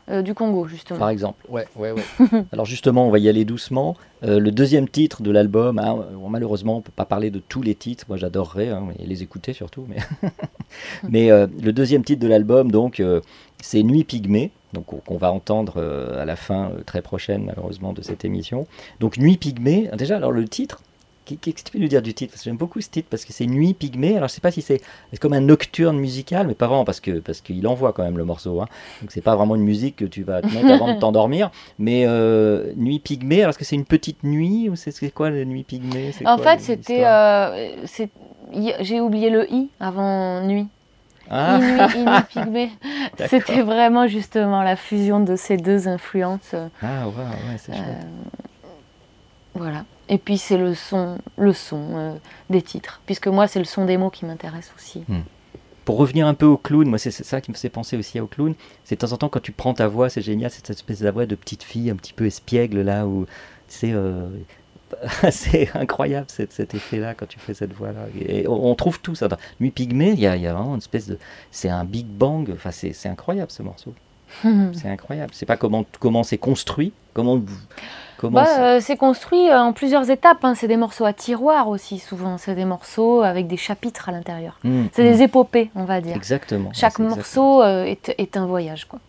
euh, 0.10 0.22
du 0.22 0.34
Congo, 0.34 0.68
justement. 0.68 1.00
Par 1.00 1.10
exemple. 1.10 1.46
Ouais, 1.50 1.68
ouais, 1.76 1.92
ouais. 1.92 2.04
Alors 2.52 2.66
justement, 2.66 3.08
on 3.08 3.12
va 3.12 3.20
y 3.20 3.30
aller 3.30 3.46
doucement. 3.46 3.96
Euh, 4.24 4.40
le 4.40 4.52
deuxième 4.52 4.88
titre 4.88 5.22
de 5.22 5.32
l'album, 5.32 5.80
hein, 5.80 5.98
euh, 6.12 6.28
malheureusement, 6.30 6.76
on 6.76 6.78
ne 6.78 6.82
peut 6.84 6.92
pas 6.96 7.06
parler 7.06 7.30
de 7.32 7.40
tous 7.40 7.62
les 7.62 7.76
titres. 7.76 8.06
Moi, 8.08 8.18
j'adorerais 8.18 8.70
hein, 8.70 8.88
et 9.00 9.06
les 9.06 9.24
écouter 9.24 9.54
surtout. 9.54 9.86
Mais, 9.88 9.98
mais 11.10 11.32
euh, 11.32 11.48
le 11.62 11.74
deuxième 11.74 12.04
titre 12.04 12.22
de 12.22 12.28
l'album, 12.28 12.72
donc, 12.72 13.00
euh, 13.00 13.22
c'est 13.62 13.84
Nuit 13.84 14.04
Pygmée. 14.04 14.52
Donc, 14.74 14.86
qu'on- 14.86 14.98
qu'on 14.98 15.18
va 15.18 15.32
entendre 15.34 15.74
euh, 15.78 16.22
à 16.22 16.26
la 16.26 16.36
fin 16.38 16.70
euh, 16.72 16.82
très 16.86 17.02
prochaine, 17.02 17.44
malheureusement, 17.46 17.92
de 17.94 18.02
cette 18.02 18.24
émission. 18.24 18.68
Donc, 19.00 19.18
Nuit 19.18 19.38
Pygmée. 19.38 19.90
Déjà, 19.98 20.16
alors 20.18 20.32
le 20.32 20.48
titre. 20.48 20.82
Qu'est- 21.26 21.36
Qu'est-ce 21.38 21.56
que 21.64 21.70
tu 21.70 21.72
peux 21.72 21.80
nous 21.80 21.88
dire 21.88 22.02
du 22.02 22.14
titre? 22.14 22.32
Parce 22.34 22.42
que 22.44 22.50
j'aime 22.50 22.58
beaucoup 22.58 22.82
ce 22.82 22.90
titre 22.90 23.08
parce 23.10 23.26
que 23.26 23.34
c'est 23.34 23.46
Nuit 23.46 23.74
Pygmée. 23.74 24.18
Alors 24.18 24.30
je 24.30 24.34
sais 24.34 24.42
pas 24.42 24.52
si 24.52 24.62
c'est 24.62 24.82
comme 25.20 25.34
un 25.34 25.42
nocturne 25.42 25.98
musical, 25.98 26.48
mais 26.48 26.54
pas 26.56 26.68
vraiment 26.68 26.86
parce 26.86 27.00
que 27.00 27.20
parce 27.20 27.42
qu'il 27.42 27.66
envoie 27.68 27.94
quand 27.94 28.04
même 28.04 28.18
le 28.18 28.26
morceau. 28.26 28.62
Hein. 28.62 28.68
Donc 29.02 29.12
c'est 29.12 29.22
pas 29.22 29.36
vraiment 29.36 29.56
une 29.56 29.64
musique 29.64 29.96
que 29.98 30.06
tu 30.06 30.24
vas 30.24 30.42
te 30.42 30.48
mettre 30.48 30.70
avant 30.72 30.94
de 30.94 31.00
t'endormir. 31.00 31.52
Mais 31.80 32.06
euh, 32.08 32.74
Nuit 32.76 33.00
Pygmée, 33.00 33.40
alors 33.42 33.50
est-ce 33.52 33.60
que 33.60 33.66
c'est 33.66 33.76
une 33.76 33.86
petite 33.86 34.24
nuit 34.24 34.70
ou 34.70 34.76
c'est 34.76 35.12
quoi 35.12 35.30
la 35.30 35.46
Nuit 35.46 35.64
Pygmée? 35.64 36.12
En 36.26 36.38
quoi 36.38 36.58
fait, 36.58 36.60
c'était. 36.60 37.06
euh, 37.06 37.76
J'ai 38.82 39.00
oublié 39.00 39.30
le 39.30 39.52
i 39.54 39.70
avant 39.80 40.42
nuit. 40.46 40.68
Ah. 41.30 41.60
Inuit, 41.62 41.96
Inuit 41.96 42.24
Pygmée. 42.30 42.70
C'était 43.30 43.62
vraiment 43.62 44.06
justement 44.08 44.64
la 44.64 44.76
fusion 44.76 45.22
de 45.22 45.38
ces 45.38 45.56
deux 45.56 45.88
influences. 45.88 46.52
euh, 46.54 46.68
Ah, 46.82 47.08
ouais, 47.08 47.14
ouais, 47.14 47.58
c'est 47.58 47.72
chouette. 47.74 47.86
Voilà. 49.54 49.86
Et 50.12 50.18
puis 50.18 50.38
c'est 50.38 50.58
le 50.58 50.76
son, 50.76 51.18
le 51.38 51.54
son 51.54 51.96
euh, 51.96 52.14
des 52.50 52.62
titres, 52.62 53.02
puisque 53.06 53.28
moi 53.28 53.48
c'est 53.48 53.60
le 53.60 53.66
son 53.66 53.86
des 53.86 53.98
mots 53.98 54.10
qui 54.10 54.26
m'intéresse 54.26 54.72
aussi. 54.78 55.04
Pour 55.86 55.98
revenir 55.98 56.28
un 56.28 56.34
peu 56.34 56.46
au 56.46 56.58
clown, 56.58 56.88
moi 56.88 57.00
c'est 57.00 57.12
ça 57.12 57.40
qui 57.40 57.50
me 57.50 57.56
fait 57.56 57.70
penser 57.70 57.98
aussi 57.98 58.20
au 58.20 58.28
clown. 58.28 58.54
C'est 58.84 58.96
de 58.96 59.00
temps 59.00 59.14
en 59.14 59.18
temps 59.18 59.30
quand 59.30 59.42
tu 59.42 59.54
prends 59.54 59.74
ta 59.74 59.88
voix, 59.88 60.10
c'est 60.10 60.22
génial, 60.22 60.52
cette 60.52 60.70
espèce 60.70 61.00
de 61.00 61.10
voix 61.10 61.26
de 61.26 61.36
petite 61.36 61.64
fille 61.64 61.90
un 61.90 61.96
petit 61.96 62.12
peu 62.12 62.26
espiègle 62.26 62.82
là 62.82 63.08
où 63.08 63.26
c'est 63.70 63.94
euh, 63.94 64.28
c'est 65.32 65.74
incroyable 65.76 66.28
cet, 66.30 66.52
cet 66.52 66.76
effet-là 66.76 67.14
quand 67.14 67.28
tu 67.28 67.40
fais 67.40 67.54
cette 67.54 67.74
voix-là. 67.74 68.08
Et 68.20 68.46
on, 68.50 68.66
on 68.70 68.76
trouve 68.76 69.00
tout 69.00 69.16
ça. 69.16 69.30
Dans 69.30 69.38
Nuit 69.62 69.72
Pygmée, 69.72 70.12
il 70.12 70.20
y, 70.20 70.24
y 70.24 70.28
a 70.28 70.54
vraiment 70.54 70.74
une 70.74 70.80
espèce 70.80 71.08
de, 71.08 71.18
c'est 71.52 71.70
un 71.70 71.86
big 71.86 72.06
bang. 72.06 72.50
Enfin 72.54 72.72
c'est 72.72 72.92
c'est 72.92 73.08
incroyable 73.08 73.50
ce 73.50 73.64
morceau. 73.64 73.94
C'est 74.74 74.88
incroyable. 74.88 75.32
C'est 75.34 75.46
pas 75.46 75.58
comment 75.58 75.86
comment 76.00 76.24
c'est 76.24 76.38
construit, 76.38 76.94
comment 77.14 77.38
vous- 77.38 77.46
Bah, 78.30 78.46
c'est- 78.46 78.62
euh, 78.62 78.80
c'est 78.82 78.98
construit 78.98 79.50
euh, 79.50 79.60
en 79.60 79.74
plusieurs 79.74 80.10
étapes. 80.12 80.44
hein. 80.46 80.54
C'est 80.56 80.68
des 80.68 80.78
morceaux 80.78 81.06
à 81.06 81.14
tiroir 81.14 81.68
aussi, 81.70 81.98
souvent. 81.98 82.38
C'est 82.38 82.54
des 82.56 82.66
morceaux 82.66 83.22
avec 83.24 83.48
des 83.48 83.58
chapitres 83.58 84.10
à 84.10 84.12
l'intérieur. 84.12 84.60
Mm, 84.64 84.86
C'est 84.94 85.04
des 85.04 85.24
épopées, 85.24 85.72
on 85.76 85.86
va 85.86 86.02
dire. 86.02 86.16
Exactement. 86.16 86.70
Chaque 86.74 87.00
morceau 87.16 87.64
euh, 87.64 87.84
est, 87.86 88.14
est 88.20 88.38
un 88.38 88.46
voyage. 88.46 88.86
Quoi. 88.86 89.00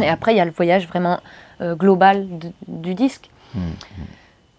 Et 0.00 0.08
après, 0.08 0.32
il 0.34 0.36
y 0.36 0.40
a 0.40 0.44
le 0.44 0.52
voyage 0.52 0.86
vraiment 0.86 1.18
euh, 1.60 1.74
global 1.74 2.26
de- 2.38 2.52
du 2.68 2.94
disque. 2.94 3.30
Mm, 3.54 3.60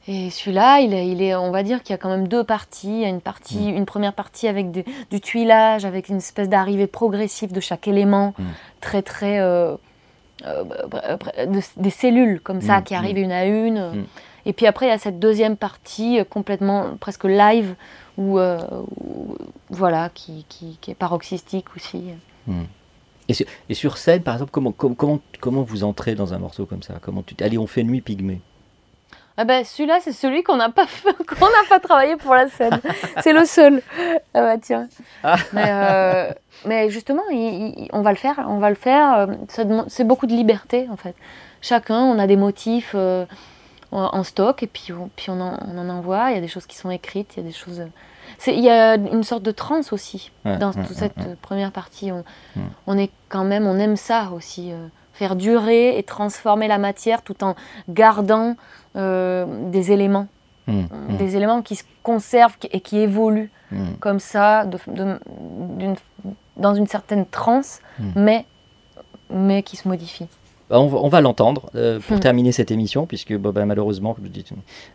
Et 0.10 0.30
celui-là, 0.32 0.80
il 0.82 0.94
est, 0.94 1.08
il 1.08 1.22
est, 1.22 1.34
on 1.34 1.52
va 1.52 1.64
dire 1.64 1.82
qu'il 1.82 1.92
y 1.92 1.94
a 1.94 1.98
quand 1.98 2.10
même 2.10 2.28
deux 2.28 2.44
parties. 2.44 2.90
Il 2.90 3.00
y 3.04 3.06
a 3.06 3.10
une, 3.10 3.22
partie, 3.22 3.70
une 3.70 3.86
première 3.86 4.12
partie 4.14 4.50
avec 4.50 4.70
du, 4.72 4.84
du 5.10 5.22
tuilage, 5.22 5.86
avec 5.86 6.10
une 6.10 6.18
espèce 6.18 6.50
d'arrivée 6.50 6.88
progressive 6.88 7.54
de 7.54 7.62
chaque 7.62 7.88
élément, 7.88 8.34
très 8.82 9.02
très 9.02 9.40
euh, 9.40 9.76
de- 10.46 11.82
des 11.82 11.90
cellules 11.90 12.40
comme 12.42 12.62
ça 12.62 12.80
Mm, 12.80 12.84
qui 12.84 12.94
mm. 12.94 12.98
arrivent 12.98 13.18
une 13.18 13.32
à 13.32 13.46
une. 13.46 13.80
Mm. 13.92 14.06
Et 14.46 14.54
puis 14.54 14.66
après, 14.68 14.88
il 14.88 14.90
y 14.90 14.92
a 14.94 14.98
cette 14.98 15.20
deuxième 15.20 15.56
partie 15.56 16.20
euh, 16.20 16.24
complètement 16.26 16.98
presque 17.00 17.24
live, 17.24 17.76
où, 18.18 18.40
euh, 18.40 18.60
où- 19.00 19.38
voilà, 19.70 20.10
qui, 20.14 20.46
qui, 20.50 20.78
qui 20.82 20.92
est 20.92 20.96
paroxystique 20.96 21.68
aussi. 21.76 22.04
Et, 23.30 23.34
sur, 23.34 23.46
et 23.70 23.74
sur 23.74 23.98
scène, 23.98 24.22
par 24.22 24.34
exemple, 24.36 24.52
comment, 24.52 24.74
comment, 24.74 24.96
comment, 24.96 25.20
comment 25.40 25.62
vous 25.62 25.86
entrez 25.86 26.14
dans 26.14 26.34
un 26.34 26.40
morceau 26.40 26.66
comme 26.66 26.84
ça? 26.84 26.96
Comment 27.02 27.24
tu, 27.24 27.36
Allez, 27.42 27.58
on 27.58 27.68
fait 27.68 27.84
Nuit 27.84 28.02
Pygmée. 28.02 28.42
Ah 29.38 29.46
ben, 29.46 29.64
celui-là, 29.64 29.98
c'est 30.02 30.12
celui 30.12 30.44
qu'on 30.44 30.58
n'a 30.58 30.70
pas, 30.70 30.86
qu'on 31.28 31.46
n'a 31.46 31.64
pas 31.70 31.80
travaillé 31.80 32.16
pour 32.18 32.36
la 32.36 32.50
scène. 32.50 32.80
c'est 33.22 33.34
le 33.34 33.46
seul. 33.46 33.82
Ah 34.34 34.42
bah 34.42 34.58
tiens. 34.62 34.88
Mais, 35.54 35.66
euh, 35.68 36.32
mais 36.66 36.90
justement, 36.90 37.24
il- 37.32 37.74
il- 37.78 37.90
on 37.94 38.02
va 38.02 38.12
le 38.12 38.18
faire. 38.18 38.46
On 38.48 38.60
va 38.60 38.70
le 38.70 38.76
faire. 38.76 39.14
euh, 39.14 39.28
c'est 39.88 40.04
beaucoup 40.04 40.28
de 40.28 40.34
liberté 40.34 40.88
en 40.92 40.98
fait. 40.98 41.16
Chacun, 41.62 42.00
on 42.02 42.20
a 42.20 42.28
des 42.28 42.36
motifs 42.36 42.92
euh, 42.96 43.26
en 43.92 44.24
stock 44.24 44.62
et 44.64 44.68
puis, 44.68 44.92
on, 44.92 45.10
puis 45.16 45.30
on, 45.30 45.40
en, 45.42 45.58
on 45.68 45.78
en 45.78 45.90
envoie. 45.90 46.30
Il 46.32 46.36
y 46.36 46.38
a 46.38 46.42
des 46.42 46.48
choses 46.48 46.66
qui 46.66 46.76
sont 46.78 46.92
écrites, 46.92 47.34
il 47.36 47.44
y 47.44 47.46
a 47.46 47.48
des 47.48 47.56
choses. 47.56 47.82
Il 48.48 48.60
y 48.64 48.70
a 48.70 48.96
une 48.96 49.24
sorte 49.24 49.44
de 49.44 49.52
transe 49.52 49.94
aussi 49.94 50.32
Ouais, 50.46 50.58
dans 50.58 50.72
ouais, 50.72 50.82
toute 50.86 51.00
ouais, 51.02 51.10
cette 51.18 51.40
première 51.42 51.72
partie. 51.72 52.12
On, 52.12 52.24
on 52.88 52.98
est 52.98 53.12
quand 53.30 53.44
même, 53.46 53.66
on 53.68 53.78
aime 53.80 53.96
ça 53.96 54.30
aussi, 54.36 54.72
euh, 54.72 54.88
faire 55.14 55.36
durer 55.36 55.98
et 55.98 56.04
transformer 56.04 56.68
la 56.68 56.78
matière 56.78 57.22
tout 57.22 57.44
en 57.44 57.56
gardant 57.90 58.56
euh, 58.96 59.46
des 59.70 59.92
éléments, 59.92 60.28
euh, 60.70 60.72
hmm, 60.82 61.18
des 61.18 61.36
éléments 61.36 61.62
qui 61.62 61.76
se 61.76 61.84
conservent 62.04 62.58
et 62.72 62.82
qui 62.82 62.98
évoluent 63.00 63.52
hmm. 63.72 63.94
comme 64.00 64.20
ça, 64.20 64.66
de- 64.66 64.78
de- 64.88 65.20
d'une- 65.78 65.96
dans 66.58 66.76
une 66.76 66.88
certaine 66.88 67.26
transe, 67.26 67.80
mais, 68.16 68.46
mais 69.32 69.64
qui 69.64 69.76
se 69.78 69.88
modifient. 69.88 70.30
Bah, 70.74 70.80
On 70.80 71.08
va, 71.08 71.22
l'entendre 71.22 71.70
euh, 71.76 72.00
pour 72.00 72.18
Hmm. 72.18 72.20
terminer 72.20 72.52
cette 72.52 72.72
émission, 72.72 73.06
puisque 73.06 73.36
bah, 73.38 73.52
malheureusement, 73.66 74.16
comme 74.16 74.26
je 74.26 74.30
dis 74.32 74.44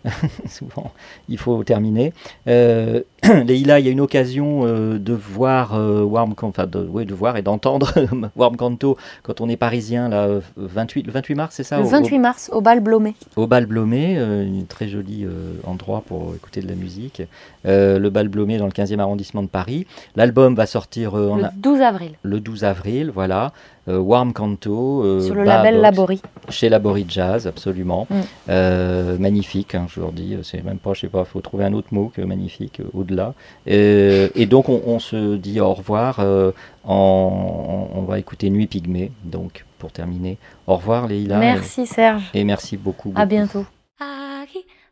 souvent, 0.48 0.90
il 1.28 1.38
faut 1.38 1.62
terminer. 1.62 2.12
Euh, 2.48 3.02
Leïla, 3.46 3.78
il 3.78 3.86
y 3.86 3.88
a 3.88 3.92
une 3.92 4.00
occasion 4.00 4.62
euh, 4.64 4.98
de 4.98 5.12
voir 5.12 5.74
euh, 5.74 6.02
Warm, 6.02 6.34
enfin 6.42 6.66
de, 6.66 6.80
ouais, 6.84 7.04
de 7.04 7.14
voir 7.14 7.36
et 7.36 7.42
d'entendre 7.42 7.92
Warm 8.36 8.56
Canto 8.56 8.96
quand 9.22 9.40
on 9.40 9.48
est 9.48 9.56
parisien, 9.56 10.08
là, 10.08 10.28
28, 10.56 11.06
le 11.06 11.12
28 11.12 11.34
mars, 11.36 11.54
c'est 11.56 11.62
ça 11.62 11.76
Le 11.78 11.84
au- 11.84 11.86
au- 11.86 11.90
28 11.90 12.18
mars, 12.18 12.50
au 12.52 12.60
bal 12.60 12.80
Blomé. 12.80 13.14
Au 13.36 13.46
Bal 13.46 13.66
Blomé, 13.66 14.18
un 14.18 14.64
très 14.68 14.88
joli 14.88 15.26
endroit 15.64 16.02
pour 16.06 16.34
écouter 16.34 16.60
de 16.60 16.68
la 16.68 16.74
musique. 16.74 17.22
Le 17.64 18.08
Bal 18.08 18.28
Blomé 18.28 18.58
dans 18.58 18.66
le 18.66 18.72
15e 18.72 18.98
arrondissement 18.98 19.42
de 19.42 19.48
Paris. 19.48 19.86
L'album 20.16 20.54
va 20.54 20.66
sortir 20.66 21.14
en 21.14 21.36
Le 21.36 21.44
a- 21.44 21.52
12 21.56 21.80
avril, 21.80 22.12
le 22.22 22.40
12 22.40 22.64
avril, 22.64 23.10
voilà. 23.14 23.52
Euh, 23.88 23.98
Warm 23.98 24.32
Canto. 24.32 25.02
euh, 25.02 25.20
sur 25.20 25.34
le 25.34 25.44
Bas 25.44 25.62
label 25.62 25.80
Labori. 25.80 26.20
Chez 26.50 26.68
Labori 26.68 27.06
Jazz, 27.08 27.46
absolument. 27.46 28.06
Mm. 28.10 28.14
Euh, 28.50 29.18
magnifique, 29.18 29.74
hein, 29.74 29.86
je 29.88 30.00
leur 30.00 30.12
dis. 30.12 30.36
C'est 30.42 30.62
même 30.62 30.78
pas, 30.78 30.92
je 30.94 31.00
sais 31.00 31.08
pas, 31.08 31.24
faut 31.24 31.40
trouver 31.40 31.64
un 31.64 31.72
autre 31.72 31.88
mot 31.92 32.12
que 32.14 32.20
magnifique 32.22 32.80
euh, 32.80 32.84
au-delà. 32.92 33.34
Euh, 33.68 34.28
et 34.34 34.46
donc, 34.46 34.68
on, 34.68 34.80
on 34.86 34.98
se 34.98 35.36
dit 35.36 35.60
au 35.60 35.72
revoir. 35.72 36.20
euh, 36.20 36.52
en, 36.84 37.88
on 37.94 38.02
va 38.02 38.18
écouter 38.18 38.48
Nuit 38.50 38.66
Pygmée, 38.66 39.12
donc, 39.24 39.64
pour 39.78 39.92
terminer. 39.92 40.38
Au 40.66 40.76
revoir, 40.76 41.06
Leïla. 41.06 41.38
Merci 41.38 41.86
Serge. 41.86 42.30
Et, 42.34 42.44
merci 42.44 42.76
beaucoup. 42.76 43.12
À 43.14 43.26
beaucoup. 43.26 43.28
bientôt. 43.28 43.66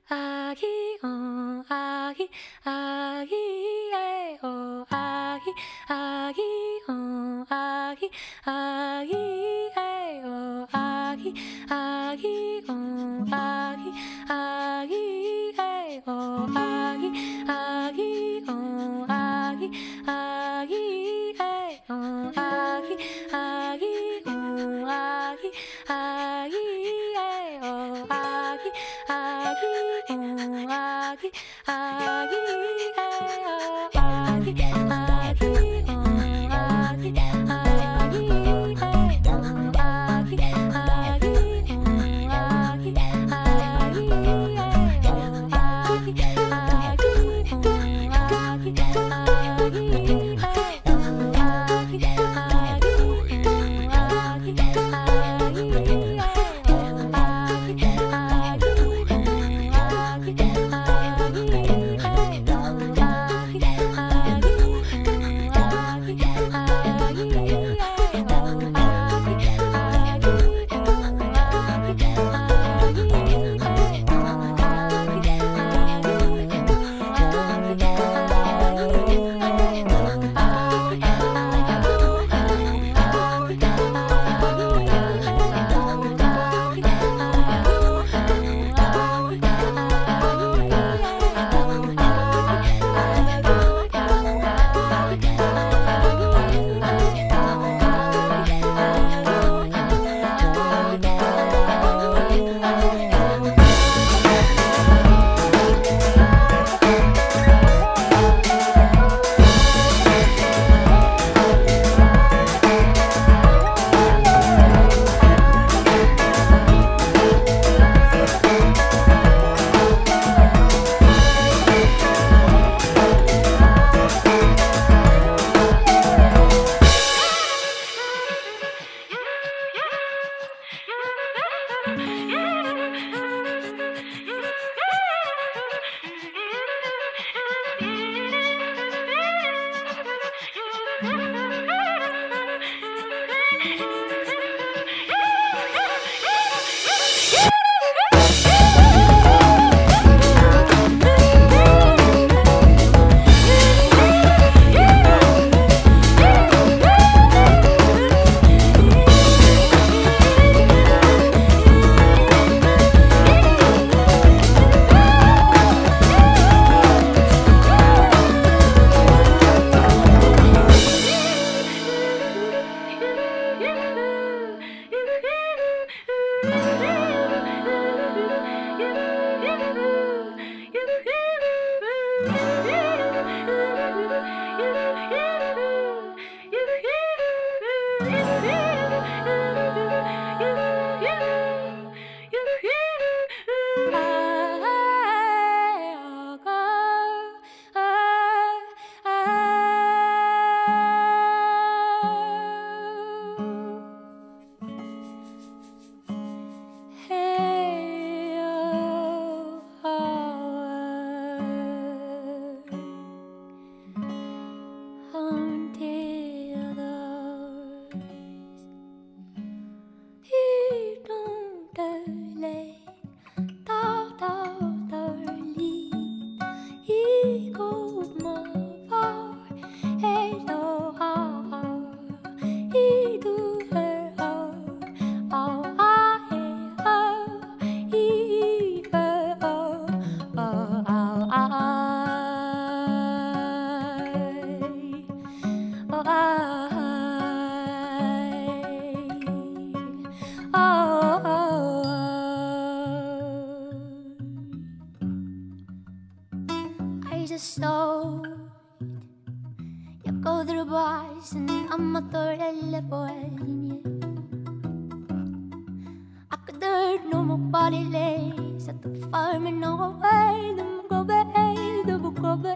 아기 0.10 0.52
아기 0.52 0.68
어 1.04 1.64
아기 1.70 2.30
아기 2.66 3.36
에어 3.94 4.86
아기 4.90 5.54
아기 5.88 6.42
어 6.90 7.46
아기 7.50 8.12
아기 8.46 9.14
에어 9.78 10.68
아기 10.72 11.34
아기 11.70 12.62
어 12.68 12.74
아기 13.32 13.92
아기 14.28 15.56
에어 15.58 16.48
아기 16.56 17.12
아기 17.48 18.44
어 18.50 19.06
아기 19.08 19.72
아기 20.06 21.36
에어 21.40 22.32
아기 22.36 22.40
아기 22.40 22.85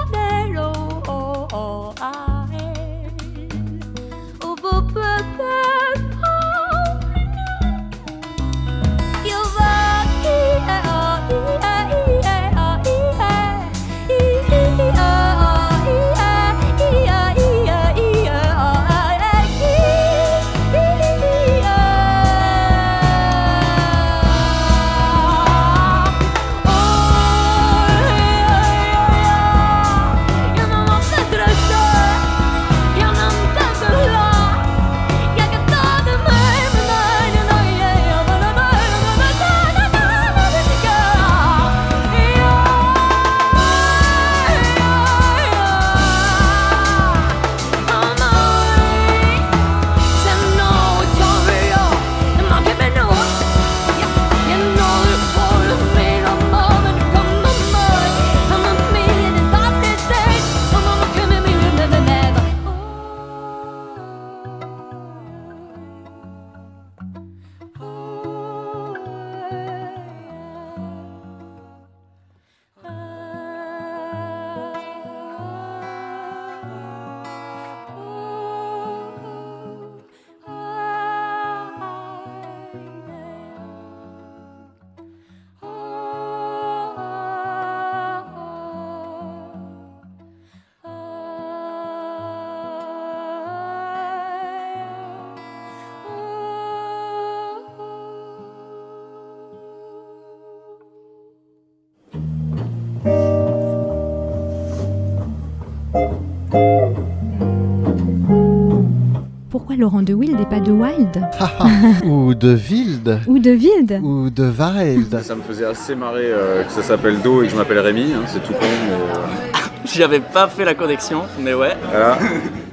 Laurent 109.82 110.02
de 110.02 110.14
Wild 110.14 110.40
et 110.40 110.44
pas 110.44 110.60
de 110.60 110.70
Wild 110.70 111.20
Ou 112.04 112.34
de 112.34 112.54
Wild 112.54 113.18
Ou 113.26 113.40
de 113.40 113.50
Wild 113.50 114.00
Ou 114.00 114.30
de 114.30 114.44
Wild 114.44 115.20
Ça 115.22 115.34
me 115.34 115.42
faisait 115.42 115.64
assez 115.64 115.96
marrer 115.96 116.26
euh, 116.26 116.62
que 116.62 116.70
ça 116.70 116.84
s'appelle 116.84 117.20
Do 117.20 117.42
et 117.42 117.46
que 117.46 117.50
je 117.50 117.56
m'appelle 117.56 117.80
Rémi, 117.80 118.12
hein, 118.14 118.22
c'est 118.28 118.40
tout 118.44 118.52
con, 118.52 118.60
mais 118.60 118.92
euh, 118.92 119.58
J'avais 119.84 120.20
pas 120.20 120.46
fait 120.46 120.64
la 120.64 120.74
connexion, 120.74 121.22
mais 121.40 121.52
ouais. 121.52 121.74
voilà. 121.90 122.16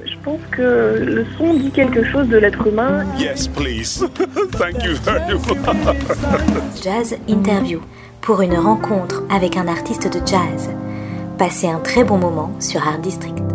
Je 0.06 0.16
pense 0.22 0.38
que 0.52 1.02
le 1.04 1.26
son 1.36 1.54
dit 1.54 1.72
quelque 1.72 2.04
chose 2.04 2.28
de 2.28 2.36
l'être 2.36 2.64
humain. 2.64 3.04
Yes, 3.18 3.48
please. 3.48 4.04
Thank 4.52 4.84
you 4.84 4.94
very 5.02 5.34
much. 5.34 6.80
Jazz 6.84 7.16
Interview 7.28 7.80
pour 8.20 8.40
une 8.40 8.54
rencontre 8.54 9.24
avec 9.34 9.56
un 9.56 9.66
artiste 9.66 10.06
de 10.06 10.24
jazz. 10.24 10.70
Passez 11.38 11.66
un 11.68 11.80
très 11.80 12.04
bon 12.04 12.18
moment 12.18 12.52
sur 12.60 12.86
Art 12.86 13.00
District. 13.00 13.49